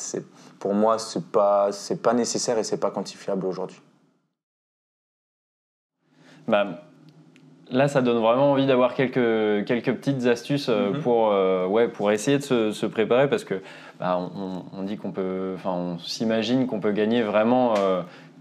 pour 0.60 0.76
moi, 0.76 1.00
ce 1.00 1.18
n'est 1.18 1.26
pas, 1.26 1.70
pas 2.04 2.14
nécessaire 2.14 2.58
et 2.60 2.64
ce 2.64 2.74
n'est 2.74 2.80
pas 2.80 2.92
quantifiable 2.92 3.46
aujourd'hui. 3.48 3.82
Bah, 6.48 6.68
là, 7.72 7.88
ça 7.88 8.02
donne 8.04 8.20
vraiment 8.20 8.52
envie 8.52 8.68
d'avoir 8.68 8.94
quelques, 8.94 9.66
quelques 9.66 9.94
petites 9.96 10.28
astuces 10.28 10.70
mm-hmm. 10.70 11.02
pour, 11.02 11.30
ouais, 11.72 11.88
pour 11.88 12.12
essayer 12.12 12.38
de 12.38 12.44
se, 12.44 12.72
se 12.72 12.86
préparer 12.86 13.28
parce 13.28 13.44
que 13.44 13.62
bah, 14.00 14.20
on, 14.20 14.66
on, 14.72 14.84
dit 14.84 14.98
qu'on 14.98 15.12
peut, 15.12 15.54
enfin, 15.56 15.72
on 15.72 15.98
s'imagine 15.98 16.68
qu'on 16.68 16.80
peut 16.80 16.92
gagner 16.92 17.24
vraiment 17.24 17.74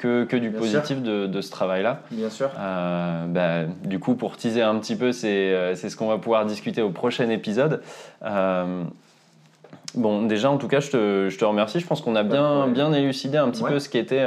que, 0.00 0.36
du 0.36 0.50
positif 0.50 1.02
de, 1.02 1.40
ce 1.40 1.50
travail-là. 1.50 2.00
Bien 2.10 2.30
sûr. 2.30 2.50
Euh, 2.58 3.26
bah, 3.26 3.70
du 3.84 3.98
coup, 3.98 4.14
pour 4.14 4.36
teaser 4.36 4.62
un 4.62 4.78
petit 4.78 4.96
peu, 4.96 5.12
c'est 5.12 5.28
euh, 5.28 5.74
ce 5.74 5.94
qu'on 5.96 6.08
va 6.08 6.18
pouvoir 6.18 6.46
discuter 6.46 6.82
au 6.82 6.90
prochain 6.90 7.28
épisode. 7.28 7.82
Euh, 8.24 8.84
bon, 9.94 10.22
déjà, 10.22 10.50
en 10.50 10.56
tout 10.56 10.68
cas, 10.68 10.80
je 10.80 10.90
te, 10.90 11.28
je 11.28 11.38
te 11.38 11.44
remercie. 11.44 11.80
Je 11.80 11.86
pense 11.86 12.00
qu'on 12.00 12.16
a 12.16 12.22
bien, 12.22 12.68
bien 12.68 12.92
élucidé 12.92 13.36
un 13.38 13.50
petit 13.50 13.62
peu 13.62 13.78
ce 13.78 13.88
qu'était 13.88 14.24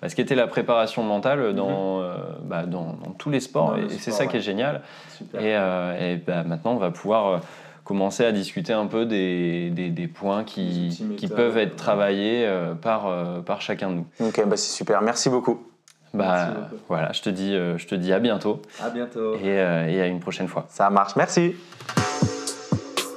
bah, 0.00 0.08
ce 0.08 0.20
était 0.20 0.34
la 0.34 0.46
préparation 0.46 1.02
mentale 1.02 1.54
dans, 1.54 2.00
mhm. 2.00 2.14
bah, 2.44 2.64
dans, 2.66 2.96
tous 3.18 3.30
les 3.30 3.40
sports. 3.40 3.76
et, 3.78 3.88
c'est 3.88 4.10
ça 4.10 4.26
qui 4.26 4.36
est 4.36 4.40
génial. 4.40 4.82
Et, 5.38 5.50
et 5.50 6.20
maintenant, 6.26 6.72
on 6.72 6.78
va 6.78 6.90
pouvoir 6.90 7.40
commencer 7.84 8.24
à 8.24 8.32
discuter 8.32 8.72
un 8.72 8.86
peu 8.86 9.06
des, 9.06 9.70
des, 9.70 10.08
points 10.08 10.44
qui, 10.44 11.04
qui 11.16 11.28
peuvent 11.28 11.58
être 11.58 11.76
travaillés 11.76 12.46
euh, 12.46 12.74
par, 12.74 13.06
euh, 13.06 13.40
par 13.40 13.60
chacun 13.60 13.90
de 13.90 13.94
nous. 13.96 14.06
Ok, 14.20 14.44
bah 14.46 14.56
c'est 14.56 14.72
super. 14.72 15.02
Merci 15.02 15.28
beaucoup. 15.28 15.62
Bah, 16.14 16.68
voilà, 16.88 17.12
je 17.12 17.22
te, 17.22 17.30
dis, 17.30 17.54
euh, 17.54 17.78
je 17.78 17.86
te 17.86 17.94
dis 17.94 18.12
à 18.12 18.18
bientôt. 18.18 18.60
À 18.82 18.90
bientôt. 18.90 19.34
Et, 19.36 19.48
et 19.48 20.00
à 20.00 20.06
une 20.06 20.20
prochaine 20.20 20.48
fois. 20.48 20.66
Ça 20.68 20.90
marche. 20.90 21.16
Merci. 21.16 21.54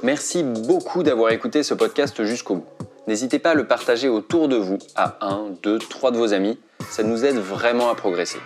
Merci 0.01 0.43
beaucoup 0.43 1.03
d'avoir 1.03 1.31
écouté 1.31 1.63
ce 1.63 1.73
podcast 1.73 2.23
jusqu'au 2.23 2.55
bout. 2.55 2.65
N'hésitez 3.07 3.37
pas 3.37 3.51
à 3.51 3.53
le 3.53 3.67
partager 3.67 4.07
autour 4.07 4.47
de 4.47 4.55
vous, 4.55 4.79
à 4.95 5.17
un, 5.21 5.49
deux, 5.61 5.77
trois 5.77 6.11
de 6.11 6.17
vos 6.17 6.33
amis. 6.33 6.57
Ça 6.89 7.03
nous 7.03 7.25
aide 7.25 7.37
vraiment 7.37 7.89
à 7.89 7.95
progresser. 7.95 8.39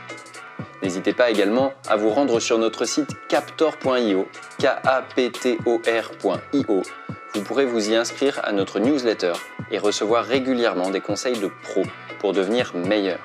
N'hésitez 0.82 1.14
pas 1.14 1.30
également 1.30 1.74
à 1.88 1.98
vous 1.98 2.10
rendre 2.10 2.40
sur 2.40 2.58
notre 2.58 2.86
site 2.86 3.10
captor.io, 3.28 4.28
k 4.60 4.66
a 4.66 5.04
p 5.16 5.30
t 5.32 5.58
o 5.66 5.78
r.io. 5.78 6.82
Vous 7.34 7.42
pourrez 7.42 7.66
vous 7.66 7.90
y 7.90 7.96
inscrire 7.96 8.40
à 8.44 8.52
notre 8.52 8.80
newsletter 8.80 9.34
et 9.72 9.78
recevoir 9.78 10.26
régulièrement 10.26 10.90
des 10.90 11.02
conseils 11.02 11.38
de 11.38 11.50
pros 11.64 11.84
pour 12.20 12.34
devenir 12.34 12.72
meilleur. 12.76 13.20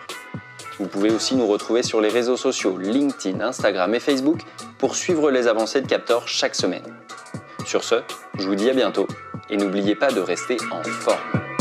Vous 0.78 0.88
pouvez 0.88 1.10
aussi 1.10 1.36
nous 1.36 1.46
retrouver 1.46 1.82
sur 1.82 2.00
les 2.00 2.08
réseaux 2.08 2.36
sociaux 2.36 2.76
LinkedIn, 2.76 3.40
Instagram 3.40 3.94
et 3.94 4.00
Facebook 4.00 4.40
pour 4.78 4.96
suivre 4.96 5.30
les 5.30 5.46
avancées 5.46 5.80
de 5.80 5.86
Captor 5.86 6.26
chaque 6.26 6.56
semaine. 6.56 6.84
Sur 7.64 7.84
ce, 7.84 7.96
je 8.36 8.46
vous 8.46 8.56
dis 8.56 8.68
à 8.68 8.74
bientôt 8.74 9.06
et 9.48 9.56
n'oubliez 9.56 9.94
pas 9.94 10.10
de 10.10 10.20
rester 10.20 10.56
en 10.70 10.82
forme. 10.82 11.53